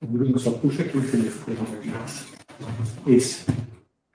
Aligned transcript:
Bruno, 0.00 0.38
só 0.38 0.50
puxa 0.52 0.82
aqui 0.82 0.96
o 0.96 1.10
telefone. 1.10 1.58
Esse, 3.06 3.46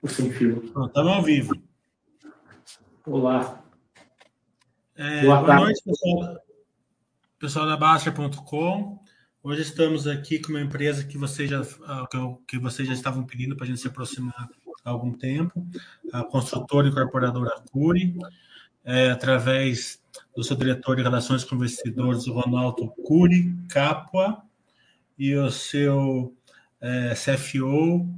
o 0.02 0.08
sem 0.08 0.30
fio. 0.30 0.62
Estamos 0.64 0.94
ao 0.96 1.22
vivo. 1.22 1.54
Olá. 3.06 3.62
É, 4.94 5.22
boa, 5.22 5.42
boa 5.42 5.56
noite, 5.56 5.82
pessoal, 5.82 6.38
pessoal 7.38 7.66
da 7.66 7.76
Baster.com. 7.76 9.02
Hoje 9.42 9.62
estamos 9.62 10.06
aqui 10.06 10.38
com 10.38 10.50
uma 10.50 10.60
empresa 10.60 11.04
que 11.04 11.16
vocês 11.16 11.48
já, 11.48 11.62
ah, 11.86 12.06
que 12.46 12.58
vocês 12.58 12.86
já 12.86 12.94
estavam 12.94 13.24
pedindo 13.24 13.56
para 13.56 13.64
a 13.64 13.68
gente 13.68 13.80
se 13.80 13.88
aproximar 13.88 14.48
há 14.84 14.90
algum 14.90 15.12
tempo, 15.12 15.66
a 16.12 16.22
construtora 16.22 16.86
e 16.86 16.90
incorporadora 16.90 17.62
Curi, 17.70 18.16
é, 18.84 19.10
através 19.10 20.00
do 20.36 20.44
seu 20.44 20.56
diretor 20.56 20.96
de 20.96 21.02
Relações 21.02 21.42
com 21.42 21.56
Investidores, 21.56 22.26
Ronaldo 22.26 22.88
Curi 23.02 23.56
Capua, 23.68 24.42
e 25.20 25.36
o 25.36 25.50
seu 25.50 26.34
é, 26.80 27.12
CFO, 27.12 28.08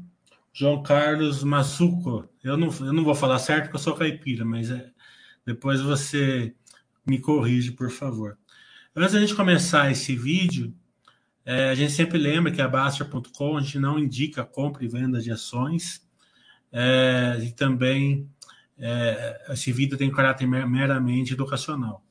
João 0.52 0.84
Carlos 0.84 1.42
Massuco. 1.42 2.28
Eu 2.44 2.56
não, 2.56 2.68
eu 2.78 2.92
não 2.92 3.02
vou 3.02 3.12
falar 3.12 3.40
certo 3.40 3.64
porque 3.64 3.74
eu 3.74 3.80
sou 3.80 3.96
caipira, 3.96 4.44
mas 4.44 4.70
é, 4.70 4.88
depois 5.44 5.80
você 5.80 6.54
me 7.04 7.18
corrige, 7.18 7.72
por 7.72 7.90
favor. 7.90 8.38
Antes 8.94 9.14
da 9.14 9.20
gente 9.20 9.34
começar 9.34 9.90
esse 9.90 10.14
vídeo, 10.14 10.72
é, 11.44 11.70
a 11.70 11.74
gente 11.74 11.90
sempre 11.90 12.18
lembra 12.18 12.52
que 12.52 12.62
a 12.62 12.68
Baster.com 12.68 13.56
a 13.56 13.60
gente 13.60 13.80
não 13.80 13.98
indica 13.98 14.44
compra 14.44 14.84
e 14.84 14.88
venda 14.88 15.20
de 15.20 15.32
ações. 15.32 16.08
É, 16.70 17.36
e 17.42 17.50
também 17.50 18.30
é, 18.78 19.46
esse 19.48 19.72
vídeo 19.72 19.98
tem 19.98 20.08
caráter 20.08 20.46
meramente 20.46 21.32
educacional. 21.32 22.06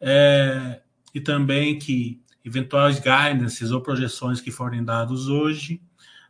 É, 0.00 0.82
e 1.14 1.20
também 1.20 1.78
que 1.78 2.20
eventuais 2.44 2.98
guidances 2.98 3.70
ou 3.70 3.80
projeções 3.80 4.40
que 4.40 4.50
forem 4.50 4.84
dados 4.84 5.28
hoje 5.28 5.82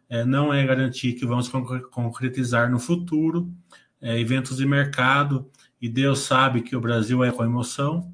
é, 0.09 0.25
não 0.25 0.53
é 0.53 0.65
garantir 0.67 1.13
que 1.13 1.27
se 1.43 1.51
concretizar 1.91 2.71
no 2.71 2.79
futuro. 2.79 3.53
É, 4.01 4.19
eventos 4.19 4.57
de 4.57 4.65
mercado, 4.65 5.51
e 5.81 5.89
Deus 5.89 6.21
sabe 6.21 6.63
que 6.63 6.77
o 6.77 6.81
Brasil 6.81 7.25
é 7.25 7.33
com 7.33 7.45
emoção, 7.45 8.13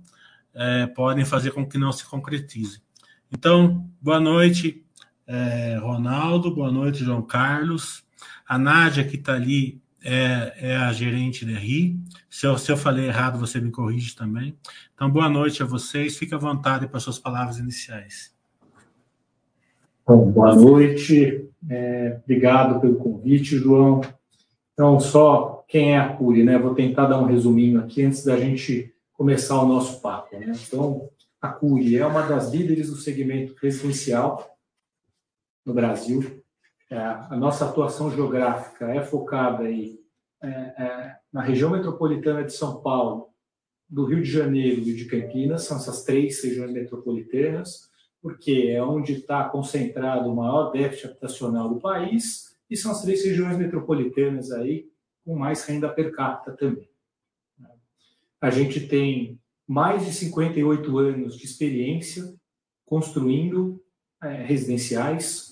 é, 0.54 0.86
podem 0.86 1.24
fazer 1.24 1.50
com 1.50 1.68
que 1.68 1.76
não 1.76 1.92
se 1.92 2.04
concretize. 2.06 2.82
Então, 3.30 3.88
boa 4.00 4.18
noite, 4.18 4.82
é, 5.26 5.76
Ronaldo, 5.76 6.54
boa 6.54 6.72
noite, 6.72 7.04
João 7.04 7.22
Carlos. 7.22 8.02
A 8.46 8.58
Nádia, 8.58 9.04
que 9.04 9.16
está 9.16 9.34
ali, 9.34 9.82
é, 10.04 10.52
é, 10.58 10.76
a 10.76 10.92
gerente 10.92 11.46
da 11.46 11.58
RI. 11.58 11.98
Se 12.28 12.46
eu, 12.46 12.58
se 12.58 12.70
eu 12.70 12.76
falei 12.76 13.06
errado, 13.06 13.38
você 13.38 13.58
me 13.58 13.70
corrige 13.70 14.14
também. 14.14 14.54
Então, 14.94 15.10
boa 15.10 15.28
noite 15.30 15.62
a 15.62 15.66
vocês. 15.66 16.18
Fique 16.18 16.34
à 16.34 16.38
vontade 16.38 16.86
para 16.86 17.00
suas 17.00 17.18
palavras 17.18 17.58
iniciais. 17.58 18.34
Bom, 20.06 20.30
boa 20.30 20.54
noite. 20.54 21.48
É, 21.70 22.18
obrigado 22.22 22.80
pelo 22.80 22.96
convite, 22.96 23.56
João. 23.56 24.02
Então, 24.74 25.00
só 25.00 25.64
quem 25.66 25.94
é 25.94 25.98
a 25.98 26.10
Curi, 26.10 26.44
né? 26.44 26.58
Vou 26.58 26.74
tentar 26.74 27.06
dar 27.06 27.20
um 27.20 27.26
resuminho 27.26 27.80
aqui 27.80 28.02
antes 28.02 28.22
da 28.22 28.36
gente 28.36 28.94
começar 29.14 29.58
o 29.62 29.66
nosso 29.66 30.02
papo. 30.02 30.38
Né? 30.38 30.52
Então, 30.66 31.08
a 31.40 31.48
Curi 31.48 31.96
é 31.96 32.06
uma 32.06 32.22
das 32.22 32.52
líderes 32.52 32.90
do 32.90 32.96
segmento 32.96 33.54
residencial 33.62 34.54
no 35.64 35.72
Brasil. 35.72 36.43
É, 36.90 36.96
a 36.96 37.36
nossa 37.36 37.64
atuação 37.64 38.10
geográfica 38.10 38.90
é 38.90 39.02
focada 39.02 39.64
aí, 39.64 39.98
é, 40.42 40.48
é, 40.48 41.16
na 41.32 41.42
região 41.42 41.70
metropolitana 41.70 42.44
de 42.44 42.52
São 42.52 42.82
Paulo, 42.82 43.30
do 43.88 44.04
Rio 44.04 44.22
de 44.22 44.30
Janeiro 44.30 44.80
e 44.80 44.94
de 44.94 45.06
Campinas, 45.06 45.64
são 45.64 45.76
essas 45.76 46.04
três 46.04 46.42
regiões 46.42 46.72
metropolitanas, 46.72 47.90
porque 48.20 48.68
é 48.68 48.82
onde 48.82 49.14
está 49.14 49.48
concentrado 49.48 50.30
o 50.30 50.36
maior 50.36 50.70
déficit 50.70 51.06
habitacional 51.06 51.68
do 51.68 51.80
país, 51.80 52.56
e 52.68 52.76
são 52.76 52.92
as 52.92 53.02
três 53.02 53.24
regiões 53.24 53.56
metropolitanas 53.56 54.50
aí 54.50 54.88
com 55.24 55.36
mais 55.36 55.64
renda 55.64 55.88
per 55.88 56.12
capita 56.12 56.56
também. 56.56 56.88
A 58.40 58.50
gente 58.50 58.86
tem 58.86 59.40
mais 59.66 60.04
de 60.04 60.12
58 60.12 60.98
anos 60.98 61.36
de 61.36 61.46
experiência 61.46 62.34
construindo 62.84 63.82
é, 64.22 64.44
residenciais, 64.44 65.43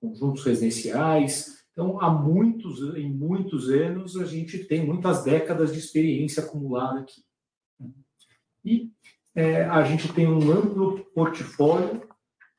conjuntos 0.00 0.44
residenciais. 0.44 1.58
Então, 1.72 2.00
há 2.00 2.10
muitos, 2.10 2.96
em 2.96 3.08
muitos 3.08 3.68
anos, 3.70 4.16
a 4.16 4.24
gente 4.24 4.64
tem 4.64 4.84
muitas 4.84 5.22
décadas 5.22 5.72
de 5.72 5.78
experiência 5.78 6.42
acumulada 6.42 7.00
aqui. 7.00 7.22
E 8.64 8.90
é, 9.34 9.64
a 9.64 9.84
gente 9.84 10.12
tem 10.12 10.26
um 10.26 10.50
amplo 10.50 11.04
portfólio 11.14 12.02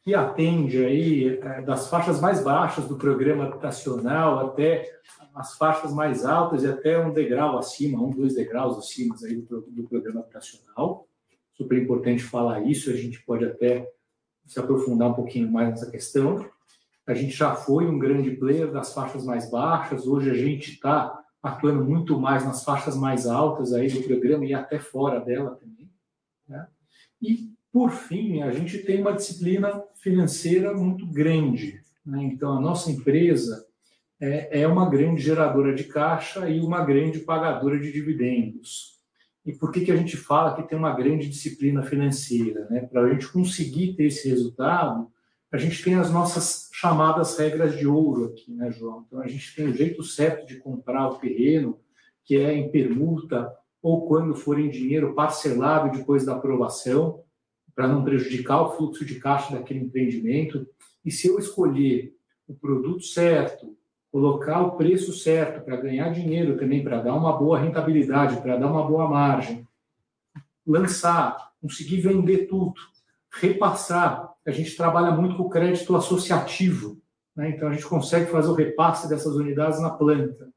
que 0.03 0.16
atende 0.16 0.83
aí 0.83 1.38
é, 1.38 1.61
das 1.61 1.89
faixas 1.89 2.22
mais 2.22 2.41
baixas 2.41 2.88
do 2.88 2.97
programa 2.97 3.45
habitacional 3.45 4.47
até 4.47 4.89
as 5.35 5.57
faixas 5.57 5.94
mais 5.94 6.25
altas 6.25 6.63
e 6.63 6.67
até 6.67 6.97
um 7.00 7.13
degrau 7.13 7.57
acima, 7.57 8.01
um, 8.01 8.09
dois 8.09 8.35
degraus 8.35 8.77
acima 8.77 9.16
aí 9.23 9.41
do, 9.41 9.61
do 9.61 9.83
programa 9.83 10.21
habitacional. 10.21 11.07
Super 11.53 11.81
importante 11.81 12.23
falar 12.23 12.61
isso, 12.61 12.89
a 12.89 12.95
gente 12.95 13.21
pode 13.25 13.45
até 13.45 13.88
se 14.45 14.59
aprofundar 14.59 15.09
um 15.09 15.13
pouquinho 15.13 15.51
mais 15.51 15.69
nessa 15.69 15.91
questão. 15.91 16.50
A 17.09 17.15
gente 17.15 17.35
já 17.35 17.55
foi 17.55 17.87
um 17.87 17.97
grande 17.97 18.29
player 18.29 18.71
das 18.71 18.93
faixas 18.93 19.25
mais 19.25 19.49
baixas, 19.49 20.05
hoje 20.05 20.29
a 20.29 20.35
gente 20.35 20.73
está 20.73 21.19
atuando 21.41 21.83
muito 21.83 22.19
mais 22.19 22.45
nas 22.45 22.63
faixas 22.63 22.95
mais 22.95 23.25
altas 23.25 23.73
aí 23.73 23.89
do 23.89 24.03
programa 24.03 24.45
e 24.45 24.53
até 24.53 24.77
fora 24.77 25.19
dela 25.19 25.55
também. 25.55 25.89
Né? 26.47 26.67
E, 27.19 27.51
por 27.71 27.89
fim, 27.89 28.43
a 28.43 28.51
gente 28.51 28.77
tem 28.83 29.01
uma 29.01 29.13
disciplina 29.13 29.83
financeira 29.95 30.71
muito 30.71 31.07
grande. 31.07 31.81
Né? 32.05 32.25
Então, 32.25 32.55
a 32.55 32.61
nossa 32.61 32.91
empresa 32.91 33.65
é, 34.21 34.61
é 34.61 34.67
uma 34.67 34.87
grande 34.87 35.23
geradora 35.23 35.73
de 35.73 35.85
caixa 35.85 36.47
e 36.47 36.59
uma 36.59 36.85
grande 36.85 37.21
pagadora 37.21 37.79
de 37.79 37.91
dividendos. 37.91 38.99
E 39.43 39.51
por 39.51 39.71
que, 39.71 39.81
que 39.81 39.91
a 39.91 39.95
gente 39.95 40.15
fala 40.15 40.55
que 40.55 40.69
tem 40.69 40.77
uma 40.77 40.93
grande 40.93 41.27
disciplina 41.27 41.81
financeira? 41.81 42.67
Né? 42.69 42.81
Para 42.81 43.01
a 43.01 43.09
gente 43.11 43.27
conseguir 43.29 43.95
ter 43.95 44.03
esse 44.03 44.29
resultado, 44.29 45.11
a 45.51 45.57
gente 45.57 45.83
tem 45.83 45.95
as 45.95 46.11
nossas 46.11 46.69
chamadas 46.73 47.37
regras 47.37 47.77
de 47.77 47.87
ouro 47.87 48.25
aqui, 48.25 48.53
né, 48.53 48.71
João? 48.71 49.03
Então, 49.07 49.21
a 49.21 49.27
gente 49.27 49.55
tem 49.55 49.67
o 49.67 49.73
jeito 49.73 50.03
certo 50.03 50.45
de 50.45 50.57
comprar 50.57 51.07
o 51.07 51.15
terreno, 51.15 51.79
que 52.23 52.37
é 52.37 52.53
em 52.53 52.69
permuta 52.69 53.51
ou 53.81 54.07
quando 54.07 54.35
for 54.35 54.59
em 54.59 54.69
dinheiro 54.69 55.15
parcelado 55.15 55.97
depois 55.97 56.25
da 56.25 56.35
aprovação, 56.35 57.23
para 57.73 57.88
não 57.88 58.03
prejudicar 58.03 58.61
o 58.61 58.75
fluxo 58.75 59.05
de 59.05 59.15
caixa 59.15 59.55
daquele 59.55 59.79
empreendimento. 59.79 60.67
E 61.03 61.11
se 61.11 61.27
eu 61.27 61.39
escolher 61.39 62.13
o 62.47 62.53
produto 62.53 63.03
certo, 63.03 63.75
colocar 64.11 64.61
o 64.61 64.71
preço 64.71 65.13
certo 65.13 65.63
para 65.63 65.77
ganhar 65.77 66.11
dinheiro 66.11 66.57
também, 66.57 66.83
para 66.83 67.01
dar 67.01 67.15
uma 67.15 67.38
boa 67.38 67.57
rentabilidade, 67.57 68.41
para 68.41 68.57
dar 68.57 68.67
uma 68.67 68.85
boa 68.85 69.07
margem, 69.07 69.65
lançar, 70.67 71.51
conseguir 71.61 72.01
vender 72.01 72.47
tudo, 72.47 72.73
repassar 73.31 74.28
a 74.49 74.51
gente 74.51 74.75
trabalha 74.75 75.11
muito 75.11 75.37
com 75.37 75.43
o 75.43 75.49
crédito 75.49 75.95
associativo, 75.95 77.01
né? 77.35 77.49
então 77.49 77.69
a 77.69 77.73
gente 77.73 77.85
consegue 77.85 78.29
fazer 78.31 78.49
o 78.49 78.53
repasse 78.53 79.07
dessas 79.07 79.35
unidades 79.35 79.79
na 79.79 79.89
planta. 79.89 80.51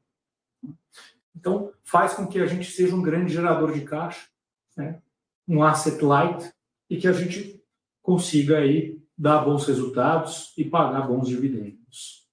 Então, 1.35 1.71
faz 1.83 2.13
com 2.13 2.27
que 2.27 2.39
a 2.39 2.45
gente 2.45 2.71
seja 2.71 2.95
um 2.95 3.01
grande 3.01 3.33
gerador 3.33 3.71
de 3.71 3.81
caixa, 3.81 4.27
né? 4.75 5.01
um 5.47 5.63
asset 5.63 6.03
light, 6.03 6.53
e 6.89 6.97
que 6.97 7.07
a 7.07 7.13
gente 7.13 7.63
consiga 8.01 8.57
aí 8.57 9.01
dar 9.17 9.39
bons 9.39 9.65
resultados 9.65 10.53
e 10.57 10.65
pagar 10.65 11.07
bons 11.07 11.27
dividendos. 11.27 12.27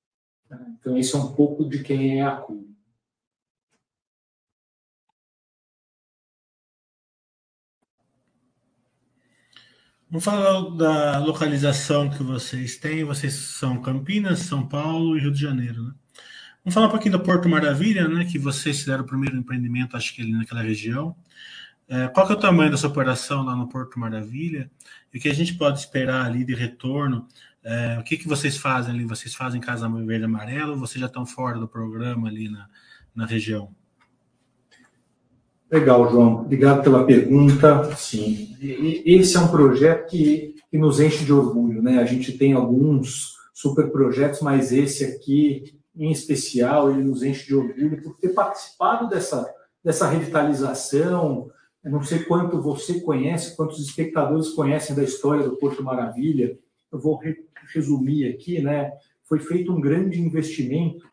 Então, 0.78 0.97
esse 0.99 1.15
é 1.15 1.19
um 1.19 1.32
pouco 1.32 1.69
de 1.69 1.82
quem 1.82 2.20
é 2.20 2.22
a 2.25 2.37
CUL. 2.37 2.59
Vamos 10.11 10.25
falar 10.25 10.71
da 10.71 11.19
localização 11.19 12.11
que 12.11 12.21
vocês 12.21 12.77
têm. 12.77 13.05
Vocês 13.05 13.33
são 13.33 13.81
Campinas, 13.81 14.41
São 14.41 14.67
Paulo 14.67 15.17
e 15.17 15.21
Rio 15.21 15.31
de 15.31 15.41
Janeiro, 15.41 15.85
né? 15.85 15.93
Vamos 16.65 16.75
falar 16.75 16.89
um 16.89 16.91
pouquinho 16.91 17.12
do 17.12 17.21
Porto 17.21 17.49
Maravilha, 17.49 18.09
né? 18.09 18.25
Que 18.25 18.37
vocês 18.37 18.81
fizeram 18.81 19.05
o 19.05 19.07
primeiro 19.07 19.37
empreendimento, 19.37 19.97
acho 19.97 20.12
que 20.12 20.23
ali 20.23 20.33
naquela 20.33 20.62
região. 20.62 21.15
É, 21.87 22.09
qual 22.09 22.27
que 22.27 22.33
é 22.33 22.37
o 22.37 22.41
tamanho 22.41 22.73
dessa 22.73 22.89
operação 22.89 23.45
lá 23.45 23.55
no 23.55 23.69
Porto 23.69 24.01
Maravilha? 24.01 24.69
E 25.15 25.19
o 25.19 25.21
que 25.21 25.29
a 25.29 25.35
gente 25.35 25.55
pode 25.55 25.79
esperar 25.79 26.27
ali 26.27 26.45
de 26.45 26.57
retorno? 26.57 27.29
É, 27.62 27.97
o 28.01 28.03
que, 28.03 28.17
que 28.17 28.27
vocês 28.27 28.57
fazem 28.57 28.93
ali? 28.93 29.05
Vocês 29.05 29.33
fazem 29.33 29.61
Casa 29.61 29.89
Verde 29.89 30.25
Amarelo 30.25 30.73
ou 30.73 30.79
vocês 30.79 31.01
já 31.01 31.07
estão 31.07 31.25
fora 31.25 31.57
do 31.57 31.69
programa 31.69 32.27
ali 32.27 32.49
na, 32.49 32.69
na 33.15 33.27
região? 33.27 33.73
Legal, 35.70 36.11
João. 36.11 36.40
Obrigado 36.40 36.82
pela 36.82 37.06
pergunta. 37.06 37.94
Sim, 37.94 38.56
esse 38.61 39.37
é 39.37 39.40
um 39.40 39.49
projeto 39.49 40.11
que, 40.11 40.56
que 40.69 40.76
nos 40.76 40.99
enche 40.99 41.25
de 41.25 41.32
orgulho, 41.32 41.81
né? 41.81 42.00
A 42.00 42.05
gente 42.05 42.37
tem 42.37 42.55
alguns 42.55 43.37
super 43.55 43.88
projetos, 43.93 44.40
mas 44.40 44.72
esse 44.72 45.05
aqui, 45.05 45.78
em 45.94 46.11
especial, 46.11 46.90
ele 46.90 47.05
nos 47.05 47.22
enche 47.22 47.46
de 47.46 47.55
orgulho 47.55 48.02
por 48.02 48.17
ter 48.19 48.31
participado 48.31 49.08
dessa, 49.08 49.49
dessa 49.84 50.08
revitalização. 50.08 51.49
Eu 51.84 51.93
não 51.93 52.02
sei 52.02 52.25
quanto 52.25 52.61
você 52.61 53.00
conhece, 53.00 53.55
quantos 53.55 53.78
espectadores 53.78 54.49
conhecem 54.50 54.96
da 54.96 55.05
história 55.05 55.49
do 55.49 55.56
Porto 55.56 55.84
Maravilha. 55.84 56.58
eu 56.90 56.99
vou 56.99 57.16
re 57.16 57.37
resumir 57.73 58.26
aqui, 58.26 58.61
né? 58.61 58.90
Foi 59.23 59.38
feito 59.38 59.73
um 59.73 59.81
grande 59.81 60.20
investimento 60.20 61.08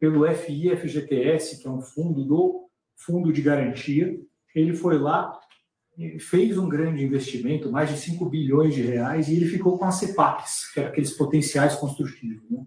pelo 0.00 0.26
FIFGTS, 0.26 1.60
que 1.60 1.68
é 1.68 1.70
um 1.70 1.82
fundo 1.82 2.24
do 2.24 2.62
Fundo 3.04 3.32
de 3.32 3.42
Garantia. 3.42 4.18
Ele 4.54 4.74
foi 4.74 4.98
lá, 4.98 5.38
fez 6.18 6.56
um 6.58 6.68
grande 6.68 7.04
investimento, 7.04 7.70
mais 7.70 7.90
de 7.90 7.98
5 7.98 8.24
bilhões 8.26 8.74
de 8.74 8.82
reais, 8.82 9.28
e 9.28 9.36
ele 9.36 9.46
ficou 9.46 9.78
com 9.78 9.84
as 9.84 9.96
CEPACs, 9.96 10.72
que 10.72 10.80
eram 10.80 10.90
aqueles 10.90 11.12
potenciais 11.12 11.74
construtivos. 11.76 12.48
Né? 12.50 12.64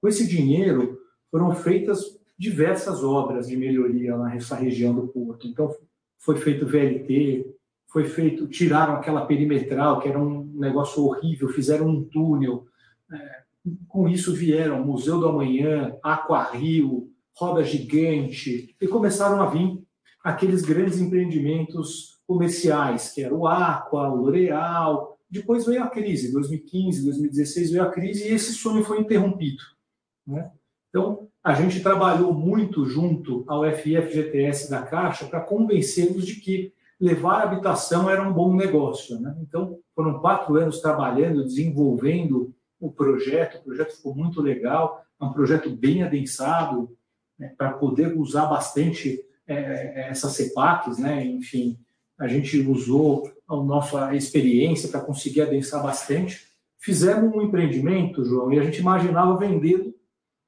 Com 0.00 0.08
esse 0.08 0.26
dinheiro, 0.26 0.98
foram 1.30 1.54
feitas 1.54 2.00
diversas 2.38 3.02
obras 3.02 3.48
de 3.48 3.56
melhoria 3.56 4.16
nessa 4.18 4.56
região 4.56 4.94
do 4.94 5.08
Porto. 5.08 5.46
Então, 5.46 5.74
foi 6.18 6.36
feito 6.36 6.66
VLT, 6.66 7.54
foi 7.88 8.04
feito, 8.04 8.48
tiraram 8.48 8.94
aquela 8.94 9.24
perimetral, 9.24 10.00
que 10.00 10.08
era 10.08 10.20
um 10.20 10.44
negócio 10.54 11.02
horrível, 11.04 11.48
fizeram 11.48 11.88
um 11.88 12.02
túnel. 12.02 12.66
É, 13.12 13.42
com 13.88 14.08
isso 14.08 14.34
vieram 14.34 14.84
Museu 14.84 15.18
do 15.18 15.28
Amanhã, 15.28 15.96
Aquarrio, 16.02 17.10
Roda 17.36 17.64
Gigante, 17.64 18.74
e 18.80 18.86
começaram 18.86 19.42
a 19.42 19.46
vir 19.46 19.82
aqueles 20.22 20.62
grandes 20.62 21.00
empreendimentos 21.00 22.20
comerciais, 22.26 23.12
que 23.12 23.22
era 23.22 23.34
o 23.34 23.46
Aqua, 23.46 24.08
o 24.10 24.16
L'Oréal. 24.16 25.18
Depois 25.28 25.66
veio 25.66 25.82
a 25.82 25.88
crise, 25.88 26.32
2015, 26.32 27.04
2016 27.04 27.70
veio 27.72 27.82
a 27.82 27.90
crise 27.90 28.28
e 28.28 28.32
esse 28.32 28.52
sonho 28.52 28.84
foi 28.84 29.00
interrompido. 29.00 29.62
Né? 30.26 30.50
Então, 30.88 31.28
a 31.42 31.52
gente 31.54 31.80
trabalhou 31.80 32.32
muito 32.32 32.86
junto 32.86 33.44
ao 33.46 33.64
FIFGTS 33.64 34.70
da 34.70 34.82
Caixa 34.82 35.26
para 35.26 35.40
convencê-los 35.40 36.24
de 36.24 36.36
que 36.36 36.72
levar 37.00 37.42
habitação 37.42 38.08
era 38.08 38.26
um 38.26 38.32
bom 38.32 38.54
negócio. 38.54 39.20
Né? 39.20 39.36
Então, 39.42 39.78
foram 39.94 40.20
quatro 40.20 40.56
anos 40.56 40.80
trabalhando, 40.80 41.44
desenvolvendo 41.44 42.54
o 42.80 42.90
projeto, 42.90 43.58
o 43.58 43.64
projeto 43.64 43.96
ficou 43.96 44.14
muito 44.14 44.40
legal, 44.40 45.04
é 45.20 45.24
um 45.24 45.32
projeto 45.32 45.68
bem 45.68 46.02
adensado, 46.02 46.96
né, 47.38 47.54
para 47.56 47.72
poder 47.72 48.16
usar 48.16 48.46
bastante 48.46 49.20
é, 49.46 49.54
é 49.54 50.08
essas 50.10 50.32
CEPACs, 50.32 50.98
né? 50.98 51.24
enfim, 51.24 51.78
a 52.18 52.26
gente 52.28 52.58
usou 52.60 53.30
a 53.48 53.56
nossa 53.56 54.14
experiência 54.14 54.88
para 54.88 55.00
conseguir 55.00 55.42
adensar 55.42 55.82
bastante. 55.82 56.48
Fizemos 56.78 57.34
um 57.34 57.42
empreendimento, 57.42 58.24
João, 58.24 58.52
e 58.52 58.58
a 58.58 58.62
gente 58.62 58.80
imaginava 58.80 59.36
vendê-lo 59.36 59.94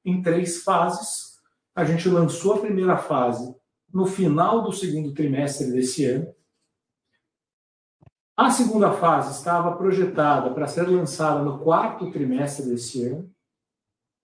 em 0.03 0.21
três 0.21 0.63
fases. 0.63 1.37
A 1.75 1.83
gente 1.83 2.09
lançou 2.09 2.53
a 2.53 2.59
primeira 2.59 2.97
fase 2.97 3.53
no 3.93 4.05
final 4.05 4.63
do 4.63 4.71
segundo 4.71 5.13
trimestre 5.13 5.71
desse 5.71 6.05
ano, 6.05 6.33
a 8.37 8.51
segunda 8.51 8.91
fase 8.91 9.31
estava 9.31 9.75
projetada 9.75 10.53
para 10.53 10.67
ser 10.67 10.87
lançada 10.87 11.41
no 11.41 11.57
quarto 11.57 12.11
trimestre 12.11 12.67
desse 12.67 13.03
ano, 13.03 13.27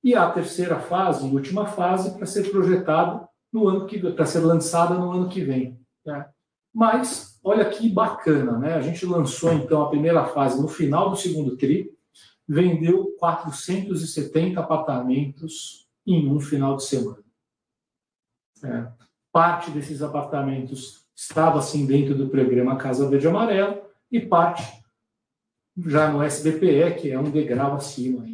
e 0.04 0.14
a 0.16 0.30
terceira 0.30 0.80
fase, 0.80 1.26
última 1.26 1.66
fase, 1.66 2.16
para 2.18 2.26
ser 2.26 2.52
projetada 2.52 3.28
no 3.52 3.68
ano 3.68 3.86
que 3.86 4.00
para 4.00 4.26
ser 4.26 4.40
lançada 4.40 4.96
no 4.96 5.12
ano 5.12 5.30
que 5.30 5.44
vem. 5.44 5.80
Né? 6.06 6.28
Mas 6.74 7.40
olha 7.44 7.70
que 7.70 7.88
bacana, 7.88 8.58
né? 8.58 8.74
A 8.74 8.82
gente 8.82 9.06
lançou 9.06 9.54
então 9.54 9.82
a 9.84 9.90
primeira 9.90 10.26
fase 10.26 10.62
no 10.62 10.68
final 10.68 11.10
do 11.10 11.16
segundo 11.16 11.56
tri, 11.56 11.92
vendeu 12.48 13.16
470 13.20 14.60
apartamentos 14.60 15.88
em 16.06 16.30
um 16.30 16.40
final 16.40 16.76
de 16.76 16.84
semana. 16.84 17.24
É. 18.64 18.88
Parte 19.32 19.72
desses 19.72 20.02
apartamentos 20.02 21.06
estava 21.16 21.60
assim 21.60 21.86
dentro 21.86 22.16
do 22.16 22.30
programa 22.30 22.76
Casa 22.76 23.10
Verde 23.10 23.28
Amarelo 23.28 23.82
e 24.12 24.20
parte 24.20 24.64
já 25.86 26.12
no 26.12 26.22
SBPE, 26.22 26.96
que 27.00 27.12
é 27.12 27.20
um 27.20 27.32
degrau 27.32 27.76
acima 27.76 28.28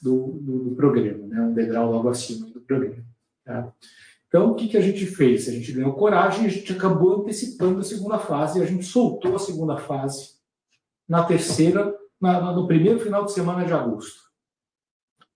do, 0.00 0.38
do, 0.40 0.58
do 0.64 0.74
programa, 0.74 1.26
né? 1.26 1.40
um 1.40 1.54
degrau 1.54 1.90
logo 1.90 2.08
acima 2.08 2.46
do 2.46 2.60
programa. 2.60 3.04
Tá? 3.44 3.72
Então, 4.28 4.50
o 4.50 4.54
que, 4.54 4.68
que 4.68 4.76
a 4.76 4.80
gente 4.80 5.06
fez? 5.06 5.48
A 5.48 5.52
gente 5.52 5.72
ganhou 5.72 5.94
coragem, 5.94 6.46
a 6.46 6.48
gente 6.48 6.72
acabou 6.72 7.20
antecipando 7.20 7.80
a 7.80 7.84
segunda 7.84 8.18
fase, 8.18 8.58
e 8.58 8.62
a 8.62 8.66
gente 8.66 8.84
soltou 8.84 9.36
a 9.36 9.38
segunda 9.38 9.76
fase 9.76 10.34
na 11.08 11.24
terceira, 11.24 11.94
na, 12.20 12.52
no 12.52 12.66
primeiro 12.66 12.98
final 12.98 13.24
de 13.24 13.32
semana 13.32 13.64
de 13.64 13.72
agosto. 13.72 14.24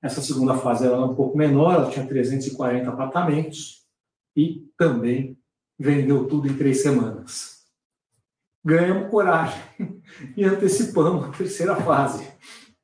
Essa 0.03 0.21
segunda 0.21 0.55
fase 0.55 0.87
era 0.87 1.01
um 1.01 1.15
pouco 1.15 1.37
menor, 1.37 1.75
ela 1.75 1.91
tinha 1.91 2.07
340 2.07 2.89
apartamentos 2.89 3.85
e 4.37 4.69
também 4.77 5.39
vendeu 5.79 6.27
tudo 6.27 6.49
em 6.49 6.57
três 6.57 6.83
semanas 6.83 7.59
ganhamos 8.69 9.11
coragem 9.11 9.61
e 10.37 10.45
antecipamos 10.45 11.25
a 11.25 11.31
terceira 11.31 11.75
fase. 11.77 12.29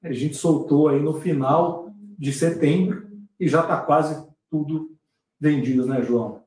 A 0.04 0.12
gente 0.12 0.36
soltou 0.36 0.88
aí 0.88 1.00
no 1.00 1.14
final 1.14 1.90
de 2.18 2.30
setembro 2.30 3.08
e 3.40 3.48
já 3.48 3.62
está 3.62 3.80
quase 3.80 4.22
tudo 4.50 4.94
vendido, 5.40 5.86
né, 5.86 6.02
João? 6.02 6.42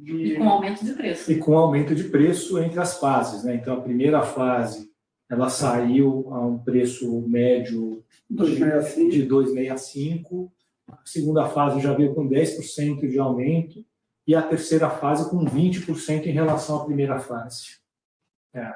E, 0.00 0.32
e, 0.32 0.36
com 0.36 0.48
aumento 0.48 0.84
de 0.84 0.94
preço. 0.94 1.32
E 1.32 1.38
com 1.38 1.58
aumento 1.58 1.94
de 1.94 2.04
preço 2.04 2.58
entre 2.58 2.78
as 2.78 2.98
fases, 2.98 3.42
né? 3.42 3.56
Então, 3.56 3.74
a 3.74 3.80
primeira 3.80 4.22
fase, 4.22 4.88
ela 5.28 5.50
saiu 5.50 6.32
a 6.32 6.46
um 6.46 6.56
preço 6.56 7.20
médio 7.22 8.04
de 8.30 9.26
2,65. 9.26 10.50
A 10.86 10.98
segunda 11.04 11.48
fase 11.48 11.80
já 11.80 11.92
veio 11.92 12.14
com 12.14 12.28
10% 12.28 13.08
de 13.08 13.18
aumento 13.18 13.84
e 14.24 14.36
a 14.36 14.42
terceira 14.42 14.88
fase 14.88 15.28
com 15.28 15.44
20% 15.44 16.26
em 16.26 16.32
relação 16.32 16.76
à 16.76 16.84
primeira 16.84 17.18
fase. 17.18 17.78
É. 18.54 18.72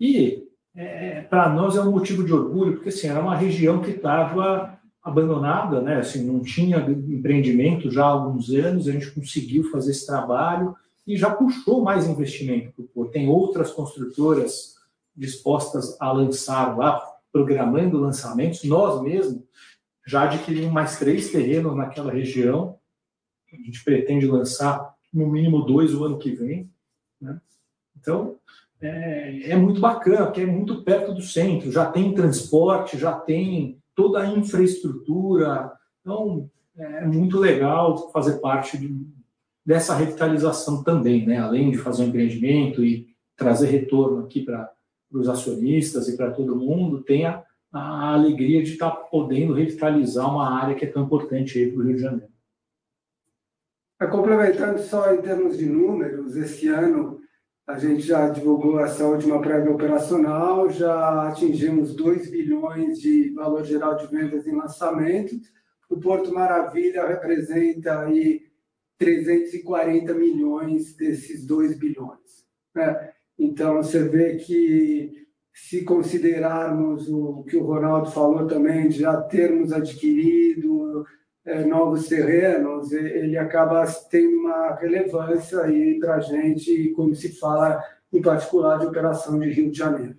E 0.00 0.48
é, 0.74 1.22
para 1.22 1.48
nós 1.48 1.76
é 1.76 1.82
um 1.82 1.90
motivo 1.90 2.24
de 2.24 2.32
orgulho, 2.32 2.74
porque 2.74 2.88
assim, 2.88 3.08
era 3.08 3.20
uma 3.20 3.36
região 3.36 3.80
que 3.80 3.90
estava 3.90 4.78
abandonada, 5.02 5.80
né? 5.80 5.96
assim, 5.96 6.24
não 6.24 6.40
tinha 6.40 6.78
empreendimento 6.78 7.90
já 7.90 8.04
há 8.04 8.08
alguns 8.08 8.50
anos, 8.50 8.88
a 8.88 8.92
gente 8.92 9.10
conseguiu 9.10 9.70
fazer 9.70 9.90
esse 9.90 10.06
trabalho 10.06 10.76
e 11.06 11.16
já 11.16 11.30
puxou 11.30 11.82
mais 11.82 12.06
investimento 12.06 12.88
Tem 13.10 13.28
outras 13.28 13.72
construtoras 13.72 14.76
dispostas 15.16 16.00
a 16.00 16.12
lançar 16.12 16.76
lá, 16.76 17.02
programando 17.32 17.98
lançamentos. 17.98 18.62
Nós 18.64 19.02
mesmos 19.02 19.42
já 20.06 20.22
adquirimos 20.22 20.72
mais 20.72 20.98
três 20.98 21.30
terrenos 21.30 21.76
naquela 21.76 22.12
região. 22.12 22.78
A 23.52 23.56
gente 23.56 23.82
pretende 23.84 24.26
lançar 24.26 24.94
no 25.12 25.26
mínimo 25.26 25.62
dois 25.62 25.94
o 25.94 26.04
ano 26.04 26.18
que 26.18 26.30
vem. 26.30 26.70
Né? 27.20 27.40
Então, 27.98 28.38
é, 28.82 29.50
é 29.50 29.56
muito 29.56 29.80
bacana, 29.80 30.26
porque 30.26 30.40
é 30.40 30.46
muito 30.46 30.82
perto 30.82 31.14
do 31.14 31.22
centro, 31.22 31.70
já 31.70 31.86
tem 31.86 32.14
transporte, 32.14 32.98
já 32.98 33.12
tem 33.12 33.80
toda 33.94 34.20
a 34.20 34.26
infraestrutura. 34.26 35.72
Então, 36.00 36.50
é 36.76 37.06
muito 37.06 37.38
legal 37.38 38.10
fazer 38.10 38.40
parte 38.40 38.76
de, 38.76 39.06
dessa 39.64 39.94
revitalização 39.94 40.82
também, 40.82 41.24
né? 41.24 41.38
além 41.38 41.70
de 41.70 41.78
fazer 41.78 42.02
um 42.02 42.08
empreendimento 42.08 42.84
e 42.84 43.06
trazer 43.36 43.68
retorno 43.68 44.24
aqui 44.24 44.42
para 44.42 44.70
os 45.12 45.28
acionistas 45.28 46.08
e 46.08 46.16
para 46.16 46.32
todo 46.32 46.56
mundo, 46.56 47.02
tem 47.02 47.26
a, 47.26 47.44
a, 47.72 48.14
alegria 48.14 48.62
de 48.62 48.72
estar 48.72 48.90
tá 48.90 48.96
podendo 48.96 49.52
revitalizar 49.52 50.28
uma 50.28 50.50
área 50.50 50.74
que 50.74 50.84
é 50.84 50.90
tão 50.90 51.04
importante 51.04 51.58
aí 51.58 51.70
para 51.70 51.80
o 51.80 51.86
Rio 51.86 51.96
de 51.96 52.02
Janeiro. 52.02 52.32
Complementando 54.10 54.80
só 54.80 55.14
em 55.14 55.22
termos 55.22 55.56
de 55.56 55.66
números, 55.66 56.34
esse 56.34 56.66
ano 56.66 57.21
a 57.66 57.78
gente 57.78 58.02
já 58.02 58.28
divulgou 58.28 58.80
essa 58.80 59.06
última 59.06 59.40
prévia 59.40 59.72
operacional, 59.72 60.68
já 60.70 61.28
atingimos 61.28 61.94
2 61.94 62.30
bilhões 62.30 63.00
de 63.00 63.30
valor 63.30 63.64
geral 63.64 63.96
de 63.96 64.06
vendas 64.08 64.46
em 64.46 64.56
lançamento. 64.56 65.36
O 65.88 65.98
Porto 65.98 66.32
Maravilha 66.32 67.06
representa 67.06 68.00
aí 68.00 68.42
340 68.98 70.12
milhões 70.14 70.94
desses 70.96 71.46
2 71.46 71.78
bilhões. 71.78 72.46
Né? 72.74 73.12
Então, 73.38 73.76
você 73.76 74.08
vê 74.08 74.36
que, 74.36 75.26
se 75.52 75.84
considerarmos 75.84 77.08
o 77.08 77.44
que 77.44 77.56
o 77.56 77.64
Ronaldo 77.64 78.10
falou 78.10 78.46
também, 78.46 78.88
de 78.88 79.00
já 79.00 79.20
termos 79.22 79.72
adquirido 79.72 81.04
novos 81.66 82.06
terrenos, 82.06 82.92
ele 82.92 83.36
acaba 83.36 83.84
tendo 84.10 84.36
uma 84.38 84.76
relevância 84.76 85.60
aí 85.62 85.98
para 85.98 86.16
a 86.16 86.20
gente 86.20 86.92
quando 86.94 87.14
se 87.14 87.38
fala, 87.38 87.82
em 88.12 88.22
particular, 88.22 88.78
de 88.78 88.86
operação 88.86 89.38
de 89.38 89.50
Rio 89.50 89.70
de 89.70 89.78
Janeiro. 89.78 90.16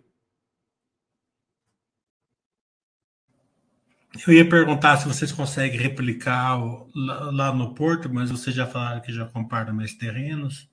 Eu 4.27 4.33
ia 4.33 4.47
perguntar 4.47 4.97
se 4.97 5.07
vocês 5.07 5.31
conseguem 5.31 5.79
replicar 5.79 6.59
lá 6.93 7.51
no 7.51 7.73
Porto, 7.73 8.13
mas 8.13 8.29
vocês 8.29 8.55
já 8.55 8.67
falaram 8.67 9.01
que 9.01 9.11
já 9.11 9.25
compraram 9.25 9.73
mais 9.73 9.93
terrenos. 9.93 10.69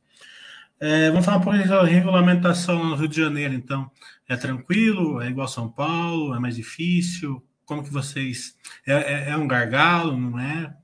É, 0.79 1.11
vamos 1.11 1.25
falar 1.25 1.39
um 1.39 1.41
pouco 1.41 1.59
da 1.59 1.85
regulamentação 1.85 2.85
no 2.85 2.97
Rio 2.97 3.09
de 3.09 3.17
Janeiro, 3.17 3.55
então. 3.55 3.91
É 4.29 4.37
tranquilo? 4.37 5.21
É 5.21 5.29
igual 5.29 5.49
São 5.49 5.71
Paulo? 5.71 6.35
É 6.35 6.39
mais 6.39 6.57
difícil? 6.57 7.43
Como 7.71 7.85
que 7.85 7.93
vocês. 7.93 8.57
É, 8.85 8.95
é, 8.95 9.31
é 9.31 9.37
um 9.37 9.47
gargalo, 9.47 10.17
não 10.17 10.37
é? 10.41 10.75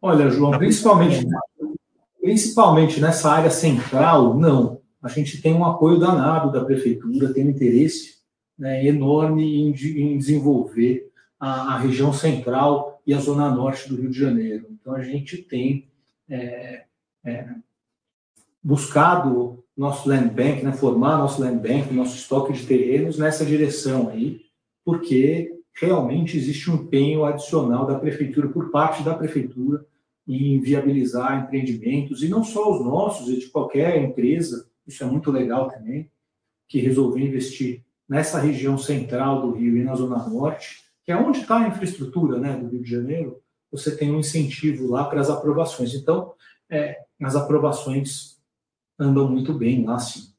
Olha, 0.00 0.30
João, 0.30 0.52
tá 0.52 0.58
principalmente, 0.58 1.26
principalmente 2.20 3.00
nessa 3.00 3.32
área 3.32 3.50
central, 3.50 4.38
não. 4.38 4.80
A 5.02 5.08
gente 5.08 5.42
tem 5.42 5.52
um 5.52 5.64
apoio 5.64 5.98
danado 5.98 6.52
da 6.52 6.64
prefeitura, 6.64 7.34
tem 7.34 7.44
um 7.44 7.50
interesse 7.50 8.18
né, 8.56 8.86
enorme 8.86 9.42
em, 9.62 9.70
em 9.72 10.16
desenvolver 10.16 11.10
a, 11.40 11.74
a, 11.74 11.78
região 11.78 12.12
central 12.12 13.02
e 13.04 13.12
a 13.12 13.18
zona 13.18 13.50
norte 13.50 13.88
do 13.88 14.00
Rio 14.00 14.10
de 14.10 14.20
Janeiro. 14.20 14.68
Então, 14.80 14.94
a 14.94 15.02
gente 15.02 15.38
tem 15.38 15.88
é, 16.30 16.84
é, 17.24 17.48
buscado 18.62 19.64
nosso 19.76 20.08
land 20.08 20.28
bank, 20.28 20.64
né, 20.64 20.72
formar 20.72 21.18
nosso 21.18 21.40
land 21.42 21.58
bank, 21.58 21.92
nosso 21.92 22.14
estoque 22.14 22.52
de 22.52 22.64
terrenos 22.64 23.18
nessa 23.18 23.44
direção 23.44 24.08
aí, 24.08 24.45
porque 24.86 25.52
realmente 25.74 26.36
existe 26.36 26.70
um 26.70 26.76
empenho 26.76 27.24
adicional 27.24 27.84
da 27.84 27.98
prefeitura, 27.98 28.48
por 28.48 28.70
parte 28.70 29.02
da 29.02 29.12
prefeitura, 29.12 29.84
em 30.28 30.60
viabilizar 30.60 31.42
empreendimentos, 31.42 32.22
e 32.22 32.28
não 32.28 32.44
só 32.44 32.72
os 32.72 32.84
nossos, 32.84 33.28
e 33.28 33.40
de 33.40 33.48
qualquer 33.48 34.00
empresa, 34.00 34.70
isso 34.86 35.02
é 35.02 35.06
muito 35.06 35.32
legal 35.32 35.68
também, 35.68 36.08
que 36.68 36.78
resolveu 36.78 37.26
investir 37.26 37.84
nessa 38.08 38.38
região 38.38 38.78
central 38.78 39.42
do 39.42 39.56
Rio 39.56 39.76
e 39.76 39.82
na 39.82 39.96
Zona 39.96 40.24
Norte, 40.28 40.84
que 41.04 41.10
é 41.10 41.16
onde 41.16 41.40
está 41.40 41.64
a 41.64 41.68
infraestrutura 41.68 42.38
né, 42.38 42.56
do 42.56 42.68
Rio 42.68 42.82
de 42.82 42.90
Janeiro, 42.90 43.42
você 43.72 43.96
tem 43.96 44.12
um 44.12 44.20
incentivo 44.20 44.88
lá 44.88 45.04
para 45.04 45.20
as 45.20 45.28
aprovações. 45.28 45.94
Então, 45.94 46.32
é, 46.70 46.96
as 47.20 47.34
aprovações 47.34 48.40
andam 48.96 49.28
muito 49.28 49.52
bem 49.52 49.84
lá, 49.84 49.98
sim. 49.98 50.32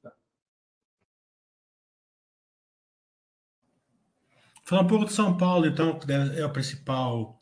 Falar 4.67 4.81
um 4.81 4.87
pouco 4.87 5.05
de 5.05 5.13
São 5.13 5.37
Paulo, 5.37 5.65
então, 5.65 5.97
que 5.97 6.11
é 6.11 6.43
a 6.43 6.49
principal 6.49 7.39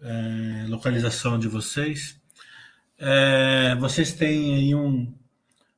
é, 0.00 0.64
localização 0.68 1.38
de 1.38 1.46
vocês. 1.46 2.18
É, 2.96 3.76
vocês 3.78 4.14
têm 4.14 4.54
aí 4.54 4.74
um 4.74 5.12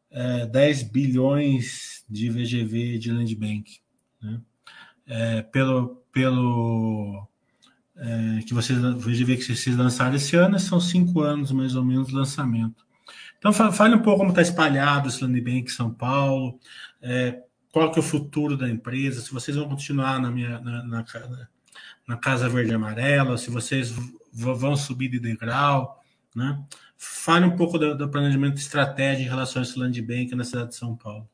é, 0.08 0.46
10 0.46 0.84
bilhões 0.84 2.04
de 2.08 2.30
VGV 2.30 2.96
de 2.98 3.10
Land 3.10 3.34
Bank. 3.34 3.80
Né? 4.22 4.40
É, 5.04 5.42
pelo 5.42 5.96
pelo 6.12 7.26
é, 7.96 8.42
que 8.46 8.54
vocês 8.54 8.78
VGV 8.78 9.38
que 9.38 9.52
vocês 9.52 9.76
lançaram 9.76 10.14
esse 10.14 10.36
ano, 10.36 10.60
são 10.60 10.78
cinco 10.78 11.22
anos 11.22 11.50
mais 11.50 11.74
ou 11.74 11.84
menos 11.84 12.06
de 12.06 12.14
lançamento. 12.14 12.86
Então 13.36 13.52
fale 13.52 13.96
um 13.96 14.02
pouco 14.02 14.18
como 14.18 14.30
está 14.30 14.42
espalhado 14.42 15.08
esse 15.08 15.24
Land 15.24 15.40
Bank 15.40 15.64
em 15.64 15.74
São 15.74 15.92
Paulo, 15.92 16.56
é, 17.02 17.42
qual 17.74 17.90
que 17.90 17.98
é 17.98 18.00
o 18.00 18.04
futuro 18.04 18.56
da 18.56 18.70
empresa, 18.70 19.20
se 19.20 19.32
vocês 19.32 19.56
vão 19.56 19.68
continuar 19.68 20.22
na 20.22 20.30
minha 20.30 20.60
na, 20.60 20.84
na, 20.84 21.04
na 22.06 22.16
Casa 22.16 22.48
Verde 22.48 22.70
e 22.70 22.74
Amarela, 22.74 23.36
se 23.36 23.50
vocês 23.50 23.92
vão 24.32 24.76
subir 24.76 25.08
de 25.08 25.18
degrau, 25.18 26.00
né? 26.36 26.56
Fale 26.96 27.44
um 27.44 27.56
pouco 27.56 27.76
do, 27.76 27.98
do 27.98 28.08
planejamento 28.08 28.58
estratégico 28.58 29.22
em 29.22 29.28
relação 29.28 29.60
a 29.60 29.64
esse 29.64 29.76
land 29.76 30.00
bank 30.00 30.36
na 30.36 30.44
cidade 30.44 30.68
de 30.68 30.76
São 30.76 30.94
Paulo. 30.94 31.28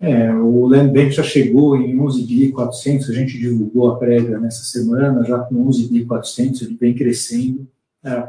É, 0.00 0.34
o 0.34 0.66
land 0.66 0.92
bank 0.92 1.12
já 1.12 1.22
chegou 1.22 1.76
em 1.76 1.96
11.400, 1.96 3.08
a 3.08 3.12
gente 3.12 3.38
divulgou 3.38 3.92
a 3.92 3.96
prévia 3.96 4.40
nessa 4.40 4.64
semana, 4.64 5.24
já 5.24 5.38
com 5.38 5.54
11.400, 5.66 6.62
ele 6.62 6.74
vem 6.80 6.94
crescendo. 6.96 7.68
É, 8.02 8.28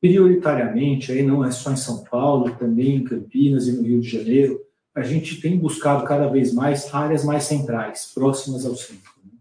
prioritariamente, 0.00 1.12
aí 1.12 1.22
não 1.22 1.44
é 1.44 1.52
só 1.52 1.70
em 1.70 1.76
São 1.76 2.02
Paulo, 2.02 2.50
também 2.56 2.96
em 2.96 3.04
Campinas 3.04 3.68
e 3.68 3.72
no 3.72 3.84
Rio 3.84 4.00
de 4.00 4.08
Janeiro, 4.08 4.60
a 4.94 5.02
gente 5.02 5.40
tem 5.40 5.58
buscado 5.58 6.04
cada 6.04 6.28
vez 6.28 6.52
mais 6.52 6.92
áreas 6.92 7.24
mais 7.24 7.44
centrais, 7.44 8.10
próximas 8.14 8.66
ao 8.66 8.76
centro. 8.76 9.10
Né? 9.24 9.32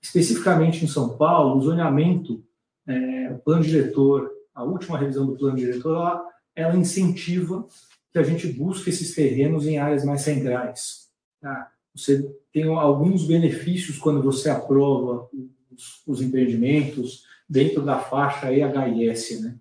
Especificamente 0.00 0.84
em 0.84 0.88
São 0.88 1.16
Paulo, 1.16 1.56
o 1.56 1.62
zoneamento, 1.62 2.44
é, 2.86 3.30
o 3.32 3.38
plano 3.38 3.62
diretor, 3.62 4.30
a 4.54 4.62
última 4.62 4.98
revisão 4.98 5.26
do 5.26 5.36
plano 5.36 5.56
diretor, 5.56 5.96
ela, 5.96 6.28
ela 6.54 6.76
incentiva 6.76 7.66
que 8.12 8.18
a 8.18 8.22
gente 8.22 8.46
busque 8.46 8.90
esses 8.90 9.14
terrenos 9.14 9.66
em 9.66 9.78
áreas 9.78 10.04
mais 10.04 10.22
centrais. 10.22 11.08
Tá? 11.40 11.72
Você 11.94 12.32
tem 12.52 12.64
alguns 12.64 13.26
benefícios 13.26 13.98
quando 13.98 14.22
você 14.22 14.48
aprova 14.48 15.28
os, 15.72 16.02
os 16.06 16.22
empreendimentos 16.22 17.24
dentro 17.48 17.82
da 17.82 17.98
faixa 17.98 18.52
EHIS, 18.52 19.40
né? 19.40 19.56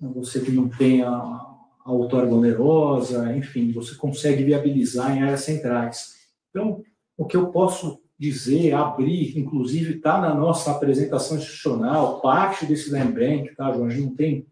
Você 0.00 0.40
que 0.40 0.50
não 0.50 0.68
tem 0.68 1.02
a, 1.02 1.51
a 1.84 1.92
outorga 1.92 2.34
onerosa, 2.34 3.34
enfim, 3.36 3.72
você 3.72 3.94
consegue 3.94 4.44
viabilizar 4.44 5.16
em 5.16 5.22
áreas 5.22 5.42
centrais. 5.42 6.14
Então, 6.50 6.82
o 7.16 7.24
que 7.24 7.36
eu 7.36 7.48
posso 7.48 8.00
dizer, 8.18 8.72
abrir, 8.72 9.36
inclusive 9.36 9.96
está 9.96 10.20
na 10.20 10.32
nossa 10.32 10.70
apresentação 10.70 11.36
institucional, 11.36 12.20
parte 12.20 12.64
desse 12.64 12.90
bank, 12.90 13.54
tá, 13.56 13.72
João? 13.72 13.86
A 13.86 13.90
gente 13.90 14.02
não 14.02 14.14
tem 14.14 14.46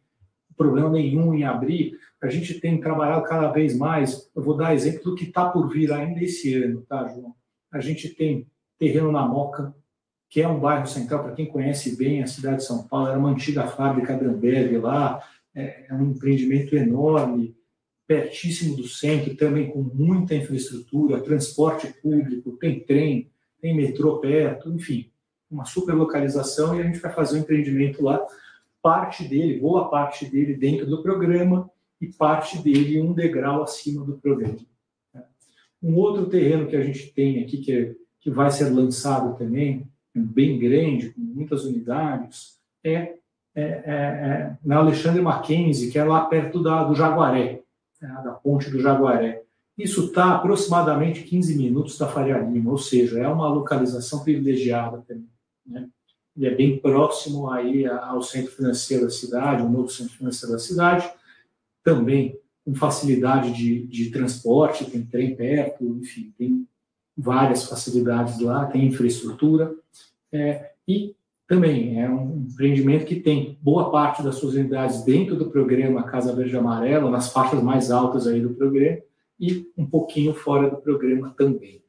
problema 0.56 0.90
nenhum 0.90 1.32
em 1.32 1.44
abrir, 1.44 1.96
a 2.20 2.28
gente 2.28 2.60
tem 2.60 2.80
trabalhado 2.80 3.24
cada 3.24 3.48
vez 3.48 3.76
mais, 3.76 4.28
eu 4.34 4.42
vou 4.42 4.56
dar 4.56 4.74
exemplo 4.74 5.04
do 5.04 5.14
que 5.14 5.24
está 5.24 5.48
por 5.48 5.68
vir 5.68 5.92
ainda 5.92 6.20
esse 6.20 6.52
ano, 6.54 6.82
tá, 6.82 7.06
João? 7.08 7.34
A 7.72 7.80
gente 7.80 8.08
tem 8.08 8.46
terreno 8.78 9.12
na 9.12 9.24
Moca, 9.24 9.72
que 10.28 10.42
é 10.42 10.48
um 10.48 10.58
bairro 10.58 10.86
central, 10.86 11.22
para 11.22 11.32
quem 11.32 11.46
conhece 11.46 11.96
bem 11.96 12.22
a 12.22 12.26
cidade 12.26 12.58
de 12.58 12.64
São 12.64 12.86
Paulo, 12.86 13.08
era 13.08 13.18
uma 13.18 13.30
antiga 13.30 13.66
fábrica 13.68 14.16
Dramberg 14.16 14.78
lá, 14.78 15.22
é, 15.54 15.86
é 15.88 15.94
um 15.94 16.10
empreendimento 16.10 16.76
enorme, 16.76 17.56
pertíssimo 18.06 18.76
do 18.76 18.88
centro, 18.88 19.36
também 19.36 19.70
com 19.70 19.82
muita 19.82 20.34
infraestrutura, 20.34 21.20
transporte 21.20 21.92
público, 22.02 22.56
tem 22.56 22.80
trem, 22.80 23.30
tem 23.60 23.76
metrô 23.76 24.18
perto, 24.18 24.72
enfim, 24.72 25.10
uma 25.50 25.64
super 25.64 25.94
localização 25.94 26.76
e 26.76 26.80
a 26.80 26.84
gente 26.84 26.98
vai 26.98 27.12
fazer 27.12 27.38
um 27.38 27.42
empreendimento 27.42 28.02
lá, 28.02 28.24
parte 28.82 29.24
dele, 29.28 29.60
boa 29.60 29.88
parte 29.88 30.24
dele 30.26 30.54
dentro 30.54 30.86
do 30.86 31.02
programa 31.02 31.70
e 32.00 32.08
parte 32.08 32.58
dele 32.58 33.00
um 33.00 33.12
degrau 33.12 33.62
acima 33.62 34.04
do 34.04 34.18
programa. 34.18 34.58
Um 35.82 35.94
outro 35.94 36.26
terreno 36.26 36.66
que 36.66 36.76
a 36.76 36.82
gente 36.82 37.12
tem 37.12 37.42
aqui, 37.42 37.58
que, 37.58 37.72
é, 37.72 37.94
que 38.20 38.30
vai 38.30 38.50
ser 38.50 38.70
lançado 38.70 39.36
também, 39.36 39.88
bem 40.14 40.58
grande, 40.58 41.10
com 41.10 41.20
muitas 41.20 41.64
unidades, 41.64 42.58
é 42.82 43.19
é, 43.54 43.62
é, 43.62 43.92
é, 43.92 44.56
na 44.64 44.76
Alexandre 44.76 45.20
Mackenzie, 45.20 45.90
que 45.90 45.98
é 45.98 46.04
lá 46.04 46.24
perto 46.24 46.62
da, 46.62 46.84
do 46.84 46.94
Jaguaré, 46.94 47.62
né, 48.00 48.20
da 48.24 48.32
ponte 48.32 48.70
do 48.70 48.80
Jaguaré. 48.80 49.42
Isso 49.76 50.06
está 50.06 50.34
aproximadamente 50.34 51.22
15 51.22 51.56
minutos 51.56 51.98
da 51.98 52.06
Faria 52.06 52.38
Lima, 52.38 52.70
ou 52.70 52.78
seja, 52.78 53.18
é 53.18 53.28
uma 53.28 53.48
localização 53.48 54.22
privilegiada 54.22 55.02
também. 55.06 55.28
Né? 55.66 55.88
Ele 56.36 56.46
é 56.46 56.54
bem 56.54 56.78
próximo 56.78 57.50
aí 57.50 57.86
ao 57.86 58.22
centro 58.22 58.52
financeiro 58.52 59.04
da 59.04 59.10
cidade, 59.10 59.62
o 59.62 59.68
novo 59.68 59.88
centro 59.88 60.14
financeiro 60.14 60.52
da 60.52 60.58
cidade, 60.58 61.10
também 61.82 62.38
com 62.64 62.74
facilidade 62.74 63.52
de, 63.52 63.86
de 63.86 64.10
transporte, 64.10 64.88
tem 64.88 65.04
trem 65.04 65.34
perto, 65.34 65.84
enfim, 66.00 66.32
tem 66.38 66.68
várias 67.16 67.64
facilidades 67.64 68.38
lá, 68.38 68.66
tem 68.66 68.86
infraestrutura, 68.86 69.74
é, 70.32 70.70
e 70.86 71.14
também 71.50 72.00
é 72.00 72.08
um 72.08 72.46
empreendimento 72.48 73.04
que 73.04 73.16
tem 73.16 73.58
boa 73.60 73.90
parte 73.90 74.22
das 74.22 74.36
suas 74.36 74.54
unidades 74.54 75.02
dentro 75.02 75.34
do 75.34 75.50
programa 75.50 76.04
Casa 76.04 76.32
Verde 76.32 76.56
Amarela, 76.56 77.10
nas 77.10 77.32
faixas 77.32 77.60
mais 77.60 77.90
altas 77.90 78.28
aí 78.28 78.40
do 78.40 78.50
programa, 78.50 78.98
e 79.40 79.66
um 79.76 79.84
pouquinho 79.84 80.32
fora 80.32 80.70
do 80.70 80.76
programa 80.76 81.34
também. 81.36 81.82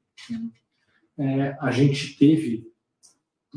É, 1.15 1.55
a 1.61 1.69
gente 1.69 2.17
teve 2.17 2.67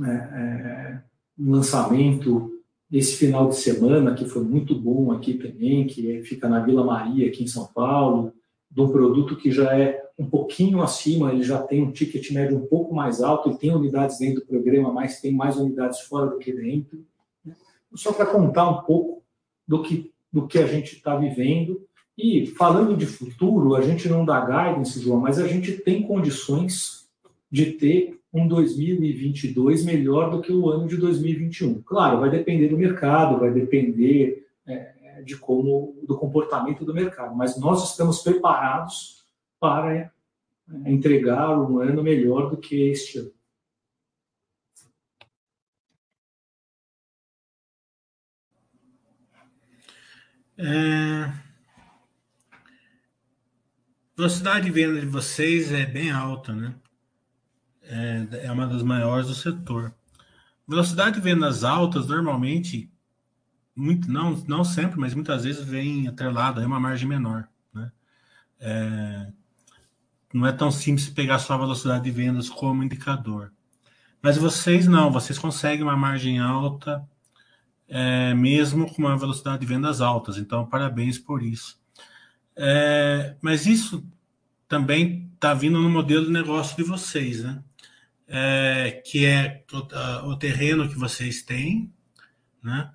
é, 0.04 0.10
é, 0.10 1.02
um 1.38 1.52
lançamento 1.52 2.52
esse 2.92 3.16
final 3.16 3.48
de 3.48 3.56
semana, 3.56 4.14
que 4.14 4.26
foi 4.26 4.44
muito 4.44 4.78
bom 4.78 5.10
aqui 5.10 5.32
também, 5.32 5.86
que 5.86 6.22
fica 6.24 6.50
na 6.50 6.60
Vila 6.60 6.84
Maria, 6.84 7.28
aqui 7.28 7.44
em 7.44 7.48
São 7.48 7.66
Paulo, 7.68 8.30
de 8.70 8.78
um 8.78 8.90
produto 8.90 9.36
que 9.36 9.50
já 9.50 9.74
é 9.74 10.03
um 10.18 10.26
pouquinho 10.26 10.80
acima, 10.80 11.32
ele 11.32 11.42
já 11.42 11.60
tem 11.60 11.82
um 11.82 11.90
ticket 11.90 12.30
médio 12.30 12.56
um 12.56 12.66
pouco 12.66 12.94
mais 12.94 13.20
alto, 13.20 13.50
e 13.50 13.58
tem 13.58 13.74
unidades 13.74 14.18
dentro 14.18 14.40
do 14.40 14.46
programa, 14.46 14.92
mas 14.92 15.20
tem 15.20 15.32
mais 15.32 15.56
unidades 15.56 16.00
fora 16.00 16.26
do 16.26 16.38
que 16.38 16.52
dentro. 16.52 17.04
Né? 17.44 17.54
Só 17.94 18.12
para 18.12 18.26
contar 18.26 18.68
um 18.68 18.82
pouco 18.82 19.22
do 19.66 19.82
que, 19.82 20.12
do 20.32 20.46
que 20.46 20.58
a 20.58 20.66
gente 20.66 20.96
está 20.96 21.16
vivendo. 21.16 21.82
E 22.16 22.46
falando 22.46 22.96
de 22.96 23.06
futuro, 23.06 23.74
a 23.74 23.80
gente 23.80 24.08
não 24.08 24.24
dá 24.24 24.40
guidance, 24.40 25.00
João, 25.00 25.18
mas 25.18 25.40
a 25.40 25.48
gente 25.48 25.72
tem 25.72 26.02
condições 26.02 27.08
de 27.50 27.72
ter 27.72 28.20
um 28.32 28.46
2022 28.46 29.84
melhor 29.84 30.30
do 30.30 30.40
que 30.40 30.52
o 30.52 30.68
ano 30.68 30.86
de 30.86 30.96
2021. 30.96 31.82
Claro, 31.82 32.20
vai 32.20 32.30
depender 32.30 32.68
do 32.68 32.78
mercado, 32.78 33.38
vai 33.38 33.52
depender 33.52 34.46
é, 34.66 35.22
de 35.24 35.36
como 35.36 35.96
do 36.06 36.16
comportamento 36.16 36.84
do 36.84 36.94
mercado, 36.94 37.34
mas 37.34 37.58
nós 37.58 37.90
estamos 37.90 38.20
preparados 38.22 39.13
para 39.64 39.96
é, 39.96 40.10
entregar 40.84 41.58
um 41.58 41.78
ano 41.78 42.02
melhor 42.02 42.50
do 42.50 42.58
que 42.58 42.90
este 42.90 43.18
ano. 43.18 43.32
É... 50.58 51.32
Velocidade 54.14 54.66
de 54.66 54.70
venda 54.70 55.00
de 55.00 55.06
vocês 55.06 55.72
é 55.72 55.86
bem 55.86 56.10
alta, 56.10 56.52
né? 56.52 56.74
É, 57.82 58.46
é 58.46 58.52
uma 58.52 58.66
das 58.66 58.82
maiores 58.82 59.28
do 59.28 59.34
setor. 59.34 59.94
Velocidade 60.68 61.16
de 61.16 61.22
vendas 61.22 61.64
altas 61.64 62.06
normalmente 62.08 62.92
muito, 63.74 64.12
não, 64.12 64.32
não 64.46 64.62
sempre, 64.62 65.00
mas 65.00 65.14
muitas 65.14 65.44
vezes 65.44 65.64
vem 65.64 66.06
atrelado 66.06 66.60
a 66.60 66.66
uma 66.66 66.78
margem 66.78 67.08
menor. 67.08 67.48
Né? 67.72 67.92
É, 68.60 69.32
não 70.34 70.48
é 70.48 70.52
tão 70.52 70.68
simples 70.68 71.08
pegar 71.08 71.38
só 71.38 71.54
a 71.54 71.58
velocidade 71.58 72.02
de 72.02 72.10
vendas 72.10 72.48
como 72.50 72.82
indicador. 72.82 73.52
Mas 74.20 74.36
vocês 74.36 74.88
não, 74.88 75.12
vocês 75.12 75.38
conseguem 75.38 75.84
uma 75.84 75.96
margem 75.96 76.40
alta, 76.40 77.06
é, 77.88 78.34
mesmo 78.34 78.92
com 78.92 79.02
uma 79.02 79.16
velocidade 79.16 79.60
de 79.60 79.66
vendas 79.66 80.00
altas. 80.00 80.36
Então, 80.36 80.66
parabéns 80.66 81.18
por 81.18 81.40
isso. 81.40 81.80
É, 82.56 83.36
mas 83.40 83.64
isso 83.64 84.04
também 84.66 85.30
está 85.34 85.54
vindo 85.54 85.80
no 85.80 85.88
modelo 85.88 86.26
de 86.26 86.32
negócio 86.32 86.76
de 86.76 86.82
vocês, 86.82 87.44
né? 87.44 87.62
É, 88.26 89.02
que 89.06 89.26
é 89.26 89.62
o, 90.24 90.34
terreno 90.36 90.88
que 90.88 90.98
vocês 90.98 91.42
têm, 91.42 91.92
né? 92.60 92.90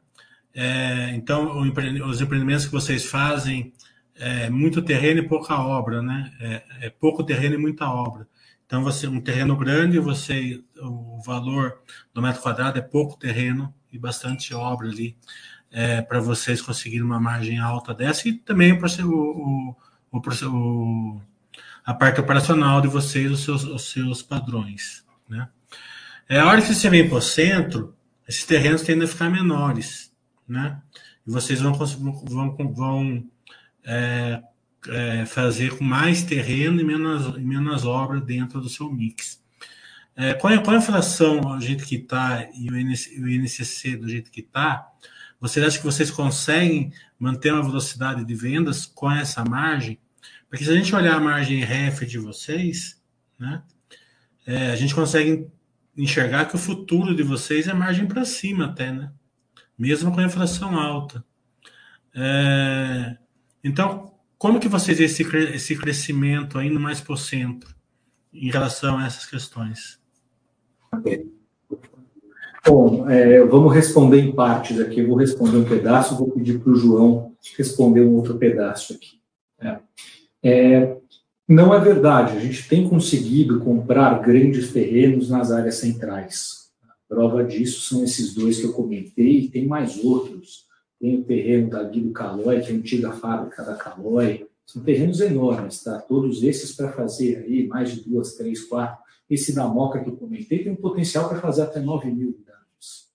É, 0.53 1.11
então, 1.15 1.57
os 1.59 2.19
empreendimentos 2.19 2.65
que 2.65 2.71
vocês 2.71 3.05
fazem 3.05 3.71
é 4.19 4.49
muito 4.49 4.81
terreno 4.81 5.21
e 5.21 5.27
pouca 5.27 5.57
obra, 5.57 6.01
né? 6.01 6.31
É, 6.39 6.63
é, 6.81 6.89
pouco 6.89 7.23
terreno 7.23 7.55
e 7.55 7.57
muita 7.57 7.89
obra. 7.89 8.27
Então, 8.65 8.83
você 8.83 9.07
um 9.07 9.21
terreno 9.21 9.55
grande, 9.55 9.97
você 9.97 10.61
o 10.81 11.21
valor 11.25 11.81
do 12.13 12.21
metro 12.21 12.41
quadrado 12.41 12.77
é 12.77 12.81
pouco 12.81 13.17
terreno 13.17 13.73
e 13.91 13.97
bastante 13.97 14.53
obra 14.53 14.87
ali 14.87 15.17
é, 15.71 16.01
para 16.01 16.19
vocês 16.19 16.61
conseguirem 16.61 17.03
uma 17.03 17.19
margem 17.19 17.57
alta 17.57 17.93
dessa 17.93 18.27
e 18.27 18.33
também 18.33 18.73
o, 18.73 19.75
o, 20.11 20.17
o, 20.17 21.21
a 21.85 21.93
parte 21.93 22.19
operacional 22.19 22.81
de 22.81 22.87
vocês, 22.87 23.31
os 23.31 23.43
seus, 23.43 23.63
os 23.63 23.91
seus 23.91 24.21
padrões, 24.21 25.03
né? 25.27 25.47
É 26.27 26.39
a 26.39 26.45
hora 26.45 26.61
que 26.61 26.73
você 26.73 26.89
vem 26.91 27.07
para 27.07 27.17
o 27.17 27.21
centro, 27.21 27.95
esses 28.27 28.43
terrenos 28.43 28.83
tendem 28.83 29.05
a 29.05 29.07
ficar 29.07 29.31
menores, 29.31 30.11
né? 30.47 30.79
E 31.25 31.31
vocês 31.31 31.59
vão, 31.59 31.73
vão, 31.73 32.55
vão 32.71 33.25
é, 33.83 34.41
é, 34.87 35.25
fazer 35.25 35.77
com 35.77 35.83
mais 35.83 36.23
terreno 36.23 36.79
e 36.79 36.83
menos, 36.83 37.35
e 37.35 37.41
menos 37.41 37.85
obra 37.85 38.19
dentro 38.19 38.61
do 38.61 38.69
seu 38.69 38.91
mix. 38.91 39.43
É, 40.15 40.31
a, 40.31 40.35
com 40.35 40.71
a 40.71 40.75
inflação 40.75 41.39
do 41.39 41.61
jeito 41.61 41.85
que 41.85 41.95
está 41.95 42.47
e 42.53 42.69
o, 42.69 42.77
INC, 42.77 43.19
o 43.19 43.27
INCC 43.27 43.95
do 43.97 44.09
jeito 44.09 44.31
que 44.31 44.41
está, 44.41 44.87
vocês 45.39 45.65
acham 45.65 45.79
que 45.79 45.85
vocês 45.85 46.11
conseguem 46.11 46.91
manter 47.17 47.53
uma 47.53 47.63
velocidade 47.63 48.25
de 48.25 48.35
vendas 48.35 48.85
com 48.85 49.09
essa 49.09 49.43
margem? 49.43 49.97
Porque 50.49 50.65
se 50.65 50.71
a 50.71 50.75
gente 50.75 50.93
olhar 50.93 51.15
a 51.15 51.19
margem 51.19 51.63
REF 51.63 52.05
de 52.05 52.17
vocês, 52.17 53.01
né, 53.39 53.61
é, 54.45 54.71
a 54.71 54.75
gente 54.75 54.93
consegue 54.93 55.47
enxergar 55.95 56.45
que 56.45 56.55
o 56.55 56.59
futuro 56.59 57.15
de 57.15 57.23
vocês 57.23 57.67
é 57.67 57.73
margem 57.73 58.05
para 58.05 58.25
cima 58.25 58.65
até, 58.65 58.91
né? 58.91 59.11
Mesmo 59.77 60.11
com 60.11 60.19
a 60.19 60.25
inflação 60.25 60.77
alta. 60.77 61.23
É, 62.13 63.17
então, 63.63 64.11
como 64.37 64.59
que 64.59 64.67
vocês 64.67 64.99
esse, 64.99 65.23
esse 65.53 65.75
crescimento 65.75 66.61
indo 66.61 66.79
mais 66.79 67.01
para 67.01 67.13
o 67.13 67.17
centro 67.17 67.73
em 68.33 68.49
relação 68.49 68.97
a 68.97 69.05
essas 69.05 69.25
questões? 69.25 69.99
Bom, 72.65 73.09
é, 73.09 73.43
vamos 73.45 73.73
responder 73.73 74.19
em 74.21 74.31
partes 74.31 74.79
aqui. 74.79 74.99
Eu 74.99 75.07
vou 75.07 75.17
responder 75.17 75.57
um 75.57 75.65
pedaço, 75.65 76.17
vou 76.17 76.31
pedir 76.31 76.59
para 76.59 76.71
o 76.71 76.75
João 76.75 77.35
responder 77.57 78.01
um 78.01 78.15
outro 78.15 78.37
pedaço 78.37 78.93
aqui. 78.93 79.19
É. 79.59 79.79
É, 80.41 80.97
não 81.47 81.73
é 81.73 81.79
verdade, 81.79 82.37
a 82.37 82.39
gente 82.39 82.67
tem 82.69 82.87
conseguido 82.87 83.59
comprar 83.59 84.21
grandes 84.21 84.71
terrenos 84.71 85.29
nas 85.29 85.51
áreas 85.51 85.75
centrais. 85.75 86.69
A 86.87 86.93
prova 87.13 87.43
disso 87.43 87.81
são 87.81 88.03
esses 88.03 88.33
dois 88.33 88.59
que 88.59 88.65
eu 88.65 88.73
comentei, 88.73 89.39
e 89.39 89.49
tem 89.49 89.65
mais 89.65 89.97
outros 90.03 90.68
tem 90.99 91.19
o 91.19 91.23
terreno 91.23 91.69
da 91.69 91.83
Guido 91.83 92.11
Calói, 92.11 92.61
que 92.61 92.71
é 92.71 92.75
a 92.75 92.77
antiga 92.77 93.11
fábrica 93.13 93.63
da 93.63 93.75
Calói. 93.75 94.47
São 94.65 94.83
terrenos 94.83 95.21
enormes, 95.21 95.81
tá? 95.81 95.99
Todos 95.99 96.43
esses 96.43 96.75
para 96.75 96.91
fazer 96.91 97.37
aí 97.37 97.67
mais 97.67 97.91
de 97.91 98.07
duas, 98.07 98.35
três, 98.35 98.65
quatro. 98.65 99.01
Esse 99.29 99.55
da 99.55 99.67
Moca 99.67 100.03
que 100.03 100.09
eu 100.09 100.17
comentei 100.17 100.63
tem 100.63 100.71
um 100.71 100.75
potencial 100.75 101.29
para 101.29 101.39
fazer 101.39 101.61
até 101.61 101.79
9 101.79 102.11
mil 102.11 102.29
unidades. 102.29 103.09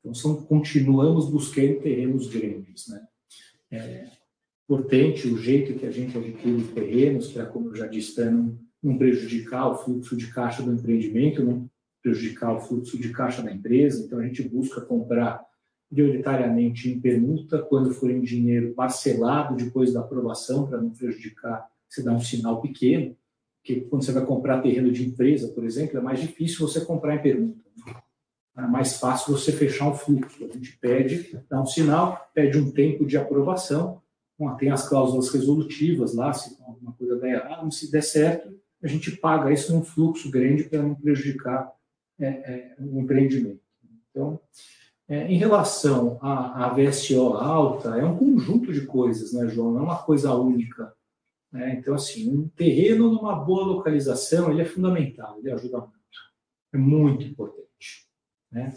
Então, 0.00 0.12
são, 0.14 0.42
continuamos 0.42 1.30
buscando 1.30 1.80
terrenos 1.80 2.26
grandes, 2.28 2.88
né? 2.88 3.06
É 3.70 4.06
importante 4.64 5.28
o 5.28 5.38
jeito 5.38 5.78
que 5.78 5.86
a 5.86 5.90
gente 5.90 6.16
adquire 6.18 6.64
terrenos, 6.74 7.30
para, 7.30 7.46
como 7.46 7.68
eu 7.68 7.76
já 7.76 7.86
disse, 7.86 8.22
não, 8.24 8.58
não 8.82 8.98
prejudicar 8.98 9.68
o 9.68 9.76
fluxo 9.76 10.16
de 10.16 10.26
caixa 10.32 10.62
do 10.62 10.72
empreendimento, 10.72 11.44
não 11.44 11.70
prejudicar 12.02 12.52
o 12.52 12.60
fluxo 12.60 12.98
de 12.98 13.10
caixa 13.10 13.42
da 13.42 13.52
empresa. 13.52 14.04
Então, 14.04 14.18
a 14.18 14.24
gente 14.26 14.42
busca 14.42 14.80
comprar 14.80 15.40
prioritariamente 15.92 16.88
em 16.88 16.98
permuta, 16.98 17.60
quando 17.60 17.92
for 17.92 18.10
em 18.10 18.22
dinheiro 18.22 18.72
parcelado 18.72 19.54
depois 19.54 19.92
da 19.92 20.00
aprovação, 20.00 20.66
para 20.66 20.80
não 20.80 20.88
prejudicar, 20.88 21.68
você 21.86 22.02
dá 22.02 22.12
um 22.12 22.20
sinal 22.20 22.62
pequeno, 22.62 23.14
que 23.62 23.82
quando 23.82 24.02
você 24.02 24.12
vai 24.12 24.24
comprar 24.24 24.62
terreno 24.62 24.90
de 24.90 25.06
empresa, 25.06 25.48
por 25.48 25.64
exemplo, 25.64 25.98
é 25.98 26.00
mais 26.00 26.18
difícil 26.18 26.66
você 26.66 26.82
comprar 26.82 27.16
em 27.16 27.22
permuta. 27.22 27.62
É 28.56 28.62
mais 28.62 28.96
fácil 28.98 29.36
você 29.36 29.52
fechar 29.52 29.88
um 29.88 29.94
fluxo. 29.94 30.44
A 30.44 30.48
gente 30.48 30.76
pede, 30.78 31.38
dá 31.48 31.60
um 31.60 31.66
sinal, 31.66 32.30
pede 32.34 32.58
um 32.58 32.70
tempo 32.70 33.06
de 33.06 33.16
aprovação, 33.16 34.00
tem 34.58 34.70
as 34.70 34.88
cláusulas 34.88 35.28
resolutivas 35.28 36.14
lá, 36.14 36.32
se 36.32 36.56
alguma 36.62 36.92
coisa 36.92 37.16
der 37.16 37.34
errado, 37.34 37.70
se 37.70 37.90
der 37.92 38.02
certo, 38.02 38.52
a 38.82 38.88
gente 38.88 39.12
paga 39.12 39.52
isso 39.52 39.72
num 39.72 39.84
fluxo 39.84 40.30
grande 40.30 40.64
para 40.64 40.82
não 40.82 40.94
prejudicar 40.94 41.70
é, 42.18 42.26
é, 42.26 42.76
o 42.80 43.00
empreendimento. 43.00 43.60
Então, 44.10 44.40
é, 45.08 45.26
em 45.30 45.36
relação 45.36 46.18
à, 46.22 46.66
à, 46.66 46.68
VSO 46.74 47.34
alta, 47.34 47.96
é 47.96 48.04
um 48.04 48.16
conjunto 48.16 48.72
de 48.72 48.86
coisas, 48.86 49.32
né, 49.32 49.48
João? 49.48 49.72
Não 49.72 49.80
é 49.80 49.82
uma 49.84 50.02
coisa 50.02 50.34
única. 50.34 50.94
Né? 51.50 51.76
Então, 51.78 51.94
assim, 51.94 52.32
um 52.32 52.48
terreno 52.48 53.12
numa 53.12 53.34
boa 53.34 53.64
localização, 53.64 54.50
ele 54.50 54.62
é 54.62 54.64
fundamental, 54.64 55.38
ele 55.38 55.50
ajuda 55.50 55.78
muito. 55.80 55.92
É 56.72 56.78
muito 56.78 57.24
importante. 57.26 58.08
Né? 58.50 58.74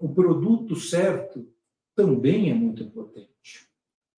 O 0.00 0.12
produto 0.12 0.76
certo 0.76 1.48
também 1.94 2.50
é 2.50 2.54
muito 2.54 2.82
importante. 2.82 3.26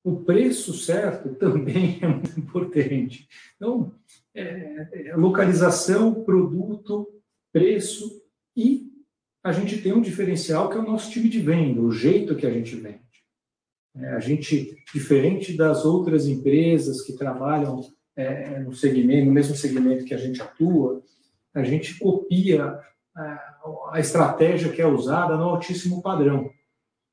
O 0.03 0.25
preço 0.25 0.75
certo 0.75 1.35
também 1.35 1.99
é 2.03 2.09
muito 2.09 2.41
importante. 2.41 3.29
Então, 3.57 3.95
é, 4.35 5.11
é, 5.11 5.17
localização, 5.17 6.25
produto, 6.25 7.07
preço 7.53 8.23
e 8.57 8.98
a 9.43 9.53
gente 9.53 9.81
tem 9.81 9.93
um 9.93 10.01
diferencial 10.01 10.69
que 10.69 10.77
é 10.77 10.81
o 10.81 10.87
nosso 10.87 11.11
time 11.11 11.29
de 11.29 11.41
venda, 11.41 11.81
o 11.81 11.93
jeito 11.93 12.37
que 12.37 12.47
a 12.47 12.51
gente 12.51 12.75
vende. 12.77 13.01
É, 13.97 14.11
a 14.11 14.21
gente, 14.21 14.77
diferente 14.93 15.57
das 15.57 15.85
outras 15.85 16.27
empresas 16.27 17.03
que 17.03 17.15
trabalham 17.15 17.81
é, 18.17 18.61
no 18.61 18.73
segmento, 18.73 19.27
no 19.27 19.33
mesmo 19.33 19.55
segmento 19.55 20.05
que 20.05 20.15
a 20.15 20.19
gente 20.19 20.41
atua, 20.43 21.03
a 21.55 21.63
gente 21.63 21.99
copia 21.99 22.79
a, 23.17 23.25
é, 23.25 23.39
a 23.93 24.01
estratégia 24.01 24.71
que 24.71 24.83
é 24.83 24.87
usada 24.87 25.37
no 25.37 25.45
altíssimo 25.45 26.03
padrão. 26.03 26.51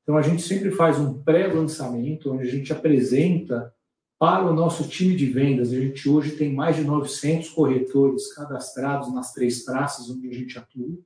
Então, 0.02 0.16
a 0.16 0.22
gente 0.22 0.42
sempre 0.42 0.70
faz 0.70 0.98
um 0.98 1.20
pré-lançamento, 1.22 2.32
onde 2.32 2.46
a 2.46 2.50
gente 2.50 2.72
apresenta 2.72 3.74
para 4.18 4.44
o 4.44 4.54
nosso 4.54 4.88
time 4.88 5.16
de 5.16 5.26
vendas. 5.26 5.72
A 5.72 5.80
gente 5.80 6.08
hoje 6.08 6.36
tem 6.36 6.54
mais 6.54 6.76
de 6.76 6.84
900 6.84 7.50
corretores 7.50 8.32
cadastrados 8.32 9.12
nas 9.12 9.32
três 9.32 9.64
praças 9.64 10.08
onde 10.08 10.28
a 10.28 10.32
gente 10.32 10.56
atua. 10.58 10.96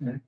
Né? 0.00 0.20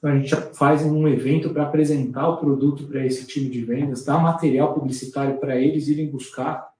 Então, 0.00 0.12
a 0.12 0.18
gente 0.18 0.34
faz 0.54 0.82
um 0.82 1.06
evento 1.06 1.50
para 1.50 1.64
apresentar 1.64 2.26
o 2.26 2.38
produto 2.38 2.86
para 2.86 3.04
esse 3.04 3.26
time 3.26 3.50
de 3.50 3.62
vendas, 3.62 4.02
dar 4.02 4.18
material 4.18 4.72
publicitário 4.72 5.38
para 5.38 5.60
eles 5.60 5.88
irem 5.88 6.10
buscar 6.10 6.70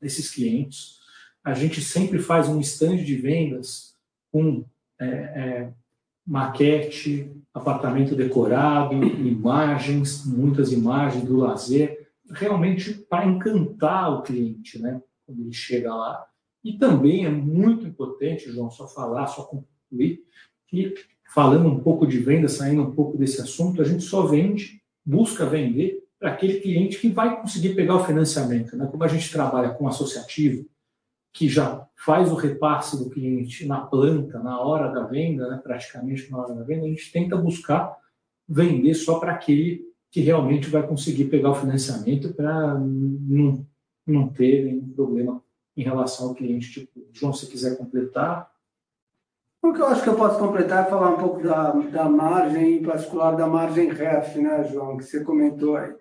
esses 0.00 0.30
clientes. 0.30 0.98
A 1.42 1.54
gente 1.54 1.80
sempre 1.80 2.20
faz 2.20 2.48
um 2.48 2.60
stand 2.60 2.98
de 2.98 3.16
vendas 3.16 3.96
com 4.30 4.64
é, 5.00 5.06
é, 5.06 5.72
maquete, 6.24 7.32
apartamento 7.52 8.14
decorado, 8.14 8.94
imagens, 8.94 10.24
muitas 10.24 10.70
imagens 10.70 11.24
do 11.24 11.36
lazer, 11.36 12.08
realmente 12.30 12.94
para 12.94 13.26
encantar 13.26 14.12
o 14.12 14.22
cliente, 14.22 14.78
né? 14.78 15.02
Quando 15.26 15.40
ele 15.40 15.52
chega 15.52 15.92
lá. 15.92 16.24
E 16.62 16.74
também 16.78 17.24
é 17.24 17.30
muito 17.30 17.86
importante, 17.86 18.52
João, 18.52 18.70
só 18.70 18.86
falar, 18.86 19.26
só 19.26 19.42
concluir, 19.42 20.22
que 20.68 20.94
falando 21.28 21.68
um 21.68 21.78
pouco 21.80 22.06
de 22.06 22.18
venda, 22.18 22.48
saindo 22.48 22.82
um 22.82 22.90
pouco 22.90 23.16
desse 23.16 23.40
assunto, 23.40 23.82
a 23.82 23.84
gente 23.84 24.02
só 24.02 24.26
vende, 24.26 24.80
busca 25.04 25.44
vender 25.44 26.02
para 26.18 26.32
aquele 26.32 26.60
cliente 26.60 26.98
que 26.98 27.08
vai 27.08 27.40
conseguir 27.40 27.74
pegar 27.74 27.96
o 27.96 28.04
financiamento. 28.04 28.76
Né? 28.76 28.88
Como 28.90 29.04
a 29.04 29.08
gente 29.08 29.30
trabalha 29.30 29.70
com 29.70 29.86
associativo, 29.86 30.66
que 31.32 31.48
já 31.48 31.86
faz 31.94 32.32
o 32.32 32.34
repasse 32.34 32.98
do 32.98 33.10
cliente 33.10 33.66
na 33.66 33.80
planta, 33.80 34.38
na 34.38 34.58
hora 34.58 34.90
da 34.90 35.04
venda, 35.04 35.48
né? 35.48 35.60
praticamente 35.62 36.30
na 36.30 36.38
hora 36.38 36.54
da 36.54 36.64
venda, 36.64 36.86
a 36.86 36.88
gente 36.88 37.12
tenta 37.12 37.36
buscar 37.36 37.94
vender 38.48 38.94
só 38.94 39.20
para 39.20 39.32
aquele 39.32 39.86
que 40.10 40.20
realmente 40.20 40.70
vai 40.70 40.86
conseguir 40.86 41.26
pegar 41.26 41.50
o 41.50 41.54
financiamento 41.54 42.32
para 42.32 42.74
não, 42.74 43.66
não 44.06 44.28
ter 44.28 44.64
nenhum 44.64 44.88
problema 44.88 45.42
em 45.76 45.82
relação 45.82 46.28
ao 46.28 46.34
cliente. 46.34 46.72
Tipo, 46.72 47.06
João, 47.12 47.34
se 47.34 47.46
quiser 47.46 47.76
completar, 47.76 48.50
o 49.70 49.72
que 49.74 49.80
eu 49.80 49.86
acho 49.86 50.02
que 50.02 50.08
eu 50.08 50.16
posso 50.16 50.38
completar 50.38 50.86
é 50.86 50.90
falar 50.90 51.10
um 51.10 51.18
pouco 51.18 51.42
da, 51.42 51.72
da 51.72 52.08
margem, 52.08 52.76
em 52.76 52.82
particular 52.82 53.36
da 53.36 53.46
margem 53.46 53.90
REF, 53.90 54.36
né, 54.38 54.64
João, 54.64 54.96
que 54.96 55.04
você 55.04 55.22
comentou 55.22 55.76
aí. 55.76 55.92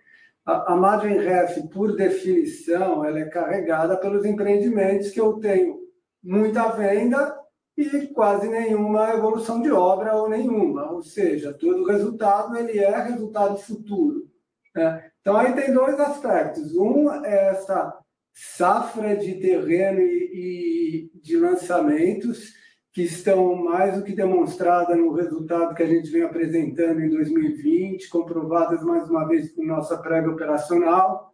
A, 0.45 0.73
a 0.73 0.75
margem 0.75 1.17
REF, 1.17 1.67
por 1.69 1.95
definição, 1.95 3.03
ela 3.03 3.19
é 3.19 3.25
carregada 3.25 3.97
pelos 3.97 4.25
empreendimentos 4.25 5.11
que 5.11 5.19
eu 5.19 5.33
tenho 5.33 5.79
muita 6.23 6.69
venda 6.71 7.37
e 7.77 8.07
quase 8.07 8.47
nenhuma 8.47 9.11
evolução 9.11 9.61
de 9.61 9.71
obra 9.71 10.15
ou 10.15 10.27
nenhuma, 10.27 10.91
ou 10.91 11.03
seja, 11.03 11.53
todo 11.53 11.85
resultado 11.85 12.57
ele 12.57 12.79
é 12.79 13.03
resultado 13.03 13.57
futuro. 13.57 14.27
Né? 14.75 15.11
Então 15.21 15.37
aí 15.37 15.53
tem 15.53 15.71
dois 15.71 15.99
aspectos. 15.99 16.75
Um 16.75 17.11
é 17.23 17.49
essa 17.49 17.95
safra 18.33 19.15
de 19.15 19.35
terreno 19.35 19.99
e, 19.99 21.11
e 21.13 21.19
de 21.21 21.37
lançamentos 21.37 22.53
que 22.97 23.03
estão 23.03 23.53
mais 23.53 23.95
do 23.95 24.03
que 24.03 24.11
demonstrada 24.11 24.95
no 24.95 25.13
resultado 25.13 25.75
que 25.75 25.83
a 25.83 25.85
gente 25.85 26.09
vem 26.09 26.23
apresentando 26.23 26.99
em 26.99 27.07
2020, 27.07 28.09
comprovadas 28.09 28.81
mais 28.81 29.07
uma 29.07 29.27
vez 29.27 29.51
por 29.51 29.63
nossa 29.63 29.95
prévia 29.99 30.31
operacional. 30.31 31.31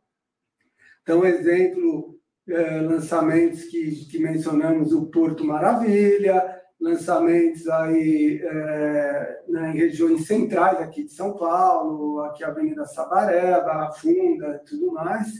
Então, 1.02 1.23
exemplo, 1.23 2.19
é, 2.49 2.82
lançamentos 2.82 3.63
que, 3.63 4.06
que 4.08 4.19
mencionamos, 4.19 4.91
o 4.91 5.06
Porto 5.06 5.45
Maravilha, 5.45 6.43
lançamentos 6.82 7.65
aí 7.69 8.41
é, 8.43 9.41
né, 9.47 9.71
em 9.71 9.78
regiões 9.78 10.28
centrais 10.28 10.82
aqui 10.82 11.06
de 11.06 11.13
São 11.13 11.38
Paulo, 11.38 12.23
aqui 12.23 12.43
a 12.43 12.49
Avenida 12.49 12.86
Sabaré, 12.86 13.52
Barra 13.62 13.89
Funda 13.93 14.62
tudo 14.67 14.91
mais. 14.91 15.32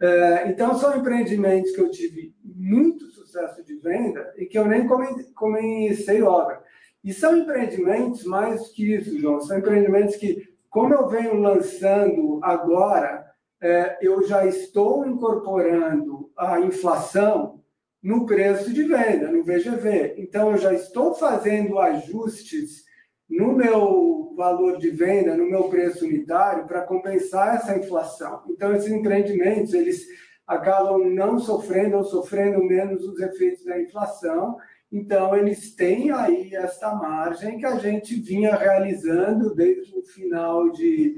É, 0.00 0.48
então, 0.48 0.74
são 0.78 0.96
empreendimentos 0.96 1.72
que 1.72 1.80
eu 1.82 1.90
tive 1.90 2.32
muito 2.58 3.06
sucesso 3.12 3.64
de 3.64 3.76
venda 3.76 4.34
e 4.36 4.46
que 4.46 4.58
eu 4.58 4.66
nem 4.66 4.86
comecei 5.34 6.22
obra. 6.22 6.62
E 7.04 7.12
são 7.14 7.36
empreendimentos 7.36 8.24
mais 8.24 8.68
que 8.68 8.94
isso, 8.94 9.18
João, 9.18 9.40
são 9.40 9.58
empreendimentos 9.58 10.16
que, 10.16 10.48
como 10.68 10.92
eu 10.92 11.08
venho 11.08 11.40
lançando 11.40 12.40
agora, 12.42 13.24
é, 13.60 13.98
eu 14.02 14.26
já 14.26 14.44
estou 14.44 15.06
incorporando 15.06 16.30
a 16.36 16.60
inflação 16.60 17.60
no 18.02 18.26
preço 18.26 18.72
de 18.72 18.82
venda, 18.82 19.30
no 19.30 19.44
VGV. 19.44 20.14
Então, 20.18 20.52
eu 20.52 20.58
já 20.58 20.72
estou 20.72 21.14
fazendo 21.14 21.78
ajustes 21.78 22.84
no 23.28 23.52
meu 23.52 24.34
valor 24.36 24.78
de 24.78 24.90
venda, 24.90 25.36
no 25.36 25.48
meu 25.48 25.64
preço 25.64 26.04
unitário, 26.04 26.66
para 26.66 26.82
compensar 26.82 27.56
essa 27.56 27.76
inflação. 27.76 28.42
Então, 28.48 28.74
esses 28.74 28.90
empreendimentos, 28.90 29.74
eles 29.74 30.06
acabam 30.48 31.04
não 31.14 31.38
sofrendo 31.38 31.98
ou 31.98 32.04
sofrendo 32.04 32.64
menos 32.64 33.04
os 33.04 33.20
efeitos 33.20 33.66
da 33.66 33.78
inflação. 33.78 34.56
Então, 34.90 35.36
eles 35.36 35.74
têm 35.74 36.10
aí 36.10 36.54
esta 36.54 36.94
margem 36.94 37.58
que 37.58 37.66
a 37.66 37.76
gente 37.76 38.18
vinha 38.18 38.56
realizando 38.56 39.54
desde 39.54 39.94
o 39.94 40.02
final 40.02 40.70
de, 40.70 41.16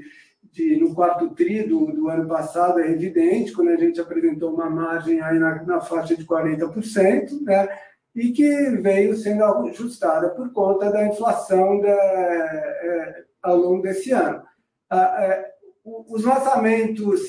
de 0.51 0.75
no 0.75 0.93
quarto 0.93 1.29
tri 1.29 1.63
do, 1.63 1.85
do, 1.93 2.09
ano 2.09 2.27
passado, 2.27 2.81
é 2.81 2.91
evidente, 2.91 3.53
quando 3.53 3.69
a 3.69 3.77
gente 3.77 4.01
apresentou 4.01 4.53
uma 4.53 4.69
margem 4.69 5.21
aí 5.21 5.39
na, 5.39 5.63
na 5.63 5.79
faixa 5.79 6.13
de 6.13 6.25
40%, 6.25 7.41
né? 7.43 7.69
e 8.13 8.31
que 8.31 8.71
veio 8.81 9.15
sendo 9.15 9.45
ajustada 9.45 10.29
por 10.31 10.51
conta 10.51 10.91
da 10.91 11.07
inflação 11.07 11.79
da, 11.79 11.89
é, 11.89 13.23
ao 13.41 13.55
longo 13.55 13.81
desse 13.81 14.11
ano. 14.11 14.43
Ah, 14.89 15.15
é, 15.23 15.51
os 15.85 16.25
lançamentos 16.25 17.21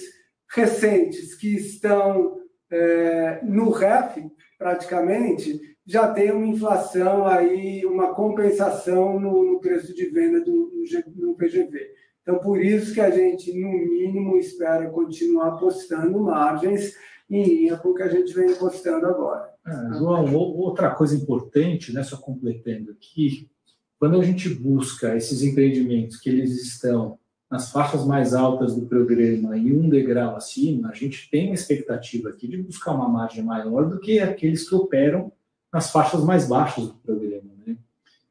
recentes 0.52 1.34
que 1.34 1.54
estão 1.56 2.40
é, 2.70 3.40
no 3.42 3.70
REF, 3.70 4.30
praticamente, 4.58 5.60
já 5.84 6.12
tem 6.12 6.30
uma 6.30 6.46
inflação 6.46 7.26
aí, 7.26 7.84
uma 7.84 8.14
compensação 8.14 9.18
no, 9.18 9.44
no 9.44 9.60
preço 9.60 9.94
de 9.94 10.06
venda 10.06 10.40
do, 10.40 10.70
no, 10.72 11.28
no 11.28 11.34
PGV. 11.34 11.90
Então, 12.22 12.38
por 12.38 12.62
isso 12.62 12.94
que 12.94 13.00
a 13.00 13.10
gente, 13.10 13.52
no 13.58 13.70
mínimo, 13.70 14.36
espera 14.36 14.88
continuar 14.90 15.56
postando 15.56 16.20
margens 16.20 16.94
em 17.28 17.42
linha 17.42 17.76
com 17.76 17.88
o 17.88 17.94
que 17.94 18.02
a 18.02 18.08
gente 18.08 18.32
vem 18.32 18.54
postando 18.54 19.06
agora. 19.06 19.50
É, 19.66 19.98
João, 19.98 20.34
outra 20.34 20.94
coisa 20.94 21.16
importante, 21.16 21.92
né, 21.92 22.02
só 22.02 22.16
completando 22.16 22.92
aqui, 22.92 23.50
quando 23.98 24.20
a 24.20 24.24
gente 24.24 24.48
busca 24.48 25.16
esses 25.16 25.42
empreendimentos 25.42 26.18
que 26.18 26.28
eles 26.28 26.50
estão 26.62 27.18
nas 27.52 27.70
faixas 27.70 28.06
mais 28.06 28.32
altas 28.32 28.74
do 28.74 28.86
programa 28.86 29.58
e 29.58 29.76
um 29.76 29.86
degrau 29.86 30.34
acima, 30.34 30.88
a 30.88 30.94
gente 30.94 31.28
tem 31.30 31.48
uma 31.48 31.54
expectativa 31.54 32.30
aqui 32.30 32.48
de 32.48 32.56
buscar 32.56 32.92
uma 32.92 33.06
margem 33.06 33.44
maior 33.44 33.90
do 33.90 34.00
que 34.00 34.20
aqueles 34.20 34.66
que 34.66 34.74
operam 34.74 35.30
nas 35.70 35.90
faixas 35.90 36.24
mais 36.24 36.48
baixas 36.48 36.86
do 36.86 36.94
programa. 36.94 37.50
Né? 37.66 37.76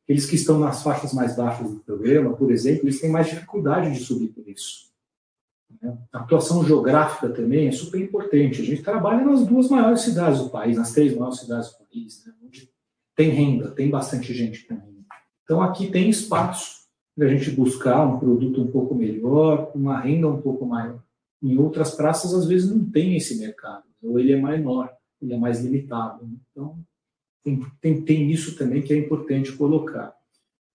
Aqueles 0.03 0.25
que 0.25 0.33
estão 0.33 0.57
nas 0.57 0.81
faixas 0.81 1.13
mais 1.13 1.35
baixas 1.35 1.69
do 1.69 1.81
programa, 1.81 2.33
por 2.33 2.49
exemplo, 2.51 2.85
eles 2.85 2.99
têm 2.99 3.11
mais 3.11 3.27
dificuldade 3.27 3.93
de 3.93 3.99
subir 3.99 4.29
preço. 4.29 4.89
Né? 5.79 5.95
A 6.11 6.21
atuação 6.21 6.65
geográfica 6.65 7.29
também 7.29 7.67
é 7.67 7.71
super 7.71 8.01
importante. 8.01 8.63
A 8.63 8.65
gente 8.65 8.81
trabalha 8.81 9.23
nas 9.23 9.45
duas 9.45 9.69
maiores 9.69 10.01
cidades 10.01 10.39
do 10.39 10.49
país, 10.49 10.77
nas 10.77 10.93
três 10.93 11.15
maiores 11.15 11.41
cidades 11.41 11.69
do 11.69 11.85
país, 11.85 12.25
né? 12.25 12.33
onde 12.43 12.71
tem 13.15 13.29
renda, 13.29 13.69
tem 13.69 13.87
bastante 13.87 14.33
gente 14.33 14.65
com 14.65 14.73
renda. 14.73 15.05
Então 15.43 15.61
aqui 15.61 15.91
tem 15.91 16.09
espaço 16.09 16.80
a 17.19 17.27
gente 17.27 17.51
buscar 17.51 18.05
um 18.05 18.19
produto 18.19 18.61
um 18.61 18.71
pouco 18.71 18.95
melhor, 18.95 19.71
uma 19.75 19.99
renda 19.99 20.27
um 20.27 20.41
pouco 20.41 20.65
maior. 20.65 21.03
Em 21.41 21.57
outras 21.57 21.95
praças, 21.95 22.33
às 22.33 22.45
vezes, 22.45 22.69
não 22.69 22.89
tem 22.89 23.17
esse 23.17 23.37
mercado, 23.37 23.83
ou 24.01 24.19
ele 24.19 24.31
é 24.31 24.41
menor, 24.41 24.93
ele 25.21 25.33
é 25.33 25.37
mais 25.37 25.63
limitado. 25.63 26.29
Então, 26.51 26.79
tem, 27.43 27.65
tem, 27.81 28.01
tem 28.01 28.31
isso 28.31 28.55
também 28.55 28.81
que 28.81 28.93
é 28.93 28.97
importante 28.97 29.51
colocar. 29.53 30.15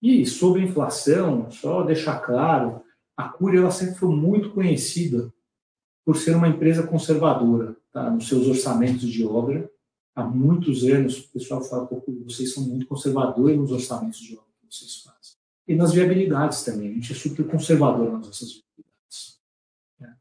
E 0.02 0.26
sobre 0.26 0.62
inflação, 0.62 1.50
só 1.50 1.82
deixar 1.82 2.20
claro, 2.20 2.82
a 3.16 3.28
Curia 3.28 3.60
ela 3.60 3.70
sempre 3.70 3.94
foi 3.94 4.14
muito 4.14 4.50
conhecida 4.50 5.32
por 6.04 6.16
ser 6.16 6.36
uma 6.36 6.48
empresa 6.48 6.86
conservadora 6.86 7.76
tá? 7.92 8.10
nos 8.10 8.28
seus 8.28 8.46
orçamentos 8.46 9.08
de 9.08 9.24
obra. 9.24 9.70
Há 10.14 10.24
muitos 10.24 10.84
anos, 10.84 11.18
o 11.18 11.32
pessoal 11.32 11.62
fala, 11.62 11.86
que 11.86 12.10
vocês 12.24 12.52
são 12.52 12.64
muito 12.64 12.86
conservadores 12.86 13.56
nos 13.56 13.72
orçamentos 13.72 14.18
de 14.18 14.34
obra 14.34 14.46
que 14.60 14.74
vocês 14.74 15.02
fazem 15.02 15.15
e 15.66 15.74
nas 15.74 15.92
viabilidades 15.92 16.62
também. 16.62 16.90
A 16.90 16.94
gente 16.94 17.12
é 17.12 17.14
super 17.14 17.46
conservador 17.46 18.12
nas 18.12 18.26
nossas 18.26 18.48
viabilidades. 18.48 19.40
Né? 19.98 20.14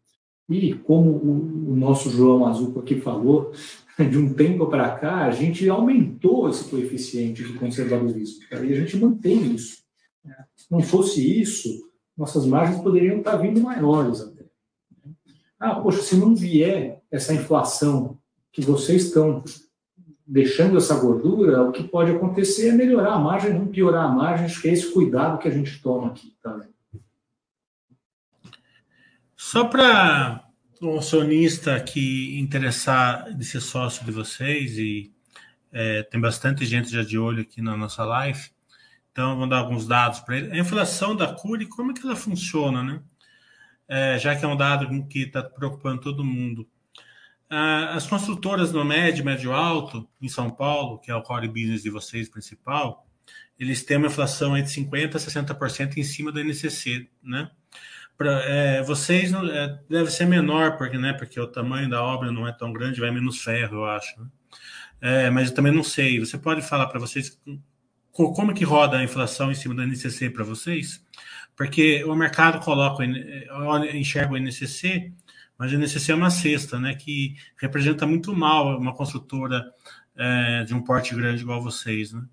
E 0.50 0.74
como 0.74 1.12
o, 1.12 1.76
nosso 1.76 2.10
João 2.10 2.46
Azuco 2.48 2.80
aqui 2.80 3.00
falou, 3.00 3.52
de 3.98 4.18
um 4.18 4.34
tempo 4.34 4.68
para 4.68 4.98
cá, 4.98 5.26
a 5.26 5.32
gente 5.32 5.68
aumentou 5.70 6.50
esse 6.50 6.70
coeficiente 6.70 7.44
de 7.44 7.54
conservadorismo. 7.54 8.44
E 8.52 8.56
a 8.56 8.76
gente 8.76 8.98
mantém 8.98 9.54
isso. 9.54 9.84
Né? 10.24 10.36
Se 10.56 10.72
não 10.72 10.82
fosse 10.82 11.42
isso, 11.42 11.90
nossas 12.18 12.46
margens 12.46 12.82
poderiam 12.82 13.20
estar 13.20 13.38
vindo 13.38 13.62
maiores 13.62 14.22
até. 14.22 14.44
Né? 15.06 15.14
Ah, 15.60 15.76
poxa, 15.76 16.02
se 16.02 16.16
não 16.16 16.36
vier 16.36 17.02
essa 17.12 17.34
inflação 17.34 18.18
que 18.52 18.62
vocês 18.62 19.06
estão 19.06 19.44
deixando 20.26 20.78
essa 20.78 20.96
gordura, 20.96 21.62
o 21.62 21.72
que 21.72 21.84
pode 21.84 22.12
acontecer 22.12 22.70
é 22.70 22.72
melhorar 22.72 23.14
a 23.14 23.20
margem, 23.20 23.54
não 23.54 23.68
piorar 23.68 24.06
a 24.06 24.10
margem. 24.10 24.46
Acho 24.46 24.62
que 24.62 24.70
é 24.70 24.74
esse 24.74 24.92
cuidado 24.92 25.38
que 25.38 25.48
a 25.48 25.52
gente 25.52 25.82
toma 25.82 26.08
aqui 26.08 26.36
também. 26.42 26.70
Só 29.36 29.66
para 29.66 30.44
o 30.82 30.98
acionista 30.98 31.80
que 31.80 32.40
interessar 32.40 33.32
de 33.34 33.46
ser 33.46 33.60
sócio 33.60 34.04
de 34.04 34.12
vocês, 34.12 34.78
e 34.78 35.14
é, 35.72 36.04
tem 36.04 36.20
bastante 36.20 36.66
gente 36.66 36.90
já 36.90 37.04
de 37.04 37.18
olho 37.18 37.42
aqui 37.42 37.62
na 37.62 37.78
nossa 37.78 38.04
live, 38.04 38.50
então 39.12 39.38
vou 39.38 39.48
dar 39.48 39.60
alguns 39.60 39.88
dados 39.88 40.20
para 40.20 40.38
ele. 40.38 40.52
A 40.52 40.58
inflação 40.58 41.16
da 41.16 41.34
Curi, 41.34 41.68
como 41.68 41.92
é 41.92 41.94
que 41.94 42.06
ela 42.06 42.16
funciona, 42.16 42.84
né? 42.84 43.02
É, 43.88 44.18
já 44.18 44.36
que 44.36 44.44
é 44.44 44.48
um 44.48 44.58
dado 44.58 45.08
que 45.08 45.20
está 45.20 45.44
preocupando 45.44 46.02
todo 46.02 46.26
mundo. 46.26 46.68
Ah, 47.50 47.94
as 47.96 48.08
construtoras 48.08 48.72
no 48.72 48.84
médio, 48.84 49.24
médio 49.24 49.54
alto, 49.54 50.08
em 50.22 50.28
São 50.28 50.50
Paulo, 50.50 51.00
que 51.00 51.12
é 51.12 51.16
o 51.16 51.22
core 51.22 51.48
business 51.48 51.84
de 51.84 51.90
vocês 51.90 52.28
principal, 52.28 53.08
eles 53.60 53.84
têm 53.84 53.98
uma 53.98 54.08
inflação 54.08 54.58
entre 54.58 54.72
50% 54.74 55.16
a 55.16 55.20
60% 55.20 55.98
em 55.98 56.04
cima 56.04 56.32
do 56.32 56.40
NCC, 56.40 57.08
né? 57.24 57.50
Pra, 58.18 58.32
é, 58.46 58.82
vocês 58.82 59.32
é, 59.34 59.80
deve 59.90 60.10
ser 60.10 60.26
menor, 60.26 60.78
porque, 60.78 60.98
né, 60.98 61.14
porque 61.14 61.40
o 61.40 61.48
tamanho 61.48 61.90
da 61.90 62.02
obra 62.02 62.32
não 62.32 62.48
é 62.48 62.52
tão 62.52 62.72
grande, 62.72 63.02
vai 63.02 63.12
menos 63.12 63.42
ferro, 63.42 63.78
eu 63.78 63.86
acho. 63.86 64.20
Né? 64.20 64.28
É, 65.02 65.30
mas 65.30 65.50
eu 65.50 65.56
também 65.56 65.74
não 65.74 65.84
sei. 65.84 66.20
Você 66.20 66.38
pode 66.38 66.62
falar 66.62 66.88
para 66.88 67.00
vocês 67.00 67.38
como 68.12 68.54
que 68.54 68.64
roda 68.64 68.98
a 68.98 69.04
inflação 69.04 69.52
em 69.52 69.56
cima 69.56 69.76
do 69.76 69.86
NCC 69.86 70.30
para 70.30 70.46
vocês? 70.46 71.04
Porque 71.56 72.04
o 72.06 72.16
mercado 72.16 72.64
coloca, 72.64 73.04
enxerga 73.94 74.34
o 74.34 74.38
NCC 74.38 75.12
mas 75.58 75.72
a 75.72 75.78
NCC 75.78 76.12
é 76.12 76.16
uma 76.16 76.30
cesta, 76.30 76.80
né, 76.80 76.96
que 76.96 77.36
representa 77.58 78.06
muito 78.06 78.36
mal 78.36 78.78
uma 78.78 78.94
construtora 78.94 79.66
é, 80.16 80.64
de 80.64 80.74
um 80.74 80.82
porte 80.82 81.16
grande 81.16 81.42
igual 81.42 81.62
vocês, 81.62 82.14
né? 82.14 82.24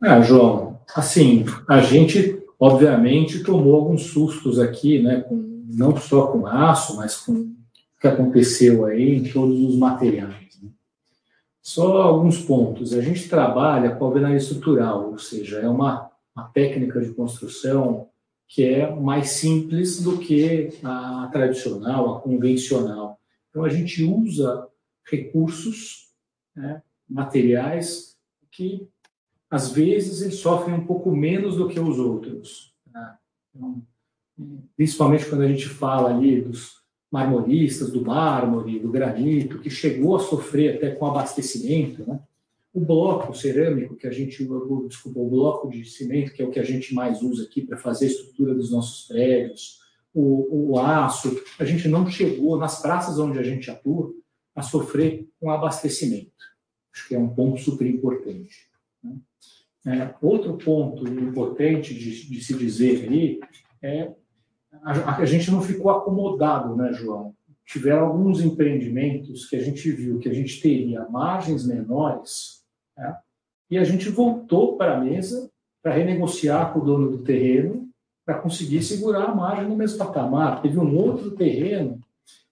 Ah, 0.00 0.20
João, 0.20 0.80
assim, 0.96 1.44
a 1.68 1.80
gente, 1.80 2.42
obviamente, 2.58 3.44
tomou 3.44 3.76
alguns 3.76 4.06
sustos 4.06 4.58
aqui, 4.58 5.00
né, 5.00 5.20
com, 5.20 5.64
não 5.68 5.96
só 5.96 6.26
com 6.26 6.44
aço, 6.44 6.96
mas 6.96 7.16
com 7.16 7.32
o 7.32 7.56
que 8.00 8.08
aconteceu 8.08 8.84
aí 8.84 9.16
em 9.16 9.32
todos 9.32 9.60
os 9.60 9.76
materiais. 9.76 10.58
Né? 10.60 10.70
Só 11.60 12.02
alguns 12.02 12.38
pontos. 12.38 12.92
A 12.92 13.00
gente 13.00 13.28
trabalha 13.28 13.94
com 13.94 14.04
alvenaria 14.04 14.38
estrutural, 14.38 15.12
ou 15.12 15.18
seja, 15.18 15.60
é 15.60 15.68
uma, 15.68 16.10
uma 16.34 16.48
técnica 16.48 17.00
de 17.00 17.10
construção 17.10 18.08
que 18.52 18.66
é 18.66 18.94
mais 18.94 19.30
simples 19.30 20.02
do 20.02 20.18
que 20.18 20.68
a 20.84 21.26
tradicional, 21.32 22.14
a 22.16 22.20
convencional. 22.20 23.18
Então, 23.48 23.64
a 23.64 23.70
gente 23.70 24.04
usa 24.04 24.68
recursos 25.10 26.10
né, 26.54 26.82
materiais 27.08 28.14
que, 28.50 28.86
às 29.50 29.72
vezes, 29.72 30.20
eles 30.20 30.34
sofrem 30.34 30.74
um 30.74 30.84
pouco 30.84 31.10
menos 31.16 31.56
do 31.56 31.66
que 31.66 31.80
os 31.80 31.98
outros. 31.98 32.74
Né? 32.92 33.16
Então, 33.56 33.82
principalmente 34.76 35.26
quando 35.30 35.40
a 35.40 35.48
gente 35.48 35.66
fala 35.66 36.14
ali 36.14 36.42
dos 36.42 36.82
marmoristas, 37.10 37.90
do 37.90 38.04
mármore, 38.04 38.78
do 38.78 38.90
granito, 38.90 39.60
que 39.60 39.70
chegou 39.70 40.16
a 40.16 40.20
sofrer 40.20 40.76
até 40.76 40.90
com 40.90 41.06
abastecimento, 41.06 42.06
né? 42.06 42.20
O 42.74 42.80
bloco 42.80 43.34
cerâmico 43.34 43.96
que 43.96 44.06
a 44.06 44.10
gente, 44.10 44.48
desculpa, 44.88 45.20
o 45.20 45.28
bloco 45.28 45.68
de 45.68 45.84
cimento, 45.84 46.32
que 46.32 46.42
é 46.42 46.46
o 46.46 46.50
que 46.50 46.58
a 46.58 46.64
gente 46.64 46.94
mais 46.94 47.20
usa 47.20 47.44
aqui 47.44 47.60
para 47.60 47.76
fazer 47.76 48.06
a 48.06 48.08
estrutura 48.08 48.54
dos 48.54 48.70
nossos 48.70 49.06
prédios, 49.06 49.80
o, 50.14 50.72
o, 50.72 50.78
aço, 50.78 51.42
a 51.58 51.64
gente 51.64 51.88
não 51.88 52.06
chegou 52.06 52.58
nas 52.58 52.80
praças 52.80 53.18
onde 53.18 53.38
a 53.38 53.42
gente 53.42 53.70
atua 53.70 54.12
a 54.54 54.62
sofrer 54.62 55.28
com 55.40 55.50
abastecimento. 55.50 56.32
Acho 56.92 57.08
que 57.08 57.14
é 57.14 57.18
um 57.18 57.28
ponto 57.28 57.60
super 57.60 57.86
importante. 57.86 58.68
Né? 59.02 59.16
É, 59.86 60.14
outro 60.22 60.56
ponto 60.58 61.08
importante 61.08 61.94
de, 61.94 62.28
de, 62.28 62.44
se 62.44 62.54
dizer 62.54 63.08
aí 63.08 63.40
é 63.82 64.12
a, 64.82 65.16
a, 65.16 65.24
gente 65.24 65.50
não 65.50 65.60
ficou 65.60 65.90
acomodado, 65.90 66.76
né, 66.76 66.92
João? 66.92 67.34
Tiveram 67.66 68.06
alguns 68.06 68.40
empreendimentos 68.40 69.48
que 69.48 69.56
a 69.56 69.62
gente 69.62 69.90
viu 69.90 70.18
que 70.18 70.28
a 70.28 70.34
gente 70.34 70.60
teria 70.60 71.08
margens 71.08 71.66
menores 71.66 72.61
né? 72.96 73.16
e 73.70 73.78
a 73.78 73.84
gente 73.84 74.08
voltou 74.08 74.76
para 74.76 74.96
a 74.96 75.00
mesa 75.00 75.50
para 75.82 75.92
renegociar 75.92 76.72
com 76.72 76.78
o 76.78 76.84
dono 76.84 77.10
do 77.10 77.24
terreno 77.24 77.88
para 78.24 78.38
conseguir 78.38 78.82
segurar 78.82 79.24
a 79.24 79.34
margem 79.34 79.68
no 79.68 79.76
mesmo 79.76 79.98
patamar. 79.98 80.62
Teve 80.62 80.78
um 80.78 80.96
outro 80.96 81.32
terreno 81.32 82.00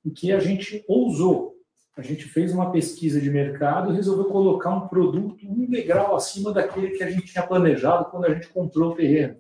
em 0.05 0.11
que 0.11 0.33
a 0.33 0.41
gente 0.41 0.85
ousou. 0.89 1.55
A 1.97 2.03
gente 2.03 2.25
fez 2.25 2.53
uma 2.53 2.73
pesquisa 2.73 3.21
de 3.21 3.31
mercado 3.31 3.93
e 3.93 3.97
resolveu 3.97 4.25
colocar 4.25 4.71
um 4.71 4.89
produto 4.89 5.47
um 5.47 5.69
degrau 5.69 6.17
acima 6.17 6.53
daquele 6.53 6.91
que 6.91 7.03
a 7.03 7.11
gente 7.11 7.33
tinha 7.33 7.47
planejado 7.47 8.11
quando 8.11 8.25
a 8.25 8.35
gente 8.35 8.49
comprou 8.49 8.93
o 8.93 8.95
terreno. 8.95 9.37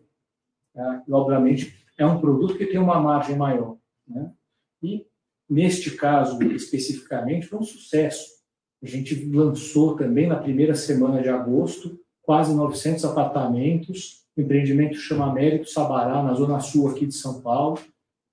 Tá? 0.74 1.02
E, 1.06 1.12
obviamente, 1.12 1.76
é 1.96 2.06
um 2.06 2.20
produto 2.20 2.56
que 2.56 2.66
tem 2.66 2.78
uma 2.78 3.00
margem 3.00 3.36
maior. 3.36 3.76
Né? 4.06 4.30
E, 4.82 5.06
neste 5.48 5.92
caso 5.92 6.40
especificamente, 6.42 7.46
foi 7.46 7.58
um 7.58 7.64
sucesso. 7.64 8.39
A 8.82 8.86
gente 8.86 9.26
lançou 9.30 9.94
também 9.94 10.26
na 10.26 10.36
primeira 10.36 10.74
semana 10.74 11.22
de 11.22 11.28
agosto 11.28 12.00
quase 12.22 12.54
900 12.54 13.04
apartamentos. 13.04 14.24
O 14.36 14.40
empreendimento 14.40 14.96
chama 14.96 15.32
Mérito 15.32 15.68
Sabará, 15.68 16.22
na 16.22 16.32
zona 16.34 16.60
sul 16.60 16.88
aqui 16.88 17.06
de 17.06 17.14
São 17.14 17.42
Paulo, 17.42 17.78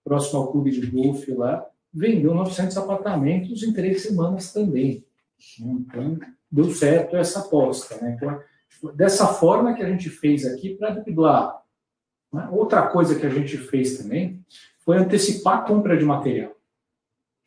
próximo 0.04 0.40
ao 0.40 0.52
clube 0.52 0.72
de 0.72 0.86
golfe 0.86 1.32
lá. 1.32 1.66
Vendeu 1.94 2.34
900 2.34 2.78
apartamentos 2.78 3.64
em 3.64 3.74
três 3.74 4.04
semanas 4.04 4.54
também. 4.54 5.04
Então, 5.60 6.18
deu 6.50 6.72
certo 6.72 7.18
essa 7.18 7.40
aposta. 7.40 7.98
Né? 8.02 8.16
Então, 8.16 8.40
dessa 8.94 9.28
forma 9.28 9.74
que 9.74 9.84
a 9.84 9.90
gente 9.90 10.10
fez 10.10 10.46
aqui 10.46 10.76
para 10.76 10.92
driblar. 10.92 11.62
Né? 12.32 12.48
Outra 12.52 12.88
coisa 12.88 13.20
que 13.20 13.26
a 13.26 13.30
gente 13.30 13.58
fez 13.58 13.98
também 13.98 14.40
foi 14.80 14.98
antecipar 14.98 15.58
a 15.58 15.62
compra 15.62 15.98
de 15.98 16.06
material 16.06 16.57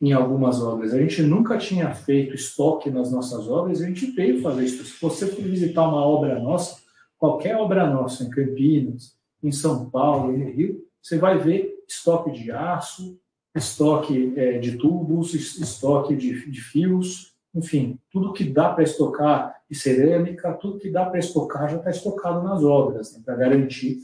em 0.01 0.11
algumas 0.13 0.61
obras. 0.61 0.93
A 0.93 0.99
gente 0.99 1.21
nunca 1.21 1.57
tinha 1.57 1.93
feito 1.93 2.33
estoque 2.33 2.89
nas 2.89 3.11
nossas 3.11 3.47
obras, 3.47 3.81
a 3.81 3.85
gente 3.85 4.07
veio 4.07 4.41
fazer 4.41 4.65
isso. 4.65 4.83
Se 4.83 4.99
você 4.99 5.27
for 5.27 5.43
visitar 5.43 5.87
uma 5.87 6.03
obra 6.03 6.39
nossa, 6.39 6.81
qualquer 7.17 7.55
obra 7.55 7.87
nossa, 7.87 8.23
em 8.23 8.29
Campinas, 8.29 9.15
em 9.43 9.51
São 9.51 9.89
Paulo, 9.89 10.35
no 10.35 10.49
Rio, 10.49 10.83
você 11.01 11.17
vai 11.17 11.37
ver 11.37 11.71
estoque 11.87 12.31
de 12.31 12.51
aço, 12.51 13.19
estoque 13.55 14.33
é, 14.35 14.57
de 14.57 14.77
tubos, 14.77 15.33
estoque 15.33 16.15
de, 16.15 16.49
de 16.49 16.61
fios, 16.61 17.35
enfim, 17.53 17.99
tudo 18.09 18.33
que 18.33 18.45
dá 18.45 18.69
para 18.69 18.83
estocar 18.83 19.55
de 19.69 19.77
cerâmica, 19.77 20.53
tudo 20.53 20.79
que 20.79 20.89
dá 20.89 21.05
para 21.05 21.19
estocar 21.19 21.69
já 21.69 21.77
está 21.77 21.89
estocado 21.89 22.41
nas 22.43 22.63
obras, 22.63 23.13
né, 23.13 23.21
para 23.23 23.35
garantir, 23.35 23.99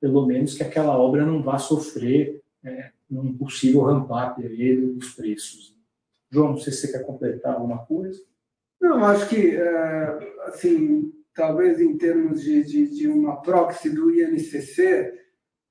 pelo 0.00 0.26
menos, 0.26 0.54
que 0.54 0.62
aquela 0.62 0.96
obra 0.96 1.24
não 1.24 1.42
vá 1.42 1.58
sofrer 1.58 2.42
é, 2.62 2.90
um 3.10 3.36
possível 3.36 3.82
ramp-up 3.82 4.40
dos 4.40 5.14
preços. 5.14 5.76
João, 6.30 6.50
não 6.50 6.58
sei 6.58 6.72
se 6.72 6.80
você 6.80 6.92
quer 6.92 7.04
completar 7.04 7.54
alguma 7.54 7.84
coisa. 7.84 8.20
Não, 8.80 9.04
acho 9.04 9.28
que, 9.28 9.56
é, 9.56 10.34
assim, 10.46 11.12
talvez 11.34 11.80
em 11.80 11.96
termos 11.98 12.40
de, 12.42 12.62
de, 12.64 12.88
de 12.88 13.08
uma 13.08 13.42
proxy 13.42 13.90
do 13.90 14.10
INCC, 14.10 15.12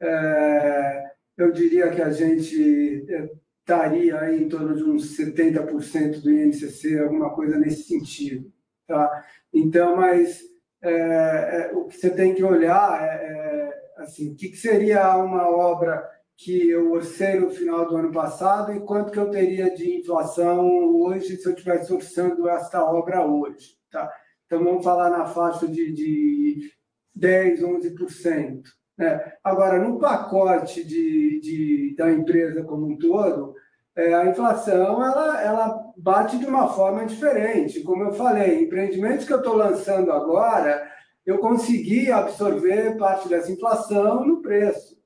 é, 0.01 1.11
eu 1.37 1.51
diria 1.51 1.89
que 1.89 2.01
a 2.01 2.11
gente 2.11 3.05
é, 3.09 3.29
estaria 3.59 4.19
aí 4.19 4.43
em 4.43 4.49
torno 4.49 4.75
de 4.75 4.83
uns 4.83 5.17
70% 5.17 6.21
do 6.21 6.31
INCC, 6.31 6.99
alguma 6.99 7.33
coisa 7.33 7.57
nesse 7.57 7.83
sentido. 7.83 8.51
Tá? 8.87 9.25
Então, 9.53 9.95
mas 9.95 10.41
é, 10.81 10.91
é, 10.91 11.71
o 11.73 11.85
que 11.85 11.97
você 11.97 12.09
tem 12.09 12.33
que 12.33 12.43
olhar 12.43 13.01
é, 13.01 13.15
é 13.15 14.01
assim, 14.01 14.31
o 14.31 14.35
que, 14.35 14.49
que 14.49 14.57
seria 14.57 15.17
uma 15.17 15.49
obra 15.49 16.07
que 16.41 16.69
eu 16.69 16.93
orcei 16.93 17.37
no 17.37 17.49
final 17.49 17.85
do 17.85 17.97
ano 17.97 18.13
passado 18.13 18.71
e 18.71 18.79
quanto 18.79 19.11
que 19.11 19.19
eu 19.19 19.29
teria 19.29 19.75
de 19.75 19.97
inflação 19.99 20.65
hoje 20.95 21.35
se 21.35 21.45
eu 21.45 21.51
estivesse 21.51 21.93
orçando 21.93 22.47
esta 22.47 22.81
obra 22.81 23.25
hoje. 23.25 23.75
Tá? 23.91 24.09
Então, 24.45 24.63
vamos 24.63 24.83
falar 24.83 25.09
na 25.09 25.25
faixa 25.25 25.67
de, 25.67 25.91
de 25.91 26.71
10%, 27.17 27.59
11%. 27.59 28.61
Né? 28.97 29.33
Agora, 29.43 29.79
no 29.79 29.99
pacote 29.99 30.81
de, 30.81 31.41
de, 31.41 31.95
da 31.97 32.09
empresa 32.09 32.63
como 32.63 32.87
um 32.87 32.97
todo, 32.97 33.53
é, 33.93 34.13
a 34.13 34.27
inflação 34.27 35.03
ela, 35.03 35.43
ela 35.43 35.91
bate 35.97 36.37
de 36.37 36.45
uma 36.45 36.69
forma 36.69 37.05
diferente. 37.05 37.83
Como 37.83 38.01
eu 38.03 38.13
falei, 38.13 38.63
empreendimentos 38.63 39.25
que 39.25 39.33
eu 39.33 39.39
estou 39.39 39.57
lançando 39.57 40.09
agora, 40.09 40.89
eu 41.25 41.37
consegui 41.39 42.09
absorver 42.09 42.95
parte 42.97 43.27
dessa 43.27 43.51
inflação 43.51 44.25
no 44.25 44.41
preço. 44.41 44.98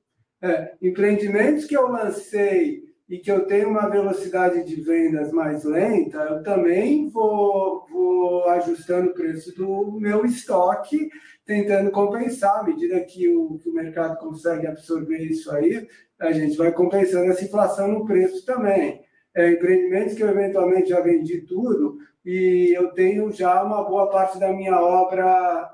É, 0.44 0.74
empreendimentos 0.82 1.64
que 1.64 1.74
eu 1.74 1.88
lancei 1.88 2.82
e 3.08 3.16
que 3.16 3.32
eu 3.32 3.46
tenho 3.46 3.70
uma 3.70 3.88
velocidade 3.88 4.62
de 4.62 4.78
vendas 4.78 5.32
mais 5.32 5.64
lenta, 5.64 6.18
eu 6.18 6.42
também 6.42 7.08
vou, 7.08 7.86
vou 7.90 8.46
ajustando 8.50 9.08
o 9.08 9.14
preço 9.14 9.56
do 9.56 9.98
meu 9.98 10.26
estoque, 10.26 11.08
tentando 11.46 11.90
compensar. 11.90 12.60
À 12.60 12.62
medida 12.62 13.00
que 13.00 13.26
o, 13.26 13.58
que 13.58 13.70
o 13.70 13.72
mercado 13.72 14.18
consegue 14.18 14.66
absorver 14.66 15.22
isso 15.22 15.50
aí, 15.50 15.88
a 16.20 16.30
gente 16.30 16.58
vai 16.58 16.70
compensando 16.72 17.30
essa 17.30 17.42
inflação 17.42 17.88
no 17.88 18.04
preço 18.04 18.44
também. 18.44 19.00
É, 19.34 19.50
empreendimentos 19.50 20.12
que 20.12 20.22
eu 20.22 20.28
eventualmente 20.28 20.90
já 20.90 21.00
vendi 21.00 21.40
tudo 21.40 21.96
e 22.22 22.70
eu 22.76 22.92
tenho 22.92 23.32
já 23.32 23.62
uma 23.62 23.82
boa 23.82 24.10
parte 24.10 24.38
da 24.38 24.52
minha 24.52 24.78
obra 24.78 25.73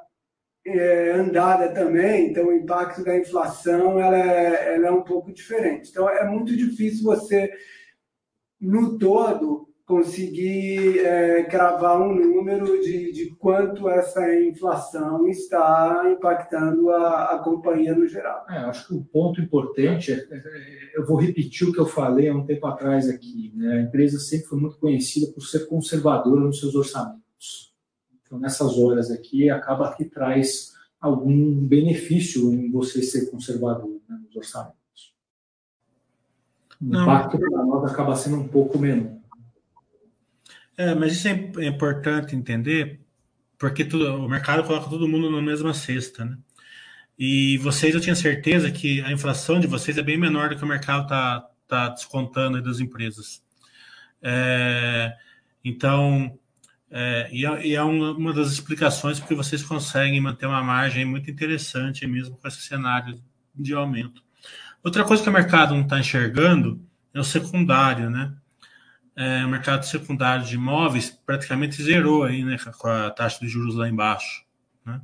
é, 0.67 1.13
andada 1.13 1.73
também, 1.73 2.31
então 2.31 2.49
o 2.49 2.53
impacto 2.53 3.03
da 3.03 3.17
inflação 3.17 3.99
ela 3.99 4.17
é, 4.17 4.75
ela 4.75 4.89
é 4.89 4.91
um 4.91 5.03
pouco 5.03 5.33
diferente. 5.33 5.91
Então 5.91 6.09
é 6.09 6.29
muito 6.29 6.57
difícil 6.57 7.05
você, 7.05 7.51
no 8.61 8.99
todo, 8.99 9.71
conseguir 9.91 11.01
é, 11.01 11.43
cravar 11.43 12.01
um 12.01 12.15
número 12.15 12.81
de, 12.81 13.11
de 13.11 13.35
quanto 13.35 13.89
essa 13.89 14.33
inflação 14.37 15.27
está 15.27 16.05
impactando 16.13 16.91
a, 16.91 17.35
a 17.35 17.39
companhia 17.41 17.93
no 17.93 18.07
geral. 18.07 18.47
É, 18.49 18.59
acho 18.59 18.87
que 18.87 18.95
o 18.95 19.03
ponto 19.03 19.41
importante, 19.41 20.13
é, 20.13 20.15
é, 20.31 20.43
eu 20.95 21.05
vou 21.05 21.17
repetir 21.17 21.69
o 21.69 21.73
que 21.73 21.81
eu 21.81 21.87
falei 21.87 22.29
há 22.29 22.35
um 22.35 22.47
tempo 22.47 22.65
atrás 22.69 23.09
aqui, 23.09 23.53
né? 23.57 23.79
a 23.79 23.81
empresa 23.81 24.21
sempre 24.21 24.47
foi 24.47 24.61
muito 24.61 24.79
conhecida 24.79 25.33
por 25.33 25.41
ser 25.41 25.67
conservadora 25.67 26.41
nos 26.41 26.61
seus 26.61 26.77
orçamentos. 26.77 27.30
Então, 28.31 28.39
nessas 28.39 28.79
horas 28.79 29.11
aqui, 29.11 29.51
acaba 29.51 29.93
que 29.93 30.05
traz 30.05 30.73
algum 31.01 31.53
benefício 31.67 32.55
em 32.55 32.71
você 32.71 33.03
ser 33.03 33.29
conservador 33.29 34.01
né, 34.09 34.21
nos 34.25 34.37
orçamentos. 34.37 34.77
O 36.81 36.85
Não. 36.85 37.03
impacto 37.03 37.37
para 37.37 37.65
nós 37.65 37.91
acaba 37.91 38.15
sendo 38.15 38.37
um 38.37 38.47
pouco 38.47 38.79
menor. 38.79 39.19
É, 40.77 40.95
mas 40.95 41.15
isso 41.15 41.27
é, 41.27 41.53
é 41.59 41.67
importante 41.67 42.37
entender, 42.37 43.01
porque 43.59 43.85
tudo, 43.85 44.15
o 44.15 44.29
mercado 44.29 44.65
coloca 44.65 44.89
todo 44.89 45.09
mundo 45.09 45.29
na 45.29 45.43
mesma 45.43 45.75
cesta, 45.75 46.25
né? 46.25 46.39
E 47.19 47.59
vocês, 47.59 47.97
eu 47.97 48.01
tinha 48.01 48.15
certeza 48.15 48.71
que 48.71 49.01
a 49.03 49.11
inflação 49.11 49.59
de 49.59 49.67
vocês 49.67 49.99
é 49.99 50.03
bem 50.03 50.17
menor 50.17 50.51
do 50.51 50.57
que 50.57 50.65
o 50.65 50.69
mercado 50.69 51.03
está 51.03 51.51
tá 51.67 51.89
descontando 51.89 52.63
das 52.63 52.79
empresas. 52.79 53.43
É, 54.23 55.17
então, 55.65 56.39
é, 56.91 57.29
e, 57.31 57.47
é, 57.47 57.67
e 57.67 57.75
é 57.75 57.83
uma, 57.83 58.11
uma, 58.13 58.33
das 58.33 58.51
explicações 58.51 59.21
porque 59.21 59.35
vocês 59.35 59.63
conseguem 59.63 60.21
manter 60.21 60.47
uma 60.47 60.63
margem 60.63 61.05
muito 61.05 61.31
interessante 61.31 62.05
mesmo 62.07 62.37
com 62.37 62.49
esse 62.49 62.63
cenário 62.63 63.23
de 63.55 63.73
aumento. 63.75 64.23
Outra 64.83 65.05
coisa 65.05 65.23
que 65.23 65.29
o 65.29 65.33
mercado 65.33 65.75
não 65.75 65.83
está 65.83 66.01
enxergando 66.01 66.85
é 67.15 67.21
o 67.21 67.25
secundário, 67.25 68.11
né? 68.11 68.35
É, 69.15 69.45
o 69.45 69.49
mercado 69.49 69.85
secundário 69.85 70.45
de 70.45 70.55
imóveis 70.55 71.11
praticamente 71.11 71.83
zerou 71.83 72.25
aí, 72.25 72.43
né, 72.43 72.57
com 72.79 72.89
a 72.89 73.11
taxa 73.11 73.39
de 73.41 73.49
juros 73.49 73.75
lá 73.75 73.89
embaixo. 73.89 74.45
Né? 74.85 75.01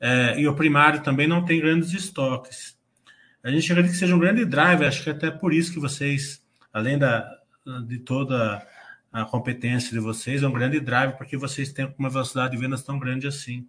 É, 0.00 0.40
e 0.40 0.48
o 0.48 0.54
primário 0.54 1.02
também 1.02 1.26
não 1.26 1.44
tem 1.44 1.60
grandes 1.60 1.92
estoques. 1.92 2.78
A 3.42 3.50
gente 3.50 3.70
acredita 3.70 3.92
que 3.92 3.98
seja 3.98 4.16
um 4.16 4.18
grande 4.18 4.44
driver, 4.44 4.88
acho 4.88 5.04
que 5.04 5.10
até 5.10 5.30
por 5.30 5.52
isso 5.52 5.72
que 5.72 5.80
vocês, 5.80 6.42
além 6.72 6.96
da, 6.96 7.28
de 7.86 7.98
toda 7.98 8.66
a 9.12 9.24
competência 9.24 9.90
de 9.92 9.98
vocês, 9.98 10.42
é 10.42 10.48
um 10.48 10.52
grande 10.52 10.80
drive, 10.80 11.16
porque 11.16 11.36
vocês 11.36 11.72
têm 11.72 11.92
uma 11.98 12.10
velocidade 12.10 12.52
de 12.52 12.60
vendas 12.60 12.82
tão 12.82 12.98
grande 12.98 13.26
assim. 13.26 13.66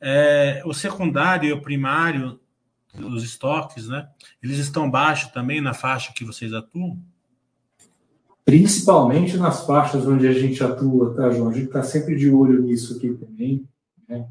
É, 0.00 0.62
o 0.64 0.74
secundário 0.74 1.48
e 1.48 1.52
o 1.52 1.62
primário, 1.62 2.40
os 2.98 3.24
estoques, 3.24 3.88
né? 3.88 4.08
Eles 4.42 4.58
estão 4.58 4.90
baixos 4.90 5.30
também 5.30 5.60
na 5.60 5.74
faixa 5.74 6.12
que 6.14 6.24
vocês 6.24 6.52
atuam? 6.52 6.98
Principalmente 8.44 9.36
nas 9.36 9.64
faixas 9.64 10.06
onde 10.06 10.28
a 10.28 10.32
gente 10.32 10.62
atua, 10.62 11.14
tá, 11.14 11.30
João? 11.30 11.48
A 11.48 11.54
gente 11.54 11.66
está 11.66 11.82
sempre 11.82 12.14
de 12.16 12.30
olho 12.30 12.62
nisso 12.62 12.96
aqui 12.96 13.14
também. 13.14 13.66
Né? 14.06 14.26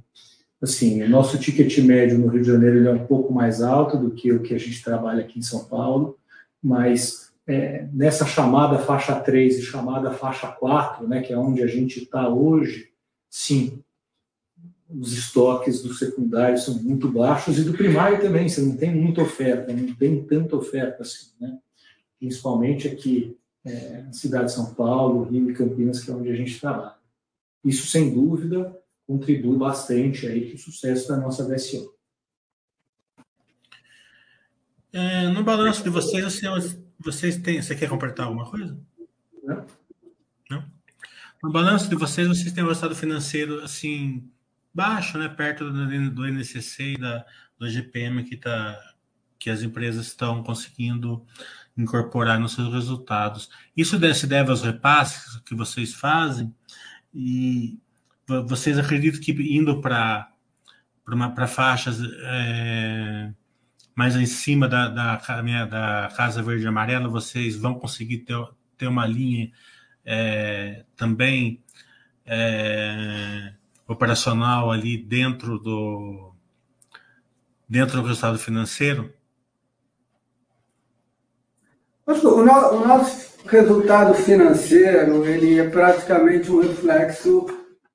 Assim, 0.61 1.01
o 1.01 1.09
nosso 1.09 1.39
ticket 1.39 1.77
médio 1.79 2.19
no 2.19 2.27
Rio 2.27 2.41
de 2.41 2.47
Janeiro 2.47 2.77
ele 2.77 2.87
é 2.87 2.93
um 2.93 3.07
pouco 3.07 3.33
mais 3.33 3.61
alto 3.61 3.97
do 3.97 4.11
que 4.11 4.31
o 4.31 4.41
que 4.41 4.53
a 4.53 4.59
gente 4.59 4.83
trabalha 4.83 5.21
aqui 5.21 5.39
em 5.39 5.41
São 5.41 5.65
Paulo, 5.65 6.17
mas 6.61 7.22
é, 7.47 7.87
nessa 7.91 8.25
chamada 8.25 8.79
faixa 8.79 9.19
3 9.19 9.59
e 9.59 9.61
chamada 9.61 10.11
faixa 10.11 10.47
4, 10.47 11.07
né, 11.07 11.21
que 11.21 11.33
é 11.33 11.37
onde 11.37 11.61
a 11.61 11.67
gente 11.67 12.03
está 12.03 12.29
hoje, 12.29 12.91
sim, 13.29 13.83
os 14.89 15.13
estoques 15.13 15.81
do 15.81 15.93
secundário 15.93 16.57
são 16.57 16.75
muito 16.75 17.11
baixos 17.11 17.57
e 17.57 17.63
do 17.63 17.73
primário 17.73 18.21
também, 18.21 18.47
você 18.47 18.61
não 18.61 18.77
tem 18.77 18.93
muita 18.93 19.21
oferta, 19.21 19.73
não 19.73 19.93
tem 19.95 20.23
tanta 20.23 20.55
oferta 20.55 21.01
assim, 21.01 21.31
né? 21.39 21.57
principalmente 22.19 22.87
aqui 22.87 23.37
é, 23.65 24.03
na 24.03 24.13
cidade 24.13 24.45
de 24.45 24.53
São 24.53 24.73
Paulo, 24.73 25.23
Rio 25.23 25.49
e 25.49 25.53
Campinas, 25.53 26.03
que 26.03 26.11
é 26.11 26.13
onde 26.13 26.29
a 26.29 26.35
gente 26.35 26.59
trabalha. 26.59 26.95
Isso, 27.63 27.87
sem 27.87 28.13
dúvida, 28.13 28.77
contribui 29.07 29.57
bastante 29.57 30.27
aí 30.27 30.47
para 30.47 30.55
o 30.55 30.59
sucesso 30.59 31.07
da 31.07 31.17
nossa 31.17 31.43
VSO. 31.47 31.93
É, 34.91 35.27
no 35.29 35.43
balanço 35.43 35.83
de 35.83 35.89
vocês, 35.89 36.23
vocês, 36.23 36.82
vocês 36.99 37.37
têm. 37.37 37.61
Você 37.61 37.75
quer 37.75 37.89
completar 37.89 38.25
alguma 38.27 38.49
coisa? 38.49 38.77
Não. 39.43 39.65
Não? 40.49 40.65
No 41.43 41.51
balanço 41.51 41.89
de 41.89 41.95
vocês, 41.95 42.27
vocês 42.27 42.51
têm 42.51 42.63
um 42.63 42.67
resultado 42.67 42.95
financeiro 42.95 43.63
assim 43.63 44.29
baixo, 44.73 45.17
né? 45.17 45.29
Perto 45.29 45.69
do, 45.71 46.09
do 46.11 46.27
NCC 46.27 46.93
e 46.93 46.97
da, 46.97 47.25
do 47.59 47.69
GPM 47.69 48.23
que, 48.23 48.37
tá, 48.37 48.77
que 49.37 49.49
as 49.49 49.61
empresas 49.61 50.07
estão 50.07 50.43
conseguindo 50.43 51.25
incorporar 51.77 52.39
nos 52.39 52.53
seus 52.53 52.73
resultados. 52.73 53.49
Isso 53.75 53.99
se 54.13 54.27
deve 54.27 54.51
aos 54.51 54.61
repasses 54.61 55.37
que 55.45 55.55
vocês 55.55 55.93
fazem 55.93 56.53
e 57.13 57.79
vocês 58.47 58.77
acreditam 58.77 59.19
que 59.19 59.31
indo 59.31 59.81
para 59.81 60.29
para 61.05 61.47
faixas 61.47 61.99
é, 62.01 63.33
mais 63.95 64.15
em 64.15 64.25
cima 64.25 64.67
da, 64.67 64.87
da, 64.87 65.15
da 65.65 66.09
Casa 66.15 66.41
Verde 66.41 66.65
e 66.65 66.67
Amarela, 66.67 67.07
vocês 67.07 67.55
vão 67.55 67.75
conseguir 67.75 68.19
ter, 68.19 68.37
ter 68.77 68.87
uma 68.87 69.05
linha 69.05 69.51
é, 70.05 70.83
também 70.95 71.63
é, 72.25 73.53
operacional 73.87 74.71
ali 74.71 74.97
dentro 74.97 75.59
do 75.59 76.33
dentro 77.67 78.01
do 78.01 78.07
resultado 78.07 78.37
financeiro? 78.37 79.13
O, 82.05 82.43
nosso 82.43 83.33
resultado 83.47 84.13
financeiro 84.13 85.25
ele 85.25 85.59
é 85.59 85.69
praticamente 85.69 86.51
um 86.51 86.61
reflexo 86.61 87.45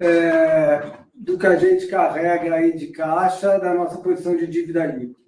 é, 0.01 0.83
do 1.15 1.39
que 1.39 1.47
a 1.47 1.57
gente 1.57 1.87
carrega 1.87 2.55
aí 2.55 2.77
de 2.77 2.89
caixa 2.89 3.59
da 3.59 3.75
nossa 3.75 3.99
posição 3.99 4.37
de 4.37 4.47
dívida 4.47 4.87
líquida. 4.87 5.28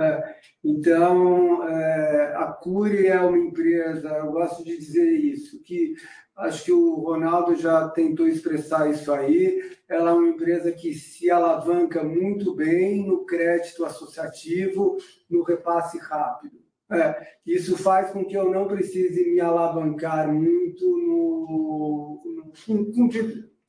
É, 0.00 0.36
então, 0.64 1.68
é, 1.68 2.34
a 2.36 2.46
Cury 2.46 3.08
é 3.08 3.20
uma 3.20 3.38
empresa, 3.38 4.08
eu 4.10 4.30
gosto 4.30 4.64
de 4.64 4.76
dizer 4.76 5.10
isso, 5.10 5.60
que 5.62 5.94
acho 6.36 6.64
que 6.66 6.72
o 6.72 6.94
Ronaldo 7.00 7.56
já 7.56 7.88
tentou 7.88 8.28
expressar 8.28 8.88
isso 8.88 9.12
aí. 9.12 9.60
Ela 9.88 10.10
é 10.10 10.14
uma 10.14 10.28
empresa 10.28 10.70
que 10.70 10.94
se 10.94 11.30
alavanca 11.30 12.04
muito 12.04 12.54
bem 12.54 13.04
no 13.04 13.24
crédito 13.24 13.84
associativo, 13.84 14.96
no 15.28 15.42
repasse 15.42 15.98
rápido. 15.98 16.58
É, 16.90 17.34
isso 17.44 17.76
faz 17.76 18.10
com 18.10 18.24
que 18.24 18.36
eu 18.36 18.50
não 18.50 18.66
precise 18.66 19.30
me 19.30 19.40
alavancar 19.40 20.32
muito 20.32 20.86
no, 20.86 22.52
com 22.66 23.08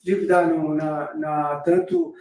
dívida 0.01 0.45
na, 0.45 1.13
na, 1.15 1.55
tanto 1.57 2.13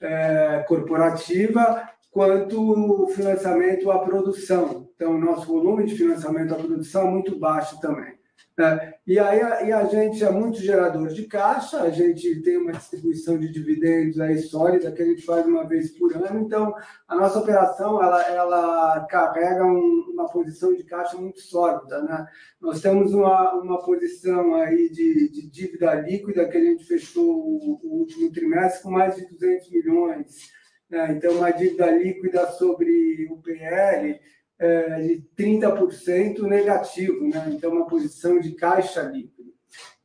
é, 0.00 0.64
corporativa 0.66 1.95
quanto 2.16 3.08
financiamento 3.08 3.90
à 3.90 3.98
produção. 3.98 4.88
Então, 4.94 5.16
o 5.16 5.20
nosso 5.20 5.46
volume 5.46 5.84
de 5.84 5.94
financiamento 5.94 6.54
à 6.54 6.56
produção 6.56 7.08
é 7.08 7.10
muito 7.10 7.38
baixo 7.38 7.78
também. 7.78 8.16
É, 8.58 8.94
e 9.06 9.18
aí 9.18 9.42
a, 9.42 9.62
e 9.64 9.70
a 9.70 9.84
gente 9.84 10.24
é 10.24 10.30
muito 10.30 10.58
gerador 10.62 11.08
de 11.08 11.26
caixa, 11.26 11.82
a 11.82 11.90
gente 11.90 12.40
tem 12.40 12.56
uma 12.56 12.72
distribuição 12.72 13.38
de 13.38 13.52
dividendos 13.52 14.18
aí 14.18 14.38
sólida 14.38 14.90
que 14.92 15.02
a 15.02 15.04
gente 15.04 15.26
faz 15.26 15.44
uma 15.44 15.68
vez 15.68 15.90
por 15.90 16.16
ano, 16.16 16.40
então 16.40 16.74
a 17.06 17.16
nossa 17.16 17.38
operação 17.38 18.02
ela, 18.02 18.22
ela 18.22 19.06
carrega 19.10 19.62
um, 19.62 20.10
uma 20.14 20.26
posição 20.30 20.74
de 20.74 20.84
caixa 20.84 21.18
muito 21.18 21.42
sólida. 21.42 22.00
Né? 22.00 22.26
Nós 22.58 22.80
temos 22.80 23.12
uma, 23.12 23.52
uma 23.56 23.84
posição 23.84 24.54
aí 24.54 24.88
de, 24.88 25.30
de 25.30 25.50
dívida 25.50 25.94
líquida 25.96 26.48
que 26.48 26.56
a 26.56 26.64
gente 26.64 26.82
fechou 26.82 27.28
o, 27.28 27.78
o 27.84 27.98
último 27.98 28.32
trimestre 28.32 28.84
com 28.84 28.90
mais 28.90 29.16
de 29.16 29.28
200 29.28 29.70
milhões. 29.70 30.56
Né? 30.88 31.12
Então, 31.12 31.34
uma 31.36 31.50
dívida 31.50 31.90
líquida 31.90 32.46
sobre 32.52 33.26
o 33.30 33.36
PL 33.38 34.20
é, 34.58 35.00
de 35.02 35.24
30% 35.36 36.42
negativo, 36.42 37.28
né? 37.28 37.50
então 37.50 37.72
uma 37.72 37.86
posição 37.86 38.38
de 38.38 38.52
caixa 38.52 39.02
líquida. 39.02 39.50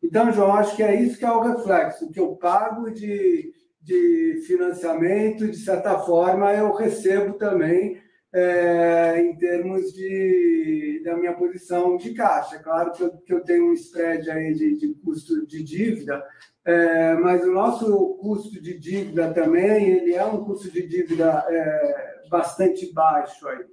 Então, 0.03 0.31
João, 0.31 0.55
acho 0.55 0.75
que 0.75 0.83
é 0.83 0.99
isso 0.99 1.17
que 1.17 1.25
é 1.25 1.31
o 1.31 1.41
reflexo, 1.41 2.05
o 2.05 2.11
que 2.11 2.19
eu 2.19 2.35
pago 2.35 2.89
de, 2.89 3.53
de 3.81 4.43
financiamento, 4.47 5.47
de 5.47 5.57
certa 5.57 5.99
forma, 5.99 6.51
eu 6.53 6.73
recebo 6.73 7.33
também 7.33 8.00
é, 8.33 9.21
em 9.21 9.35
termos 9.35 9.91
de, 9.93 11.01
da 11.03 11.17
minha 11.17 11.33
posição 11.33 11.97
de 11.97 12.13
caixa. 12.13 12.59
Claro 12.59 12.91
que 12.91 13.03
eu, 13.03 13.11
que 13.17 13.33
eu 13.33 13.41
tenho 13.41 13.69
um 13.69 13.73
spread 13.73 14.29
aí 14.31 14.53
de, 14.53 14.77
de 14.77 14.93
custo 14.95 15.45
de 15.45 15.61
dívida, 15.63 16.23
é, 16.63 17.15
mas 17.15 17.43
o 17.43 17.51
nosso 17.51 18.15
custo 18.21 18.61
de 18.61 18.77
dívida 18.79 19.33
também, 19.33 19.89
ele 19.89 20.13
é 20.13 20.25
um 20.25 20.45
custo 20.45 20.71
de 20.71 20.87
dívida 20.87 21.45
é, 21.49 22.21
bastante 22.29 22.93
baixo 22.93 23.47
aí. 23.47 23.65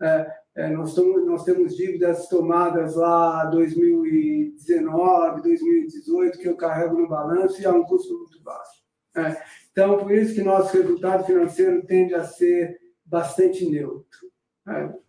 É, 0.00 0.38
é, 0.56 0.68
nós, 0.68 0.94
tomos, 0.94 1.26
nós, 1.26 1.44
temos 1.44 1.76
dívidas 1.76 2.28
tomadas 2.28 2.94
lá 2.94 3.44
2019, 3.46 5.42
2018, 5.42 6.38
que 6.38 6.48
eu 6.48 6.56
carrego 6.56 6.96
no 6.96 7.08
balanço 7.08 7.60
e 7.60 7.64
é 7.64 7.70
um 7.70 7.84
custo 7.84 8.16
muito 8.16 8.40
baixo. 8.42 8.78
É, 9.16 9.36
então, 9.72 9.98
por 9.98 10.12
isso 10.12 10.34
que 10.34 10.42
nosso 10.42 10.76
resultado 10.76 11.24
financeiro 11.24 11.84
tende 11.84 12.14
a 12.14 12.24
ser 12.24 12.78
bastante 13.08 13.64
neutro. 13.66 14.30
É. 14.66 15.08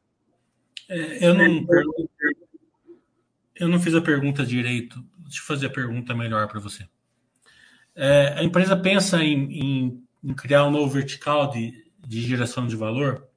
É, 0.89 1.27
eu, 1.27 1.33
não, 1.35 1.67
eu 3.55 3.67
não 3.67 3.79
fiz 3.79 3.93
a 3.93 4.01
pergunta 4.01 4.45
direito. 4.45 5.03
Deixa 5.17 5.41
eu 5.41 5.45
fazer 5.45 5.67
a 5.67 5.71
pergunta 5.71 6.15
melhor 6.15 6.47
para 6.47 6.59
você. 6.59 6.87
a 8.35 8.43
empresa 8.43 8.75
pensa 8.75 9.23
em, 9.23 9.51
em, 9.51 10.03
em, 10.23 10.33
criar 10.33 10.65
um 10.65 10.71
novo 10.71 10.89
vertical 10.91 11.51
de, 11.51 11.85
de 11.99 12.21
geração 12.21 12.65
de 12.65 12.75
valor? 12.75 13.29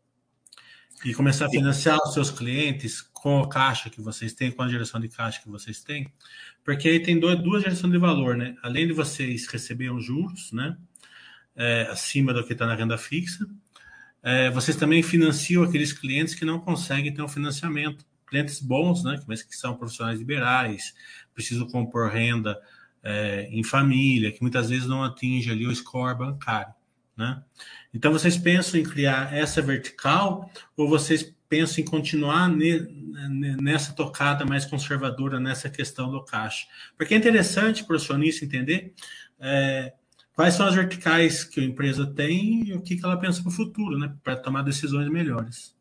e 1.05 1.13
começar 1.15 1.47
a 1.47 1.51
financiar 1.51 1.99
os 2.05 2.15
seus 2.15 2.31
clientes 2.31 3.01
com 3.01 3.41
a 3.41 3.49
caixa 3.49 3.91
que 3.91 4.01
vocês 4.01 4.33
têm, 4.33 4.53
com 4.53 4.63
a 4.63 4.69
geração 4.69 5.01
de 5.01 5.09
caixa 5.09 5.41
que 5.43 5.49
vocês 5.49 5.83
têm, 5.83 6.13
porque 6.65 6.89
aí 6.89 7.01
tem 7.01 7.19
duas 7.19 7.63
gerações 7.63 7.93
de 7.93 7.99
valor, 7.99 8.37
né? 8.37 8.57
Além 8.63 8.87
de 8.87 8.93
vocês 8.93 9.47
receberem 9.47 10.01
juros, 10.01 10.53
né? 10.53 10.77
É, 11.55 11.89
acima 11.91 12.33
do 12.33 12.45
que 12.45 12.53
está 12.53 12.67
na 12.67 12.75
renda 12.75 12.97
fixa, 12.97 13.47
é, 14.23 14.51
vocês 14.51 14.77
também 14.77 15.03
financiam 15.03 15.63
aqueles 15.63 15.93
clientes 15.93 16.35
que 16.35 16.45
não 16.45 16.61
conseguem 16.61 17.13
ter 17.13 17.23
um 17.23 17.29
financiamento. 17.29 18.05
Clientes 18.27 18.61
bons, 18.61 19.03
né? 19.05 19.21
Mas 19.27 19.43
que 19.43 19.55
são 19.55 19.77
profissionais 19.77 20.19
liberais, 20.19 20.95
precisam 21.35 21.67
compor 21.69 22.09
renda 22.09 22.59
é, 23.03 23.49
em 23.51 23.63
família, 23.63 24.31
que 24.31 24.41
muitas 24.41 24.71
vezes 24.71 24.87
não 24.87 25.03
atinge 25.03 25.51
ali 25.51 25.67
o 25.67 25.75
score 25.75 26.17
bancário. 26.17 26.73
Né? 27.17 27.43
Então, 27.93 28.13
vocês 28.13 28.39
pensam 28.39 28.81
em 28.81 28.85
criar 28.85 29.35
essa 29.35 29.61
vertical 29.61 30.51
ou 30.77 30.89
vocês 30.89 31.35
pensam 31.49 31.83
em 31.83 31.87
continuar 31.87 32.49
nessa 33.61 33.93
tocada 33.93 34.47
mais 34.47 34.65
conservadora 34.65 35.39
nessa 35.39 35.69
questão 35.69 36.11
do 36.11 36.25
caixa? 36.25 36.67
Porque 36.97 37.13
é 37.13 37.17
interessante 37.17 37.85
para 37.85 37.95
o 37.95 37.97
acionista 37.97 38.45
entender 38.45 38.95
é, 39.39 39.93
quais 40.35 40.55
são 40.55 40.67
as 40.67 40.75
verticais 40.75 41.45
que 41.45 41.61
a 41.61 41.65
empresa 41.65 42.07
tem 42.07 42.65
e 42.69 42.75
o 42.75 42.81
que, 42.81 42.97
que 42.97 43.05
ela 43.05 43.17
pensa 43.17 43.41
para 43.41 43.51
o 43.51 43.53
futuro, 43.53 43.99
né? 43.99 44.15
para 44.23 44.37
tomar 44.37 44.63
decisões 44.63 45.09
melhores. 45.09 45.75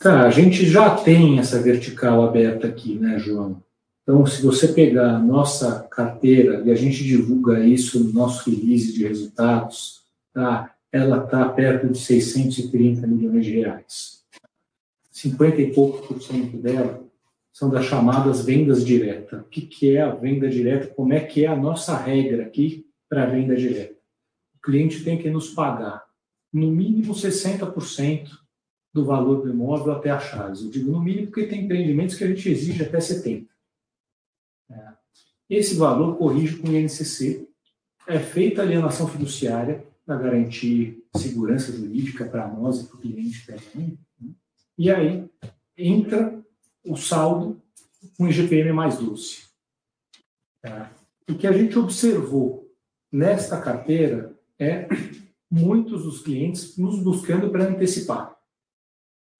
Tá, 0.00 0.26
a 0.26 0.30
gente 0.30 0.66
já 0.66 0.96
tem 0.96 1.38
essa 1.38 1.60
vertical 1.62 2.22
aberta 2.22 2.66
aqui, 2.66 2.96
né, 2.96 3.18
João? 3.18 3.62
Então, 4.02 4.26
se 4.26 4.42
você 4.42 4.68
pegar 4.68 5.16
a 5.16 5.18
nossa 5.18 5.86
carteira, 5.90 6.62
e 6.64 6.70
a 6.70 6.74
gente 6.74 7.02
divulga 7.02 7.60
isso 7.60 8.02
no 8.04 8.12
nosso 8.12 8.50
release 8.50 8.92
de 8.92 9.06
resultados, 9.06 10.02
tá? 10.32 10.74
ela 10.92 11.24
está 11.24 11.48
perto 11.48 11.88
de 11.88 11.98
630 11.98 13.06
milhões 13.06 13.46
de 13.46 13.52
reais. 13.52 14.22
50 15.10 15.62
e 15.62 15.72
pouco 15.72 16.06
por 16.06 16.22
cento 16.22 16.56
dela 16.58 17.02
são 17.54 17.70
das 17.70 17.84
chamadas 17.84 18.44
vendas 18.44 18.84
diretas. 18.84 19.40
O 19.40 19.44
que, 19.44 19.62
que 19.62 19.96
é 19.96 20.02
a 20.02 20.12
venda 20.12 20.50
direta? 20.50 20.88
Como 20.88 21.12
é 21.12 21.20
que 21.20 21.44
é 21.44 21.46
a 21.48 21.54
nossa 21.54 21.96
regra 21.96 22.44
aqui 22.44 22.84
para 23.08 23.22
a 23.22 23.26
venda 23.26 23.54
direta? 23.54 23.94
O 24.56 24.60
cliente 24.60 25.04
tem 25.04 25.16
que 25.16 25.30
nos 25.30 25.50
pagar 25.50 26.04
no 26.52 26.68
mínimo 26.72 27.14
60% 27.14 28.28
do 28.92 29.04
valor 29.04 29.42
do 29.42 29.50
imóvel 29.50 29.92
até 29.92 30.10
a 30.10 30.18
chaves. 30.18 30.62
Eu 30.62 30.70
digo 30.70 30.90
no 30.90 31.00
mínimo 31.00 31.28
porque 31.28 31.46
tem 31.46 31.64
empreendimentos 31.64 32.16
que 32.16 32.24
a 32.24 32.26
gente 32.26 32.48
exige 32.48 32.82
até 32.82 32.98
70%. 32.98 33.46
É. 34.70 34.88
Esse 35.48 35.76
valor 35.76 36.16
corrige 36.16 36.56
com 36.56 36.68
o 36.68 36.76
INCC, 36.76 37.48
é 38.08 38.18
feita 38.18 38.62
a 38.62 38.64
alienação 38.64 39.06
fiduciária 39.06 39.86
para 40.04 40.16
garantir 40.16 41.04
segurança 41.16 41.72
jurídica 41.72 42.24
para 42.24 42.48
nós 42.48 42.80
e 42.80 42.88
para 42.88 42.96
o 42.96 43.00
cliente 43.00 43.46
também. 43.46 43.98
Né? 44.20 44.30
E 44.76 44.90
aí 44.90 45.30
entra 45.76 46.43
o 46.84 46.96
saldo 46.96 47.60
com 48.16 48.28
IGPM 48.28 48.72
mais 48.72 48.98
doce. 48.98 49.44
Tá? 50.62 50.92
O 51.28 51.34
que 51.34 51.46
a 51.46 51.52
gente 51.52 51.78
observou 51.78 52.70
nesta 53.10 53.60
carteira 53.60 54.34
é 54.58 54.88
muitos 55.50 56.04
dos 56.04 56.20
clientes 56.22 56.76
nos 56.76 56.98
buscando 57.02 57.50
para 57.50 57.68
antecipar. 57.68 58.36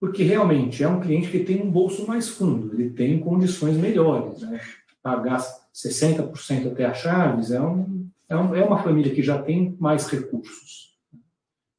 Porque 0.00 0.22
realmente 0.22 0.82
é 0.82 0.88
um 0.88 1.00
cliente 1.00 1.30
que 1.30 1.44
tem 1.44 1.62
um 1.62 1.70
bolso 1.70 2.06
mais 2.06 2.28
fundo, 2.28 2.74
ele 2.74 2.90
tem 2.90 3.18
condições 3.20 3.76
melhores. 3.76 4.42
Né? 4.42 4.60
Pagar 5.02 5.40
60% 5.74 6.72
até 6.72 6.84
a 6.84 6.94
chaves 6.94 7.50
é, 7.50 7.60
um, 7.60 8.08
é, 8.28 8.36
um, 8.36 8.54
é 8.54 8.64
uma 8.64 8.82
família 8.82 9.14
que 9.14 9.22
já 9.22 9.42
tem 9.42 9.76
mais 9.78 10.06
recursos. 10.06 10.96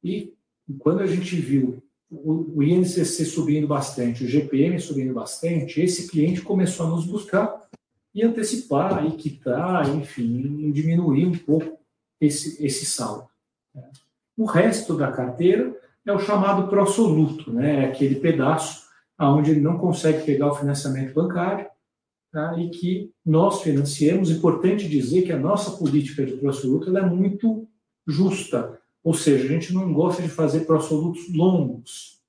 E 0.02 0.34
quando 0.78 1.00
a 1.00 1.06
gente 1.06 1.36
viu 1.36 1.82
o, 2.10 2.62
INCC 2.62 3.24
subindo 3.24 3.66
bastante, 3.66 4.24
o 4.24 4.28
GPM 4.28 4.78
subindo 4.78 5.12
bastante, 5.12 5.80
esse 5.80 6.08
cliente 6.08 6.42
começou 6.42 6.86
a 6.86 6.90
nos 6.90 7.06
buscar 7.06 7.66
e 8.14 8.22
antecipar, 8.22 9.04
e 9.06 9.12
quitar, 9.12 9.94
enfim, 9.94 10.70
diminuir 10.72 11.26
um 11.26 11.36
pouco 11.36 11.78
esse, 12.20 12.64
esse 12.64 12.86
saldo. 12.86 13.28
O 14.36 14.44
resto 14.44 14.96
da 14.96 15.10
carteira 15.10 15.76
é 16.04 16.12
o 16.12 16.18
chamado 16.18 16.68
prosoluto, 16.68 17.52
né? 17.52 17.84
é 17.84 17.88
aquele 17.88 18.16
pedaço 18.16 18.86
onde 19.18 19.50
ele 19.50 19.60
não 19.60 19.78
consegue 19.78 20.24
pegar 20.24 20.48
o 20.48 20.54
financiamento 20.54 21.14
bancário 21.14 21.66
tá? 22.32 22.58
e 22.58 22.70
que 22.70 23.10
nós 23.24 23.62
financiamos. 23.62 24.30
Importante 24.30 24.88
dizer 24.88 25.22
que 25.22 25.32
a 25.32 25.38
nossa 25.38 25.72
política 25.72 26.24
de 26.24 26.36
prosoluto 26.36 26.96
é 26.96 27.02
muito 27.02 27.66
justa. 28.06 28.78
Ou 29.06 29.14
seja, 29.14 29.44
a 29.44 29.46
gente 29.46 29.72
não 29.72 29.92
gosta 29.92 30.20
de 30.20 30.28
fazer 30.28 30.64
prosolutos 30.64 31.32
longos. 31.32 32.20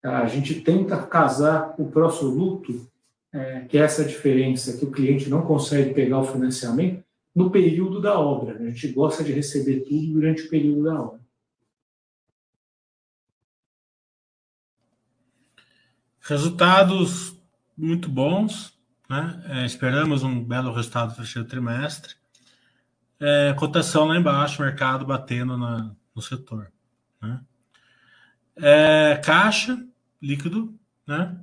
A 0.00 0.24
gente 0.28 0.60
tenta 0.60 1.04
casar 1.04 1.74
o 1.76 1.90
prosoluto, 1.90 2.88
é, 3.32 3.62
que 3.62 3.76
é 3.76 3.80
essa 3.80 4.04
diferença 4.04 4.78
que 4.78 4.84
o 4.84 4.90
cliente 4.92 5.28
não 5.28 5.44
consegue 5.44 5.92
pegar 5.92 6.20
o 6.20 6.24
financiamento, 6.24 7.02
no 7.34 7.50
período 7.50 8.00
da 8.00 8.16
obra. 8.16 8.56
A 8.56 8.70
gente 8.70 8.92
gosta 8.92 9.24
de 9.24 9.32
receber 9.32 9.80
tudo 9.80 10.12
durante 10.12 10.42
o 10.42 10.48
período 10.48 10.84
da 10.84 11.02
obra. 11.02 11.20
Resultados 16.20 17.36
muito 17.76 18.08
bons, 18.08 18.78
né? 19.10 19.42
É, 19.48 19.66
esperamos 19.66 20.22
um 20.22 20.40
belo 20.44 20.72
resultado 20.72 21.10
no 21.10 21.16
terceiro 21.16 21.48
trimestre 21.48 22.17
é, 23.20 23.54
cotação 23.54 24.06
lá 24.06 24.16
embaixo, 24.16 24.62
mercado 24.62 25.04
batendo 25.04 25.56
na, 25.56 25.94
no 26.14 26.22
setor. 26.22 26.72
Né? 27.20 27.40
É, 28.56 29.20
caixa, 29.24 29.84
líquido, 30.20 30.78
né? 31.06 31.38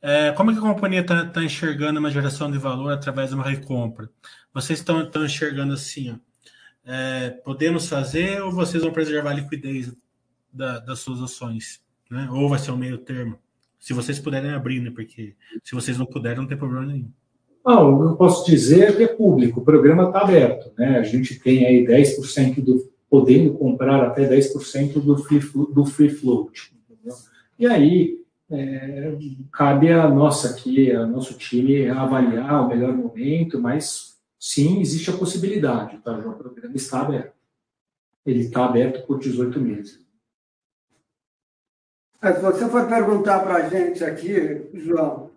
É, 0.00 0.32
como 0.32 0.50
é 0.50 0.52
que 0.54 0.58
a 0.58 0.62
companhia 0.62 1.00
está 1.00 1.24
tá 1.24 1.42
enxergando 1.42 1.98
uma 1.98 2.10
geração 2.10 2.50
de 2.50 2.58
valor 2.58 2.92
através 2.92 3.30
de 3.30 3.36
uma 3.36 3.44
recompra? 3.44 4.10
Vocês 4.52 4.80
estão 4.80 5.10
enxergando 5.24 5.72
assim, 5.72 6.12
ó, 6.12 6.16
é, 6.84 7.30
podemos 7.30 7.88
fazer 7.88 8.42
ou 8.42 8.52
vocês 8.52 8.82
vão 8.82 8.92
preservar 8.92 9.30
a 9.30 9.34
liquidez 9.34 9.94
da, 10.52 10.78
das 10.78 10.98
suas 10.98 11.22
ações? 11.22 11.82
Né? 12.10 12.28
Ou 12.30 12.50
vai 12.50 12.58
ser 12.58 12.70
um 12.70 12.76
meio 12.76 12.98
termo? 12.98 13.38
Se 13.80 13.94
vocês 13.94 14.18
puderem 14.18 14.52
abrir, 14.52 14.80
né? 14.80 14.90
Porque 14.90 15.34
se 15.62 15.74
vocês 15.74 15.96
não 15.96 16.04
puderem, 16.06 16.38
não 16.38 16.46
tem 16.46 16.56
problema 16.56 16.86
nenhum. 16.86 17.10
Não, 17.64 18.10
eu 18.10 18.16
posso 18.16 18.44
dizer 18.44 18.96
que 18.96 19.04
é 19.04 19.08
público, 19.08 19.60
o 19.60 19.64
programa 19.64 20.04
está 20.04 20.20
aberto. 20.20 20.70
Né? 20.76 20.98
A 20.98 21.02
gente 21.02 21.38
tem 21.40 21.66
aí 21.66 21.86
10% 21.86 22.62
do 22.62 22.92
podendo 23.08 23.54
comprar 23.54 24.02
até 24.02 24.28
10% 24.28 24.94
do 25.00 25.16
free, 25.16 25.38
do 25.72 25.86
free 25.86 26.10
float. 26.10 26.74
Entendeu? 26.90 27.16
E 27.56 27.64
aí 27.64 28.18
é, 28.50 29.16
cabe 29.52 29.92
a 29.92 30.08
nossa 30.08 30.50
aqui, 30.50 30.90
a 30.90 31.06
nosso 31.06 31.34
time 31.34 31.88
avaliar 31.88 32.64
o 32.64 32.68
melhor 32.68 32.92
momento, 32.92 33.60
mas 33.60 34.18
sim, 34.38 34.80
existe 34.80 35.10
a 35.10 35.16
possibilidade, 35.16 35.98
tá? 35.98 36.18
O 36.18 36.32
programa 36.32 36.74
está 36.74 37.02
aberto. 37.02 37.34
Ele 38.26 38.40
está 38.40 38.64
aberto 38.64 39.06
por 39.06 39.20
18 39.20 39.60
meses. 39.60 40.04
Se 42.20 42.40
você 42.40 42.68
for 42.68 42.88
perguntar 42.88 43.40
para 43.40 43.56
a 43.56 43.68
gente 43.68 44.02
aqui, 44.02 44.70
João, 44.74 45.30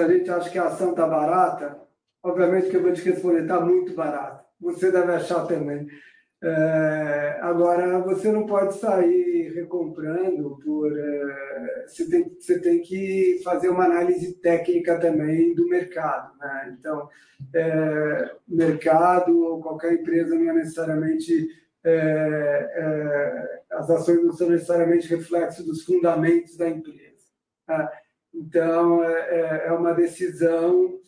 a 0.00 0.08
gente 0.08 0.30
acha 0.30 0.50
que 0.50 0.58
a 0.58 0.66
ação 0.66 0.90
está 0.90 1.06
barata, 1.06 1.80
obviamente 2.22 2.68
que 2.68 2.76
eu 2.76 2.82
vou 2.82 2.92
te 2.92 3.02
responder, 3.02 3.42
está 3.42 3.60
muito 3.60 3.94
barata. 3.94 4.44
Você 4.60 4.90
deve 4.90 5.12
achar 5.12 5.46
também. 5.46 5.88
É, 6.42 7.38
agora, 7.42 8.00
você 8.00 8.32
não 8.32 8.46
pode 8.46 8.74
sair 8.78 9.52
recomprando 9.54 10.58
por. 10.64 10.90
É, 10.98 11.84
você, 11.86 12.08
tem, 12.08 12.34
você 12.38 12.58
tem 12.58 12.80
que 12.80 13.40
fazer 13.44 13.68
uma 13.68 13.84
análise 13.84 14.32
técnica 14.40 14.98
também 14.98 15.54
do 15.54 15.68
mercado. 15.68 16.36
Né? 16.38 16.76
Então, 16.78 17.08
é, 17.54 18.30
mercado 18.48 19.38
ou 19.38 19.60
qualquer 19.60 19.92
empresa 19.94 20.34
não 20.34 20.50
é 20.50 20.54
necessariamente. 20.54 21.48
É, 21.82 21.90
é, 21.90 23.60
as 23.72 23.88
ações 23.88 24.22
não 24.22 24.32
são 24.32 24.50
necessariamente 24.50 25.08
reflexo 25.08 25.64
dos 25.64 25.82
fundamentos 25.84 26.56
da 26.56 26.68
empresa. 26.68 27.26
Né? 27.68 27.88
Então, 28.34 29.02
é, 29.02 29.12
é, 29.12 29.66
é 29.68 29.72
uma 29.72 29.92
decisão 29.92 30.98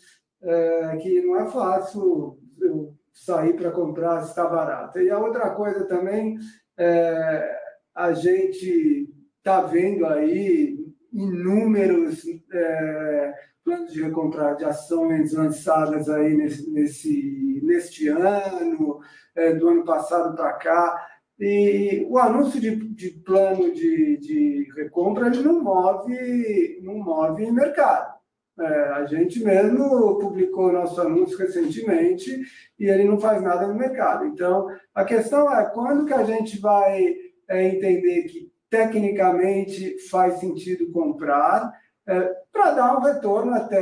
é, 0.43 0.97
que 1.01 1.20
não 1.23 1.41
é 1.41 1.47
fácil 1.51 2.39
sair 3.12 3.55
para 3.55 3.70
comprar 3.70 4.23
se 4.23 4.31
está 4.31 4.47
barato. 4.47 4.99
E 5.01 5.11
a 5.11 5.18
outra 5.18 5.51
coisa 5.51 5.85
também, 5.85 6.39
é, 6.77 7.59
a 7.95 8.12
gente 8.12 9.09
está 9.39 9.61
vendo 9.62 10.07
aí 10.07 10.79
inúmeros 11.12 12.25
é, 12.53 13.35
planos 13.64 13.93
de 13.93 14.03
recomprar 14.03 14.57
de 14.57 14.64
ações 14.64 15.33
lançadas 15.33 16.09
aí 16.09 16.37
nesse, 16.37 16.70
nesse, 16.70 17.61
neste 17.62 18.09
ano, 18.09 19.01
é, 19.35 19.53
do 19.55 19.68
ano 19.68 19.85
passado 19.85 20.35
para 20.35 20.53
cá, 20.55 21.09
e 21.45 22.07
o 22.09 22.18
anúncio 22.18 22.61
de, 22.61 22.76
de 22.95 23.11
plano 23.11 23.74
de, 23.74 24.16
de, 24.18 24.68
recompra 24.76 25.26
ele 25.26 25.43
não 25.43 25.61
move, 25.61 26.80
não 26.84 26.95
move 26.95 27.51
mercado. 27.51 28.14
É, 28.61 28.64
a 28.64 29.07
gente 29.07 29.43
mesmo 29.43 30.20
publicou 30.20 30.70
nosso 30.72 31.01
anúncio 31.01 31.36
recentemente 31.36 32.30
e 32.78 32.84
ele 32.84 33.03
não 33.03 33.18
faz 33.18 33.43
nada 33.43 33.66
no 33.66 33.74
mercado. 33.74 34.24
Então, 34.24 34.68
a 34.95 35.05
questão 35.05 35.53
é 35.53 35.68
quando 35.70 36.07
que 36.07 36.14
a 36.14 36.22
gente 36.22 36.61
vai 36.61 37.12
é, 37.49 37.64
entender 37.66 38.22
que 38.28 38.49
tecnicamente 38.70 39.99
faz 40.09 40.34
sentido 40.34 40.93
comprar 40.93 41.72
é, 42.07 42.36
para 42.53 42.70
dar 42.70 42.99
um 42.99 43.01
retorno 43.01 43.53
até 43.53 43.78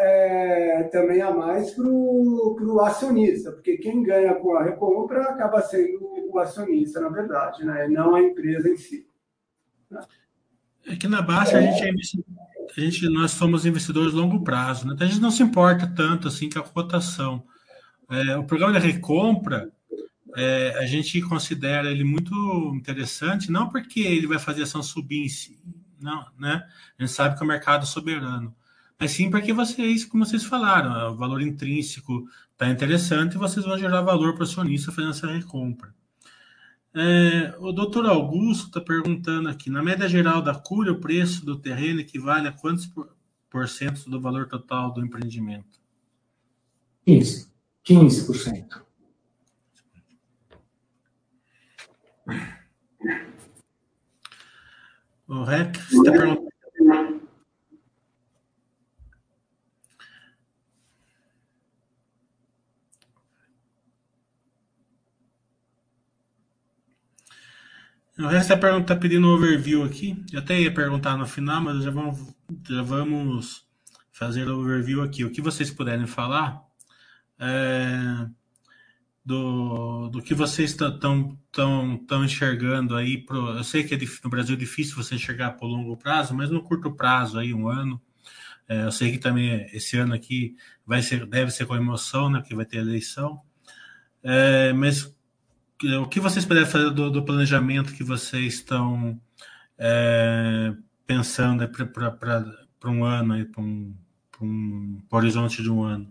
é, 0.00 0.82
também 0.92 1.20
a 1.20 1.32
mais 1.32 1.72
para 1.72 1.84
o 1.84 2.80
acionista, 2.80 3.50
porque 3.50 3.78
quem 3.78 4.04
ganha 4.04 4.34
com 4.34 4.54
a 4.54 4.62
recompra 4.62 5.22
acaba 5.22 5.60
sendo 5.62 6.12
o 6.38 6.40
acionista, 6.40 7.00
na 7.00 7.08
verdade, 7.08 7.64
né? 7.64 7.88
não 7.88 8.14
a 8.14 8.22
empresa 8.22 8.68
em 8.68 8.76
si. 8.76 9.06
Aqui 10.88 11.06
na 11.06 11.22
Baixa, 11.22 11.58
é. 11.58 11.68
a 11.68 11.72
gente, 11.72 12.16
é 12.16 12.20
a 12.76 12.80
gente, 12.80 13.08
nós 13.08 13.32
somos 13.32 13.66
investidores 13.66 14.12
longo 14.12 14.42
prazo, 14.42 14.86
né? 14.86 14.94
então 14.94 15.06
a 15.06 15.10
gente 15.10 15.20
não 15.20 15.30
se 15.30 15.42
importa 15.42 15.86
tanto 15.86 16.28
assim 16.28 16.48
com 16.48 16.58
a 16.58 16.62
cotação. 16.62 17.44
É, 18.10 18.36
o 18.36 18.44
programa 18.44 18.78
de 18.78 18.86
recompra, 18.86 19.70
é, 20.36 20.76
a 20.78 20.86
gente 20.86 21.20
considera 21.22 21.90
ele 21.90 22.04
muito 22.04 22.34
interessante, 22.74 23.50
não 23.50 23.68
porque 23.68 24.00
ele 24.00 24.26
vai 24.26 24.38
fazer 24.38 24.62
a 24.62 24.64
ação 24.64 24.82
subir 24.82 25.24
em 25.24 25.28
si, 25.28 25.58
não, 26.00 26.26
né? 26.38 26.66
A 26.98 27.02
gente 27.02 27.14
sabe 27.14 27.36
que 27.36 27.42
é 27.42 27.44
o 27.44 27.48
mercado 27.48 27.84
é 27.84 27.86
soberano. 27.86 28.54
Mas 28.98 29.12
sim 29.12 29.30
porque 29.30 29.52
vocês, 29.52 30.04
como 30.04 30.24
vocês 30.24 30.44
falaram, 30.44 31.12
o 31.12 31.16
valor 31.16 31.42
intrínseco 31.42 32.24
está 32.52 32.68
interessante 32.68 33.34
e 33.34 33.38
vocês 33.38 33.64
vão 33.64 33.78
gerar 33.78 34.00
valor 34.02 34.34
para 34.34 34.42
o 34.42 34.44
acionista 34.44 34.92
fazendo 34.92 35.10
essa 35.10 35.26
recompra. 35.26 35.92
É, 36.94 37.54
o 37.58 37.72
doutor 37.72 38.06
Augusto 38.06 38.66
está 38.66 38.80
perguntando 38.80 39.48
aqui, 39.48 39.70
na 39.70 39.82
média 39.82 40.06
geral 40.06 40.42
da 40.42 40.54
cura, 40.54 40.92
o 40.92 41.00
preço 41.00 41.44
do 41.44 41.58
terreno 41.58 42.00
equivale 42.00 42.46
a 42.46 42.52
quantos 42.52 42.86
por, 42.86 43.16
por 43.48 43.66
cento 43.66 44.10
do 44.10 44.20
valor 44.20 44.46
total 44.46 44.92
do 44.92 45.04
empreendimento? 45.04 45.80
15%. 47.06 47.48
15%. 47.84 48.82
O 55.26 55.44
REC 55.44 55.76
está 55.76 56.12
perguntando. 56.12 56.51
O 68.18 68.26
resto 68.26 68.50
da 68.50 68.58
pergunta 68.58 68.92
está 68.92 68.96
pedindo 68.96 69.26
um 69.26 69.32
overview 69.34 69.82
aqui. 69.82 70.22
Eu 70.30 70.40
até 70.40 70.60
ia 70.60 70.72
perguntar 70.72 71.16
no 71.16 71.26
final, 71.26 71.62
mas 71.62 71.82
já 71.82 71.90
vamos, 71.90 72.34
já 72.68 72.82
vamos 72.82 73.66
fazer 74.10 74.48
o 74.48 74.60
overview 74.60 75.02
aqui. 75.02 75.24
O 75.24 75.30
que 75.30 75.40
vocês 75.40 75.70
puderem 75.70 76.06
falar 76.06 76.62
é, 77.38 78.26
do, 79.24 80.08
do 80.10 80.20
que 80.20 80.34
vocês 80.34 80.70
estão 80.70 81.38
tão, 81.50 81.96
tão 82.06 82.24
enxergando 82.24 82.96
aí. 82.96 83.16
Pro, 83.16 83.56
eu 83.56 83.64
sei 83.64 83.82
que 83.82 83.94
é, 83.94 83.98
no 84.22 84.30
Brasil 84.30 84.56
é 84.56 84.58
difícil 84.58 84.94
você 84.94 85.14
enxergar 85.14 85.56
o 85.60 85.66
longo 85.66 85.96
prazo, 85.96 86.34
mas 86.34 86.50
no 86.50 86.62
curto 86.62 86.92
prazo, 86.92 87.38
aí 87.38 87.54
um 87.54 87.66
ano. 87.66 88.00
É, 88.68 88.84
eu 88.84 88.92
sei 88.92 89.10
que 89.10 89.18
também 89.18 89.66
esse 89.72 89.96
ano 89.96 90.14
aqui 90.14 90.54
vai 90.86 91.02
ser, 91.02 91.26
deve 91.26 91.50
ser 91.50 91.66
com 91.66 91.74
emoção, 91.74 92.28
né? 92.28 92.40
Porque 92.40 92.54
vai 92.54 92.66
ter 92.66 92.78
eleição. 92.78 93.40
É, 94.22 94.72
mas 94.74 95.14
o 96.00 96.06
que 96.06 96.20
vocês 96.20 96.44
puderem 96.44 96.68
fazer 96.68 96.90
do, 96.90 97.10
do 97.10 97.24
planejamento 97.24 97.94
que 97.94 98.04
vocês 98.04 98.54
estão 98.54 99.18
é, 99.78 100.72
pensando 101.06 101.68
para 101.68 102.90
um 102.90 103.04
ano, 103.04 103.46
para 103.46 103.62
um, 103.62 103.94
um 104.40 104.98
horizonte 105.10 105.62
de 105.62 105.70
um 105.70 105.82
ano? 105.82 106.08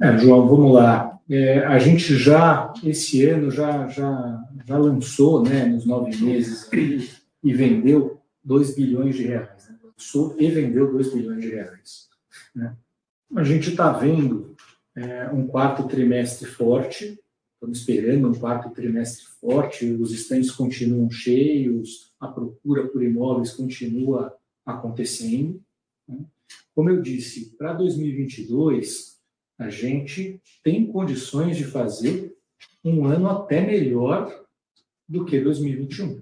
É, 0.00 0.18
João, 0.18 0.48
vamos 0.48 0.74
lá. 0.74 1.18
É, 1.30 1.64
a 1.64 1.78
gente 1.78 2.16
já, 2.16 2.72
esse 2.82 3.24
ano, 3.26 3.50
já, 3.50 3.86
já, 3.88 4.42
já 4.66 4.76
lançou, 4.76 5.42
né, 5.42 5.64
nos 5.64 5.86
nove 5.86 6.16
meses, 6.16 6.68
e 6.72 7.52
vendeu 7.52 8.20
2 8.44 8.74
bilhões 8.74 9.14
de 9.14 9.24
reais. 9.24 9.68
Né? 9.68 9.76
Lançou 9.84 10.36
e 10.38 10.50
vendeu 10.50 10.90
2 10.90 11.14
bilhões 11.14 11.40
de 11.40 11.50
reais. 11.50 12.08
Né? 12.54 12.74
A 13.36 13.44
gente 13.44 13.70
está 13.70 13.92
vendo 13.92 14.56
é, 14.96 15.30
um 15.32 15.46
quarto 15.46 15.84
trimestre 15.84 16.46
forte, 16.46 17.18
estamos 17.62 17.78
esperando 17.78 18.28
um 18.28 18.34
quarto 18.34 18.70
trimestre 18.70 19.24
forte, 19.40 19.86
os 19.86 20.10
estandes 20.12 20.50
continuam 20.50 21.08
cheios, 21.08 22.12
a 22.18 22.26
procura 22.26 22.88
por 22.88 23.04
imóveis 23.04 23.52
continua 23.52 24.36
acontecendo. 24.66 25.62
Né? 26.08 26.24
Como 26.74 26.90
eu 26.90 27.00
disse, 27.00 27.56
para 27.56 27.72
2022, 27.74 29.20
a 29.58 29.70
gente 29.70 30.42
tem 30.64 30.90
condições 30.90 31.56
de 31.56 31.64
fazer 31.64 32.36
um 32.84 33.06
ano 33.06 33.28
até 33.28 33.64
melhor 33.64 34.44
do 35.08 35.24
que 35.24 35.40
2021. 35.40 36.20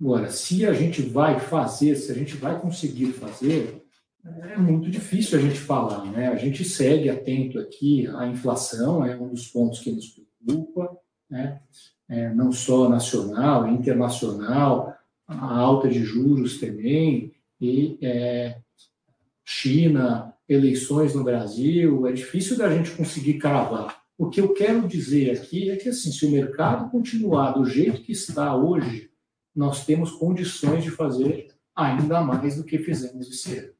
Agora, 0.00 0.30
se 0.30 0.64
a 0.64 0.72
gente 0.72 1.02
vai 1.02 1.40
fazer, 1.40 1.96
se 1.96 2.12
a 2.12 2.14
gente 2.14 2.36
vai 2.36 2.60
conseguir 2.60 3.12
fazer, 3.12 3.79
é 4.24 4.56
muito 4.56 4.90
difícil 4.90 5.38
a 5.38 5.42
gente 5.42 5.58
falar, 5.58 6.04
né? 6.06 6.28
A 6.28 6.36
gente 6.36 6.64
segue 6.64 7.08
atento 7.08 7.58
aqui 7.58 8.06
à 8.08 8.26
inflação, 8.26 9.04
é 9.04 9.16
um 9.16 9.28
dos 9.28 9.46
pontos 9.48 9.80
que 9.80 9.90
nos 9.90 10.14
preocupa, 10.44 10.96
né? 11.28 11.60
É, 12.08 12.32
não 12.34 12.50
só 12.52 12.88
nacional, 12.88 13.68
internacional, 13.68 14.94
a 15.26 15.56
alta 15.56 15.88
de 15.88 16.02
juros 16.02 16.58
também, 16.58 17.32
e 17.60 17.96
é, 18.02 18.58
China, 19.44 20.34
eleições 20.48 21.14
no 21.14 21.22
Brasil, 21.22 22.06
é 22.06 22.12
difícil 22.12 22.58
da 22.58 22.68
gente 22.68 22.90
conseguir 22.90 23.34
cravar. 23.34 24.02
O 24.18 24.28
que 24.28 24.40
eu 24.40 24.52
quero 24.52 24.86
dizer 24.86 25.30
aqui 25.30 25.70
é 25.70 25.76
que, 25.76 25.88
assim, 25.88 26.10
se 26.10 26.26
o 26.26 26.30
mercado 26.30 26.90
continuar 26.90 27.52
do 27.52 27.64
jeito 27.64 28.02
que 28.02 28.12
está 28.12 28.54
hoje, 28.54 29.10
nós 29.54 29.86
temos 29.86 30.10
condições 30.10 30.84
de 30.84 30.90
fazer 30.90 31.48
ainda 31.74 32.20
mais 32.20 32.56
do 32.56 32.64
que 32.64 32.78
fizemos 32.78 33.28
esse 33.30 33.58
ano. 33.58 33.79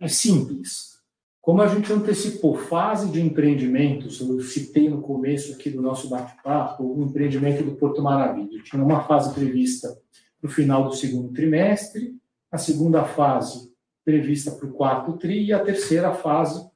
É 0.00 0.08
simples. 0.08 0.94
Como 1.40 1.60
a 1.60 1.68
gente 1.68 1.92
antecipou 1.92 2.56
fase 2.56 3.10
de 3.10 3.20
empreendimentos, 3.20 4.18
eu 4.20 4.40
citei 4.40 4.88
no 4.88 5.02
começo 5.02 5.52
aqui 5.52 5.68
do 5.68 5.82
nosso 5.82 6.08
bate-papo 6.08 6.82
o 6.84 7.02
empreendimento 7.02 7.62
do 7.62 7.76
Porto 7.76 8.02
Maravilha. 8.02 8.62
Tinha 8.62 8.82
uma 8.82 9.04
fase 9.04 9.34
prevista 9.34 9.94
para 10.40 10.48
o 10.48 10.52
final 10.52 10.88
do 10.88 10.96
segundo 10.96 11.32
trimestre, 11.34 12.16
a 12.50 12.56
segunda 12.56 13.04
fase 13.04 13.70
prevista 14.04 14.52
para 14.52 14.66
o 14.66 14.72
quarto 14.72 15.18
TRI 15.18 15.46
e 15.46 15.52
a 15.52 15.62
terceira 15.62 16.14
fase 16.14 16.66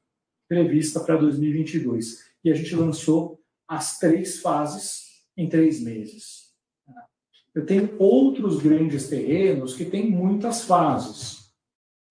prevista 0.47 1.01
para 1.01 1.17
2022. 1.17 2.25
E 2.45 2.51
a 2.51 2.55
gente 2.55 2.75
lançou 2.75 3.41
as 3.67 3.99
três 3.99 4.41
fases 4.41 5.23
em 5.37 5.49
três 5.49 5.81
meses. 5.83 6.53
Eu 7.55 7.65
tenho 7.65 7.95
outros 7.99 8.61
grandes 8.61 9.09
terrenos 9.09 9.75
que 9.75 9.85
têm 9.85 10.11
muitas 10.11 10.63
fases 10.65 11.48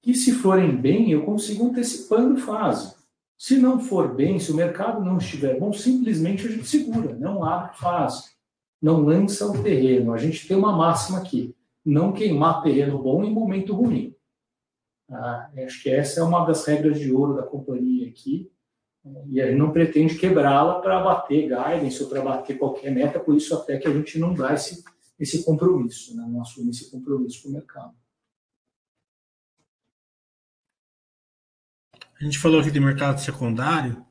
que 0.07 0.13
se 0.13 0.31
forem 0.31 0.73
bem, 0.73 1.11
eu 1.11 1.25
consigo 1.25 1.67
antecipando 1.67 2.37
fase. 2.37 2.95
Se 3.37 3.57
não 3.57 3.77
for 3.77 4.15
bem, 4.15 4.39
se 4.39 4.49
o 4.53 4.55
mercado 4.55 5.03
não 5.03 5.17
estiver 5.17 5.59
bom, 5.59 5.73
simplesmente 5.73 6.47
a 6.47 6.49
gente 6.49 6.65
segura, 6.65 7.13
não 7.13 7.43
abre 7.43 7.77
fase, 7.77 8.23
não 8.81 9.01
lança 9.01 9.45
o 9.45 9.61
terreno. 9.61 10.13
A 10.13 10.17
gente 10.17 10.47
tem 10.47 10.55
uma 10.55 10.71
máxima 10.71 11.17
aqui, 11.17 11.53
não 11.83 12.13
queimar 12.13 12.63
terreno 12.63 13.03
bom 13.03 13.21
em 13.21 13.33
momento 13.33 13.75
ruim. 13.75 14.15
Ah, 15.11 15.49
acho 15.65 15.83
que 15.83 15.89
essa 15.89 16.21
é 16.21 16.23
uma 16.23 16.45
das 16.45 16.65
regras 16.65 16.97
de 16.97 17.11
ouro 17.11 17.35
da 17.35 17.43
companhia 17.43 18.07
aqui, 18.07 18.49
e 19.25 19.41
a 19.41 19.47
gente 19.47 19.59
não 19.59 19.73
pretende 19.73 20.17
quebrá-la 20.17 20.79
para 20.79 21.03
bater 21.03 21.49
guidance 21.49 22.01
ou 22.01 22.07
para 22.07 22.21
bater 22.21 22.57
qualquer 22.57 22.91
meta, 22.91 23.19
por 23.19 23.35
isso 23.35 23.53
até 23.53 23.77
que 23.77 23.89
a 23.89 23.93
gente 23.93 24.17
não 24.17 24.33
dá 24.33 24.53
esse, 24.53 24.85
esse 25.19 25.43
compromisso, 25.43 26.15
né? 26.15 26.25
não 26.29 26.41
assume 26.41 26.69
esse 26.69 26.89
compromisso 26.89 27.43
com 27.43 27.49
o 27.49 27.51
mercado. 27.51 27.93
A 32.19 32.23
gente 32.23 32.39
falou 32.39 32.59
aqui 32.59 32.71
de 32.71 32.79
mercado 32.79 33.19
secundário 33.19 34.03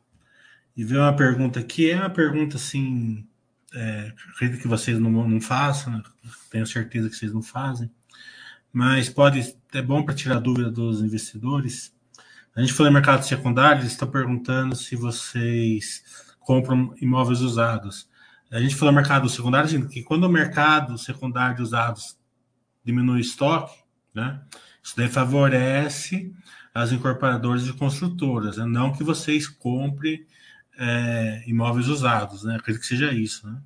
e 0.76 0.84
veio 0.84 1.00
uma 1.00 1.16
pergunta 1.16 1.58
aqui, 1.58 1.90
é 1.90 1.98
uma 1.98 2.10
pergunta 2.10 2.56
assim, 2.56 3.26
é, 3.74 4.12
acredito 4.32 4.62
que 4.62 4.68
vocês 4.68 4.96
não, 4.98 5.10
não 5.10 5.40
façam, 5.40 5.92
né? 5.92 6.02
tenho 6.48 6.66
certeza 6.66 7.10
que 7.10 7.16
vocês 7.16 7.32
não 7.32 7.42
fazem, 7.42 7.90
mas 8.72 9.08
pode 9.08 9.56
é 9.72 9.82
bom 9.82 10.04
para 10.04 10.14
tirar 10.14 10.38
dúvida 10.38 10.70
dos 10.70 11.02
investidores. 11.02 11.92
A 12.54 12.60
gente 12.60 12.72
falou 12.72 12.90
em 12.90 12.94
mercado 12.94 13.24
secundário, 13.24 13.82
eles 13.82 13.92
estão 13.92 14.08
perguntando 14.08 14.76
se 14.76 14.94
vocês 14.94 16.04
compram 16.38 16.94
imóveis 17.00 17.40
usados. 17.40 18.08
A 18.52 18.60
gente 18.60 18.76
falou 18.76 18.94
mercado 18.94 19.28
secundário, 19.28 19.88
que 19.88 20.02
quando 20.04 20.24
o 20.24 20.28
mercado 20.28 20.96
secundário 20.96 21.56
de 21.56 21.62
usados 21.62 22.16
diminui 22.84 23.18
o 23.18 23.20
estoque, 23.20 23.76
né, 24.14 24.40
isso 24.80 24.96
daí 24.96 25.08
favorece 25.08 26.32
as 26.76 26.92
incorporadoras 26.92 27.64
de 27.64 27.72
construtoras, 27.72 28.58
né? 28.58 28.66
não 28.66 28.92
que 28.92 29.02
vocês 29.02 29.48
comprem 29.48 30.26
é, 30.78 31.42
imóveis 31.46 31.88
usados, 31.88 32.44
né? 32.44 32.56
Acredito 32.56 32.82
que 32.82 32.86
seja 32.86 33.10
isso, 33.12 33.48
né? 33.48 33.58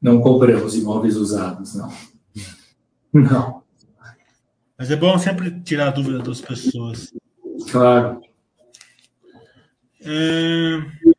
Não 0.00 0.20
compramos 0.20 0.74
imóveis 0.74 1.16
usados, 1.16 1.76
não. 1.76 1.92
Não. 3.12 3.62
Mas 4.76 4.90
é 4.90 4.96
bom 4.96 5.16
sempre 5.18 5.60
tirar 5.60 5.88
a 5.88 5.90
dúvida 5.92 6.18
das 6.18 6.40
pessoas. 6.40 7.14
Claro. 7.70 8.20
É... 10.00 11.11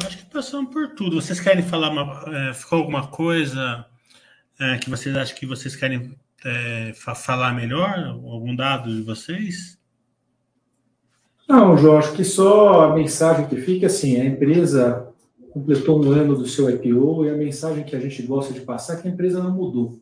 Eu 0.00 0.06
acho 0.06 0.18
que 0.18 0.24
passamos 0.24 0.72
por 0.72 0.94
tudo. 0.94 1.20
Vocês 1.20 1.38
querem 1.38 1.62
falar 1.62 1.90
uma, 1.90 2.24
é, 2.34 2.54
ficou 2.54 2.78
alguma 2.78 3.08
coisa 3.08 3.84
é, 4.58 4.78
que 4.78 4.88
vocês 4.88 5.14
acham 5.14 5.36
que 5.36 5.44
vocês 5.44 5.76
querem 5.76 6.16
é, 6.44 6.92
falar 6.94 7.54
melhor? 7.54 7.98
Algum 7.98 8.56
dado 8.56 8.94
de 8.94 9.02
vocês? 9.02 9.78
Não, 11.46 11.76
João, 11.76 11.98
acho 11.98 12.14
que 12.14 12.24
só 12.24 12.90
a 12.90 12.94
mensagem 12.94 13.46
que 13.46 13.56
fica 13.56 13.86
assim, 13.86 14.18
a 14.18 14.24
empresa 14.24 15.08
completou 15.50 16.02
um 16.02 16.10
ano 16.10 16.36
do 16.36 16.48
seu 16.48 16.70
IPO 16.70 17.26
e 17.26 17.30
a 17.30 17.36
mensagem 17.36 17.84
que 17.84 17.94
a 17.94 18.00
gente 18.00 18.22
gosta 18.22 18.54
de 18.54 18.60
passar 18.60 18.94
é 18.94 19.02
que 19.02 19.08
a 19.08 19.10
empresa 19.10 19.42
não 19.42 19.54
mudou. 19.54 20.00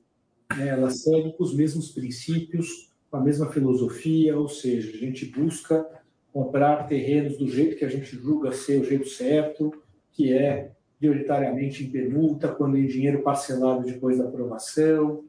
Né? 0.57 0.69
Ela 0.69 0.91
segue 0.91 1.33
com 1.33 1.43
os 1.43 1.53
mesmos 1.53 1.91
princípios, 1.91 2.93
com 3.11 3.17
a 3.17 3.21
mesma 3.21 3.51
filosofia, 3.51 4.39
ou 4.39 4.49
seja, 4.49 4.97
a 4.97 5.01
gente 5.01 5.25
busca 5.27 5.85
comprar 6.33 6.87
terrenos 6.87 7.37
do 7.37 7.49
jeito 7.49 7.77
que 7.77 7.85
a 7.85 7.89
gente 7.89 8.17
julga 8.17 8.53
ser 8.53 8.81
o 8.81 8.85
jeito 8.85 9.09
certo, 9.09 9.73
que 10.13 10.33
é 10.33 10.73
prioritariamente 10.99 11.85
em 11.85 11.91
permuta, 11.91 12.49
quando 12.49 12.77
em 12.77 12.87
dinheiro 12.87 13.23
parcelado 13.23 13.85
depois 13.85 14.19
da 14.19 14.25
aprovação, 14.25 15.25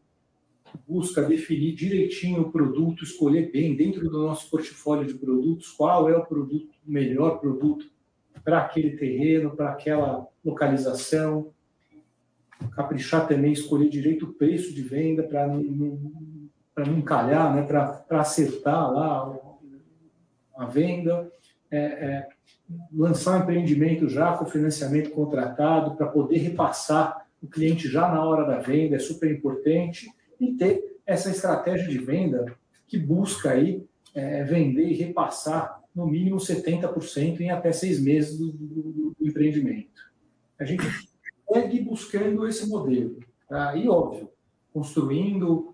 busca 0.88 1.22
definir 1.22 1.74
direitinho 1.74 2.42
o 2.42 2.52
produto, 2.52 3.04
escolher 3.04 3.52
bem 3.52 3.76
dentro 3.76 4.10
do 4.10 4.20
nosso 4.20 4.50
portfólio 4.50 5.06
de 5.06 5.14
produtos 5.16 5.72
qual 5.72 6.10
é 6.10 6.16
o 6.16 6.26
produto, 6.26 6.70
o 6.86 6.92
melhor 6.92 7.40
produto 7.40 7.90
para 8.44 8.60
aquele 8.60 8.98
terreno, 8.98 9.56
para 9.56 9.70
aquela 9.70 10.28
localização, 10.44 11.52
caprichar 12.74 13.28
também, 13.28 13.54
escolher 13.54 13.90
direito 13.90 14.26
o 14.26 14.34
preço 14.34 14.74
de 14.74 14.82
venda 14.82 15.24
para 15.24 15.48
não, 15.48 15.62
não, 15.62 16.12
não 16.78 16.98
encalhar, 16.98 17.56
né, 17.56 17.64
para 17.64 18.20
acertar 18.20 18.92
lá 18.92 19.51
a 20.62 20.66
venda, 20.66 21.32
é, 21.70 21.78
é, 21.78 22.28
lançar 22.94 23.40
um 23.40 23.44
empreendimento 23.44 24.08
já 24.08 24.38
com 24.38 24.46
financiamento 24.46 25.10
contratado 25.12 25.96
para 25.96 26.08
poder 26.08 26.38
repassar 26.38 27.26
o 27.42 27.48
cliente 27.48 27.90
já 27.90 28.08
na 28.08 28.24
hora 28.24 28.46
da 28.46 28.60
venda 28.60 28.96
é 28.96 29.00
super 29.00 29.32
importante 29.32 30.08
e 30.40 30.54
ter 30.54 31.00
essa 31.06 31.32
estratégia 31.32 31.88
de 31.88 31.98
venda 31.98 32.56
que 32.88 32.98
busca 32.98 33.52
aí 33.52 33.84
é, 34.14 34.44
vender 34.44 34.90
e 34.90 34.94
repassar 34.94 35.82
no 35.96 36.06
mínimo 36.06 36.38
70% 36.38 37.40
em 37.40 37.50
até 37.50 37.72
seis 37.72 38.00
meses 38.00 38.38
do, 38.38 38.52
do, 38.52 39.16
do 39.20 39.28
empreendimento. 39.28 40.12
A 40.60 40.64
gente 40.64 40.84
segue 41.52 41.82
buscando 41.82 42.48
esse 42.48 42.68
modelo. 42.70 43.20
Tá? 43.50 43.76
E, 43.76 43.90
óbvio, 43.90 44.30
construindo 44.72 45.71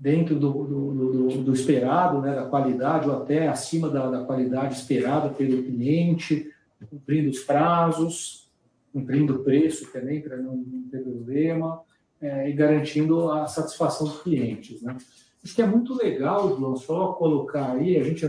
dentro 0.00 0.34
do, 0.34 0.50
do, 0.64 1.28
do, 1.44 1.52
esperado, 1.52 2.22
né, 2.22 2.34
da 2.34 2.46
qualidade, 2.46 3.06
ou 3.06 3.16
até 3.16 3.48
acima 3.48 3.90
da, 3.90 4.10
da 4.10 4.24
qualidade 4.24 4.74
esperada 4.74 5.28
pelo 5.28 5.62
cliente, 5.62 6.50
cumprindo 6.88 7.28
os 7.28 7.40
prazos, 7.40 8.50
cumprindo 8.94 9.36
o 9.36 9.44
preço 9.44 9.92
também, 9.92 10.22
para 10.22 10.38
não, 10.38 10.56
não, 10.56 10.88
ter 10.88 11.00
problema, 11.00 11.82
é, 12.18 12.48
e 12.48 12.54
garantindo 12.54 13.30
a 13.30 13.46
satisfação 13.46 14.06
dos 14.06 14.22
clientes. 14.22 14.80
Né? 14.80 14.96
Acho 15.44 15.54
que 15.54 15.60
é 15.60 15.66
muito 15.66 15.94
legal, 15.94 16.56
João, 16.56 16.76
só 16.76 17.12
colocar 17.12 17.72
aí, 17.72 17.98
a 17.98 18.02
gente 18.02 18.26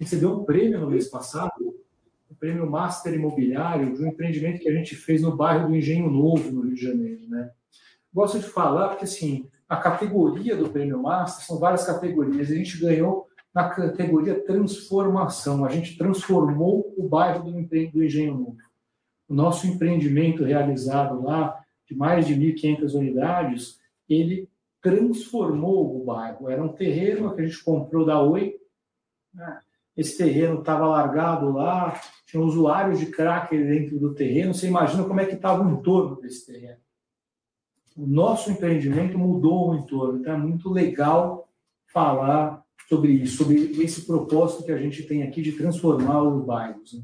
recebeu 0.00 0.32
um 0.32 0.44
prêmio 0.44 0.80
no 0.80 0.90
mês 0.90 1.06
passado, 1.06 1.52
o 2.28 2.34
prêmio 2.34 2.68
Master 2.68 3.14
Imobiliário, 3.14 3.94
de 3.94 4.02
um 4.02 4.08
empreendimento 4.08 4.60
que 4.60 4.68
a 4.68 4.74
gente 4.74 4.96
fez 4.96 5.22
no 5.22 5.36
bairro 5.36 5.68
do 5.68 5.76
Engenho 5.76 6.10
Novo, 6.10 6.50
no 6.50 6.62
Rio 6.62 6.74
de 6.74 6.82
Janeiro. 6.82 7.28
Né? 7.28 7.48
Gosto 8.12 8.40
de 8.40 8.46
falar 8.46 8.88
porque, 8.88 9.04
assim, 9.04 9.48
a 9.68 9.76
categoria 9.76 10.56
do 10.56 10.70
prêmio 10.70 11.02
Master 11.02 11.44
são 11.44 11.58
várias 11.58 11.84
categorias. 11.84 12.50
A 12.50 12.54
gente 12.54 12.78
ganhou 12.78 13.26
na 13.52 13.68
categoria 13.68 14.44
transformação. 14.44 15.64
A 15.64 15.68
gente 15.68 15.98
transformou 15.98 16.94
o 16.96 17.08
bairro 17.08 17.44
do, 17.44 17.90
do 17.90 18.04
Engenho 18.04 18.34
Novo. 18.34 18.56
O 19.28 19.34
nosso 19.34 19.66
empreendimento 19.66 20.44
realizado 20.44 21.20
lá, 21.22 21.58
de 21.88 21.96
mais 21.96 22.26
de 22.26 22.36
1.500 22.36 22.94
unidades, 22.94 23.80
ele 24.08 24.48
transformou 24.80 26.00
o 26.00 26.04
bairro. 26.04 26.48
Era 26.48 26.62
um 26.62 26.68
terreno 26.68 27.34
que 27.34 27.40
a 27.40 27.44
gente 27.44 27.64
comprou 27.64 28.04
da 28.04 28.22
Oi. 28.22 28.54
Né? 29.34 29.60
Esse 29.96 30.16
terreno 30.16 30.60
estava 30.60 30.86
largado 30.86 31.50
lá, 31.50 32.00
tinha 32.26 32.42
usuários 32.42 33.00
de 33.00 33.06
crack 33.06 33.56
dentro 33.56 33.98
do 33.98 34.14
terreno. 34.14 34.54
Você 34.54 34.68
imagina 34.68 35.02
como 35.02 35.18
é 35.18 35.26
que 35.26 35.34
estava 35.34 35.64
o 35.64 35.70
entorno 35.70 36.20
desse 36.20 36.46
terreno 36.46 36.85
o 37.96 38.06
nosso 38.06 38.50
empreendimento 38.50 39.18
mudou 39.18 39.70
o 39.70 39.76
entorno. 39.76 40.20
Então 40.20 40.34
é 40.34 40.36
muito 40.36 40.70
legal 40.70 41.48
falar 41.86 42.62
sobre 42.88 43.12
isso, 43.12 43.38
sobre 43.38 43.82
esse 43.82 44.02
propósito 44.06 44.64
que 44.64 44.72
a 44.72 44.78
gente 44.78 45.02
tem 45.04 45.22
aqui 45.22 45.42
de 45.42 45.52
transformar 45.52 46.22
os 46.22 46.44
bairros. 46.44 46.92
Né? 46.92 47.02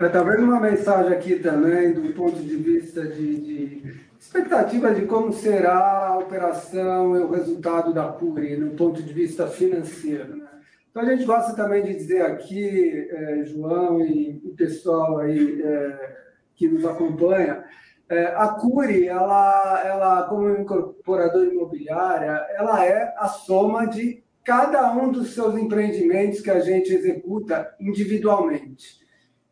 É, 0.00 0.08
talvez 0.08 0.42
uma 0.42 0.60
mensagem 0.60 1.12
aqui 1.12 1.36
também, 1.36 1.92
do 1.92 2.12
ponto 2.14 2.40
de 2.40 2.56
vista 2.56 3.06
de, 3.06 3.40
de 3.40 4.00
expectativa 4.18 4.94
de 4.94 5.06
como 5.06 5.32
será 5.32 6.08
a 6.08 6.18
operação 6.18 7.16
e 7.16 7.20
o 7.20 7.30
resultado 7.30 7.92
da 7.92 8.08
CURI, 8.08 8.56
no 8.56 8.70
ponto 8.72 9.02
de 9.02 9.12
vista 9.12 9.46
financeiro. 9.46 10.36
Né? 10.36 10.48
Então, 10.90 11.02
a 11.02 11.06
gente 11.06 11.24
gosta 11.24 11.54
também 11.54 11.82
de 11.84 11.94
dizer 11.94 12.22
aqui, 12.22 13.08
é, 13.10 13.44
João 13.44 14.00
e 14.00 14.40
o 14.44 14.54
pessoal 14.56 15.18
aí, 15.18 15.62
é, 15.62 16.16
que 16.56 16.68
nos 16.68 16.84
acompanha, 16.84 17.64
é, 18.08 18.26
a 18.26 18.48
Curi, 18.48 19.08
ela, 19.08 19.82
ela, 19.84 20.22
como 20.24 20.48
incorporadora 20.50 21.46
imobiliária, 21.46 22.46
ela 22.54 22.84
é 22.84 23.14
a 23.16 23.28
soma 23.28 23.86
de 23.86 24.22
cada 24.44 24.92
um 24.92 25.10
dos 25.10 25.32
seus 25.32 25.56
empreendimentos 25.56 26.40
que 26.40 26.50
a 26.50 26.60
gente 26.60 26.92
executa 26.92 27.74
individualmente. 27.80 29.02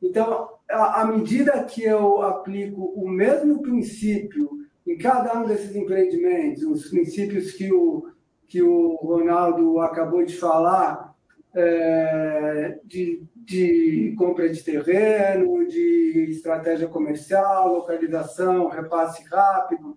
Então, 0.02 0.50
à 0.68 1.04
medida 1.04 1.64
que 1.64 1.82
eu 1.82 2.20
aplico 2.22 2.92
o 2.94 3.08
mesmo 3.08 3.62
princípio 3.62 4.50
em 4.86 4.98
cada 4.98 5.38
um 5.38 5.46
desses 5.46 5.74
empreendimentos, 5.74 6.62
os 6.64 6.88
princípios 6.88 7.52
que 7.52 7.72
o, 7.72 8.06
que 8.46 8.62
o 8.62 8.96
Ronaldo 8.96 9.80
acabou 9.80 10.24
de 10.24 10.36
falar, 10.36 11.14
é, 11.54 12.78
de, 12.84 13.22
de 13.44 14.14
compra 14.16 14.48
de 14.48 14.62
terreno, 14.62 15.66
de 15.66 16.28
estratégia 16.30 16.88
comercial, 16.88 17.74
localização, 17.74 18.68
repasse 18.68 19.24
rápido. 19.24 19.96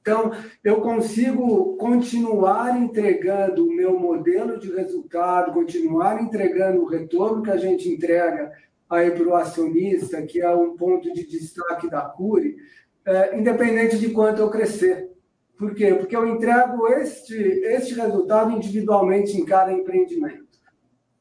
Então, 0.00 0.30
eu 0.62 0.80
consigo 0.80 1.76
continuar 1.76 2.80
entregando 2.80 3.66
o 3.66 3.72
meu 3.72 3.98
modelo 3.98 4.58
de 4.58 4.72
resultado, 4.72 5.52
continuar 5.52 6.22
entregando 6.22 6.82
o 6.82 6.86
retorno 6.86 7.42
que 7.42 7.50
a 7.50 7.56
gente 7.56 7.88
entrega 7.88 8.52
aí 8.88 9.10
para 9.10 9.26
o 9.26 9.34
acionista, 9.34 10.22
que 10.22 10.40
é 10.40 10.48
um 10.54 10.76
ponto 10.76 11.12
de 11.12 11.26
destaque 11.26 11.90
da 11.90 12.02
Cure, 12.02 12.56
é, 13.04 13.36
independente 13.36 13.98
de 13.98 14.10
quanto 14.10 14.40
eu 14.40 14.48
crescer. 14.48 15.10
Por 15.58 15.74
quê? 15.74 15.94
Porque 15.94 16.14
eu 16.14 16.28
entrego 16.28 16.86
este, 16.86 17.34
este 17.34 17.94
resultado 17.94 18.52
individualmente 18.52 19.36
em 19.36 19.44
cada 19.44 19.72
empreendimento. 19.72 20.45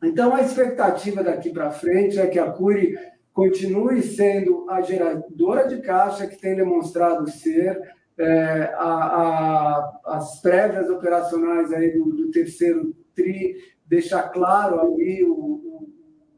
Então, 0.05 0.35
a 0.35 0.41
expectativa 0.41 1.23
daqui 1.23 1.51
para 1.51 1.71
frente 1.71 2.19
é 2.19 2.27
que 2.27 2.37
a 2.37 2.51
Curi 2.51 2.95
continue 3.33 4.01
sendo 4.03 4.69
a 4.69 4.81
geradora 4.81 5.67
de 5.67 5.81
caixa 5.81 6.27
que 6.27 6.39
tem 6.39 6.55
demonstrado 6.55 7.29
ser, 7.29 7.81
é, 8.17 8.71
a, 8.75 8.85
a, 8.85 10.01
as 10.05 10.39
prévias 10.41 10.89
operacionais 10.89 11.73
aí 11.73 11.91
do, 11.91 12.05
do, 12.05 12.31
terceiro 12.31 12.95
TRI 13.13 13.55
deixar 13.85 14.29
claro 14.29 14.79
ali 14.79 15.23
o, 15.25 15.33
o, 15.33 15.89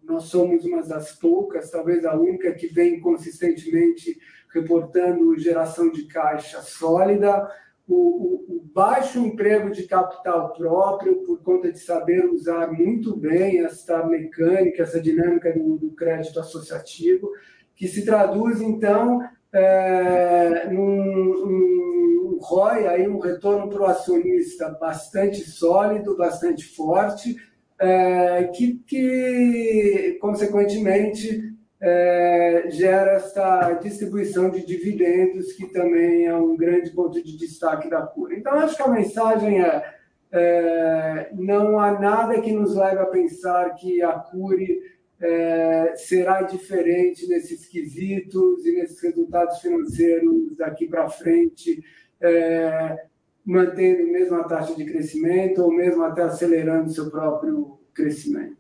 nós 0.04 0.24
somos 0.24 0.66
uma 0.66 0.82
das 0.82 1.12
poucas, 1.12 1.70
talvez 1.70 2.04
a 2.06 2.16
única 2.16 2.52
que 2.54 2.68
vem 2.68 3.00
consistentemente 3.00 4.18
reportando 4.52 5.38
geração 5.38 5.92
de 5.92 6.06
caixa 6.06 6.62
sólida, 6.62 7.48
o, 7.88 8.58
o, 8.58 8.70
baixo 8.74 9.20
emprego 9.20 9.72
de 9.72 9.88
capital 9.88 10.54
próprio, 10.54 11.24
por 11.24 11.42
conta 11.42 11.72
de 11.72 11.80
saber 11.80 12.26
usar 12.26 12.72
muito 12.72 13.16
bem 13.16 13.64
essa 13.64 14.06
mecânica, 14.06 14.84
essa 14.84 15.02
dinâmica 15.02 15.52
do, 15.54 15.78
do 15.78 15.92
crédito 15.92 16.40
associativo, 16.40 17.32
que 17.76 17.88
se 17.88 18.06
traduz, 18.06 18.62
então, 18.62 19.22
é, 19.54 20.68
num, 20.70 21.46
num 21.46 22.40
ROI, 22.42 22.88
aí, 22.88 23.08
um 23.08 23.20
retorno 23.20 23.70
para 23.70 23.82
o 23.82 23.86
acionista 23.86 24.70
bastante 24.80 25.42
sólido, 25.42 26.16
bastante 26.16 26.66
forte, 26.76 27.36
é, 27.80 28.44
que, 28.56 28.76
que, 28.86 30.18
consequentemente, 30.20 31.57
é, 31.80 32.66
gera 32.70 33.14
essa 33.14 33.74
distribuição 33.74 34.50
de 34.50 34.66
dividendos, 34.66 35.54
que 35.54 35.68
também 35.68 36.26
é 36.26 36.36
um 36.36 36.56
grande 36.56 36.90
ponto 36.92 37.24
de 37.24 37.38
destaque 37.38 37.90
da 37.90 38.02
Cura. 38.02 38.36
Então, 38.36 38.54
acho 38.54 38.76
que 38.76 38.84
a 38.84 38.88
mensagem 38.88 39.62
é, 39.62 39.94
é 40.32 41.30
não 41.34 41.80
há 41.80 42.00
nada 42.00 42.42
que 42.42 42.52
nos 42.52 42.76
leve 42.76 43.00
a 43.00 43.06
pensar 43.06 43.76
que 43.76 44.02
a 44.02 44.14
Cure 44.14 44.82
é, 45.20 45.94
será 45.96 46.42
diferente 46.44 47.28
nesses 47.28 47.68
quesitos 47.68 48.66
e 48.66 48.74
nesses 48.74 49.02
resultados 49.02 49.60
financeiros 49.60 50.56
daqui 50.58 50.88
para 50.88 51.10
frente, 51.10 51.84
é, 52.20 53.06
mantendo 53.46 54.04
a 54.04 54.12
mesma 54.12 54.44
taxa 54.48 54.76
de 54.76 54.86
crescimento 54.86 55.62
ou 55.62 55.72
mesmo 55.72 56.04
até 56.04 56.24
acelerando 56.24 56.92
seu 56.92 57.10
próprio 57.10 57.80
crescimento. 57.94 58.58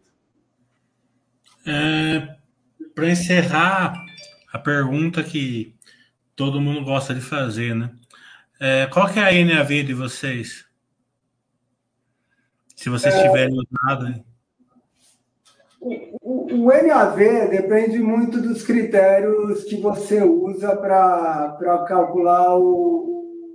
É, 1.67 2.36
para 2.97 3.11
encerrar 3.11 3.93
a 4.51 4.57
pergunta 4.57 5.21
que 5.21 5.75
todo 6.35 6.59
mundo 6.59 6.83
gosta 6.83 7.13
de 7.13 7.21
fazer, 7.21 7.75
né? 7.75 7.91
É, 8.59 8.87
qual 8.87 9.07
que 9.07 9.19
é 9.19 9.21
a 9.21 9.45
NAV 9.45 9.83
de 9.83 9.93
vocês? 9.93 10.65
Se 12.75 12.89
vocês 12.89 13.13
é, 13.13 13.21
tiverem 13.21 13.55
usado. 13.55 14.25
O, 15.79 16.55
o, 16.55 16.67
NAV 16.69 17.19
depende 17.51 17.99
muito 17.99 18.41
dos 18.41 18.63
critérios 18.63 19.63
que 19.65 19.79
você 19.79 20.23
usa 20.23 20.75
para 20.75 21.85
calcular 21.87 22.57
o, 22.57 23.53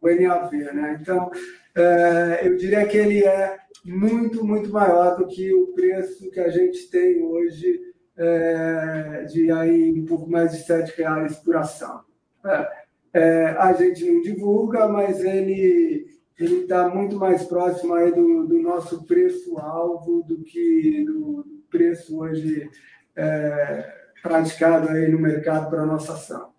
o, 0.00 0.08
NAV, 0.08 0.52
né? 0.72 0.98
Então, 1.02 1.32
é, 1.74 2.42
eu 2.44 2.56
diria 2.56 2.86
que 2.86 2.96
ele 2.96 3.24
é 3.24 3.58
muito, 3.84 4.44
muito 4.44 4.70
maior 4.70 5.16
do 5.16 5.26
que 5.26 5.52
o 5.52 5.72
preço 5.74 6.30
que 6.30 6.38
a 6.38 6.48
gente 6.48 6.88
tem 6.90 7.20
hoje 7.20 7.92
é, 8.16 9.24
de 9.24 9.50
aí 9.50 9.92
um 9.92 10.04
pouco 10.04 10.30
mais 10.30 10.52
de 10.52 10.58
sete 10.58 10.96
reais 10.96 11.36
por 11.36 11.56
ação. 11.56 12.02
É, 12.44 12.84
é, 13.14 13.46
a 13.58 13.72
gente 13.72 14.04
não 14.04 14.22
divulga, 14.22 14.88
mas 14.88 15.20
ele 15.20 16.12
ele 16.36 16.62
está 16.62 16.88
muito 16.88 17.16
mais 17.16 17.44
próximo 17.44 17.94
aí 17.94 18.12
do, 18.12 18.46
do 18.46 18.60
nosso 18.60 19.04
preço-alvo 19.04 20.24
do 20.26 20.42
que 20.42 21.04
do 21.04 21.46
preço 21.70 22.18
hoje 22.18 22.68
é, 23.14 23.94
praticado 24.20 24.88
aí 24.88 25.08
no 25.10 25.20
mercado 25.20 25.70
para 25.70 25.82
a 25.82 25.86
nossa 25.86 26.14
ação. 26.14 26.52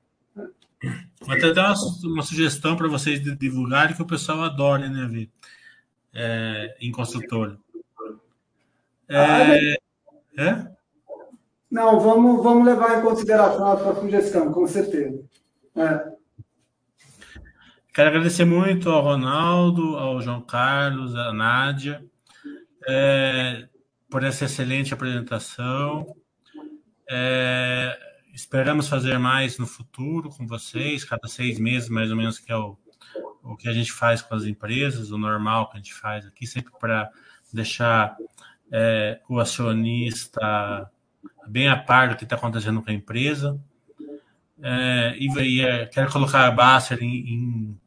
Vou 1.22 1.36
até 1.36 1.51
dar 1.51 1.74
uma, 1.74 2.14
uma 2.14 2.24
sugestão 2.24 2.78
para 2.78 2.88
vocês 2.88 3.20
divulgarem 3.38 3.95
que 3.95 4.01
o 4.01 4.08
pessoal 4.08 4.43
adora, 4.43 4.88
né, 4.88 5.08
Vitor? 5.10 5.34
É, 6.14 6.78
em 6.80 6.91
consultório. 6.91 7.60
É, 9.10 9.18
ah, 9.18 9.56
é? 10.38 10.74
Não, 11.70 11.99
vamos, 11.99 12.43
vamos 12.43 12.66
levar 12.66 12.99
em 12.99 13.01
consideração 13.01 13.68
a 13.68 13.78
sua 13.78 13.95
sugestão, 13.95 14.51
com 14.51 14.68
certeza. 14.68 15.24
É. 15.76 16.16
Quero 17.93 18.09
agradecer 18.09 18.45
muito 18.45 18.89
ao 18.89 19.01
Ronaldo, 19.01 19.95
ao 19.95 20.22
João 20.22 20.41
Carlos, 20.41 21.16
à 21.16 21.32
Nádia, 21.32 22.05
é, 22.88 23.68
por 24.09 24.24
essa 24.24 24.45
excelente 24.45 24.93
apresentação. 24.93 26.05
É, 27.09 27.97
esperamos 28.34 28.89
fazer 28.89 29.18
mais 29.18 29.57
no 29.57 29.66
futuro 29.66 30.30
com 30.30 30.45
vocês, 30.45 31.03
cada 31.05 31.28
seis 31.28 31.57
meses, 31.57 31.89
mais 31.89 32.11
ou 32.11 32.18
menos, 32.18 32.38
que 32.38 32.51
é 32.51 32.57
o, 32.57 32.78
o 33.41 33.55
que 33.55 33.70
a 33.70 33.74
gente 33.74 33.91
faz 33.91 34.22
com 34.22 34.36
as 34.36 34.43
empresas, 34.43 35.11
o 35.11 35.18
normal 35.18 35.70
que 35.70 35.78
a 35.78 35.80
gente 35.80 35.93
faz 35.93 36.26
aqui, 36.26 36.45
sempre 36.45 36.74
para 36.80 37.09
deixar 37.53 38.18
é, 38.72 39.22
o 39.30 39.39
acionista 39.39 40.91
bem 41.48 41.68
a 41.68 41.76
par 41.76 42.10
do 42.10 42.16
que 42.16 42.24
está 42.24 42.36
acontecendo 42.36 42.82
com 42.82 42.89
a 42.89 42.93
empresa. 42.93 43.60
É, 44.62 45.16
e, 45.18 45.28
e 45.41 45.62
é, 45.62 45.86
quero 45.86 46.12
colocar 46.12 46.48
a 46.48 46.52
Baster 46.52 46.98
em, 47.02 47.34
em, 47.34 47.80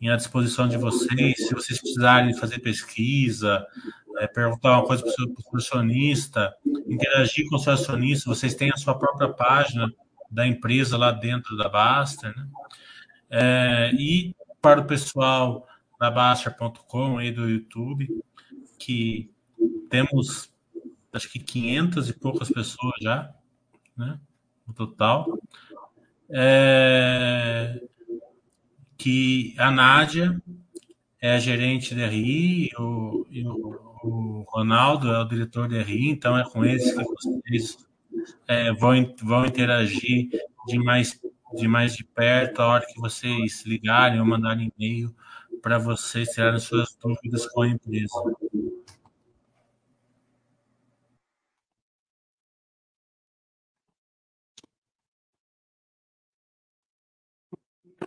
em, 0.00 0.08
à 0.08 0.16
disposição 0.16 0.66
de 0.66 0.76
vocês, 0.76 1.36
se 1.36 1.54
vocês 1.54 1.80
precisarem 1.80 2.34
fazer 2.34 2.60
pesquisa, 2.60 3.66
é, 4.18 4.26
perguntar 4.26 4.72
uma 4.72 4.86
coisa 4.86 5.02
para 5.02 5.10
o 5.10 5.60
seu 5.60 5.78
acionista, 5.78 6.54
interagir 6.86 7.48
com 7.48 7.56
o 7.56 7.58
seu 7.58 7.74
acionista, 7.74 8.28
vocês 8.28 8.54
têm 8.54 8.70
a 8.70 8.76
sua 8.76 8.98
própria 8.98 9.28
página 9.28 9.92
da 10.30 10.46
empresa 10.46 10.96
lá 10.96 11.12
dentro 11.12 11.56
da 11.56 11.68
Baster, 11.68 12.34
né? 12.36 12.46
É, 13.30 13.90
e 13.94 14.34
para 14.60 14.80
o 14.80 14.86
pessoal 14.86 15.66
da 15.98 16.10
Baster.com 16.10 17.20
e 17.20 17.30
do 17.30 17.48
YouTube, 17.48 18.08
que 18.78 19.30
temos 19.90 20.53
acho 21.14 21.30
que 21.30 21.38
500 21.38 22.08
e 22.08 22.12
poucas 22.12 22.50
pessoas 22.50 22.94
já, 23.00 23.32
né, 23.96 24.18
no 24.66 24.74
total. 24.74 25.38
É, 26.28 27.80
que 28.98 29.54
a 29.58 29.70
Nádia 29.70 30.42
é 31.20 31.36
a 31.36 31.38
gerente 31.38 31.94
da 31.94 32.06
RI 32.06 32.70
o, 32.78 33.26
o, 33.30 34.08
o, 34.08 34.44
Ronaldo 34.48 35.12
é 35.12 35.20
o 35.20 35.24
diretor 35.24 35.68
da 35.68 35.82
RI, 35.82 36.10
então 36.10 36.36
é 36.36 36.44
com 36.44 36.64
eles 36.64 36.92
que 36.92 37.04
vocês 37.04 37.86
é, 38.48 38.72
vão, 38.72 39.14
vão 39.22 39.46
interagir 39.46 40.28
de 40.66 40.78
mais, 40.78 41.20
de 41.54 41.68
mais 41.68 41.94
de 41.94 42.04
perto 42.04 42.60
a 42.60 42.66
hora 42.66 42.86
que 42.86 43.00
vocês 43.00 43.64
ligarem 43.66 44.18
ou 44.18 44.26
mandarem 44.26 44.72
e-mail 44.78 45.14
para 45.62 45.78
vocês 45.78 46.30
tirarem 46.30 46.60
suas 46.60 46.96
dúvidas 47.00 47.46
com 47.46 47.62
a 47.62 47.68
empresa. 47.68 48.14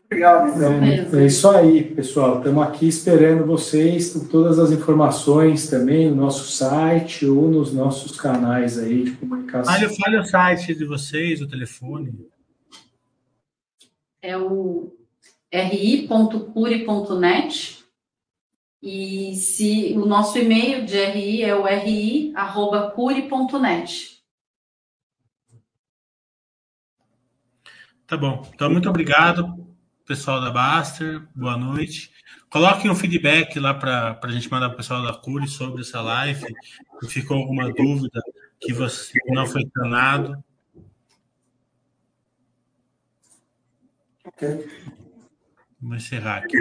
Obrigado, 0.08 0.56
então. 0.56 0.72
É, 0.82 1.06
é 1.22 1.26
isso 1.26 1.50
aí, 1.50 1.84
pessoal. 1.84 2.38
Estamos 2.38 2.64
aqui 2.66 2.88
esperando 2.88 3.46
vocês 3.46 4.14
com 4.14 4.26
todas 4.26 4.58
as 4.58 4.72
informações 4.72 5.70
também 5.70 6.10
no 6.10 6.16
nosso 6.16 6.50
site 6.50 7.26
ou 7.26 7.50
nos 7.50 7.74
nossos 7.74 8.18
canais 8.18 8.78
aí 8.80 9.04
de 9.04 9.12
comunicação. 9.12 9.74
Fale, 9.74 9.90
fale 9.98 10.18
o 10.18 10.24
site 10.24 10.74
de 10.74 10.86
vocês, 10.86 11.42
o 11.42 11.48
telefone. 11.48 12.26
É 14.22 14.38
o 14.38 14.96
ri.cure.net 15.54 16.24
e 18.82 19.36
se 19.36 19.94
o 19.98 20.06
nosso 20.06 20.38
e-mail 20.38 20.86
de 20.86 21.04
RI 21.04 21.44
é 21.44 21.54
o 21.54 21.66
ri@cure.net. 21.66 22.36
Tá 28.08 28.16
bom. 28.16 28.50
Então, 28.54 28.70
muito 28.70 28.90
obrigado 28.90 29.67
pessoal 30.08 30.40
da 30.40 30.50
Baster, 30.50 31.22
boa 31.36 31.58
noite. 31.58 32.14
Coloquem 32.50 32.90
um 32.90 32.96
feedback 32.96 33.60
lá 33.60 33.74
para 33.74 34.18
a 34.24 34.32
gente 34.32 34.50
mandar 34.50 34.70
para 34.70 34.76
o 34.76 34.78
pessoal 34.78 35.04
da 35.04 35.14
Cure 35.14 35.50
sobre 35.50 35.82
essa 35.82 36.00
live. 36.00 36.46
Se 37.02 37.10
ficou 37.10 37.36
alguma 37.36 37.72
dúvida 37.74 38.22
que 38.58 38.72
você 38.72 39.20
não 39.28 39.46
foi 39.46 39.64
enganado. 39.64 40.42
Ok. 44.24 44.66
Vou 45.82 45.96
encerrar 45.96 46.38
aqui. 46.38 46.58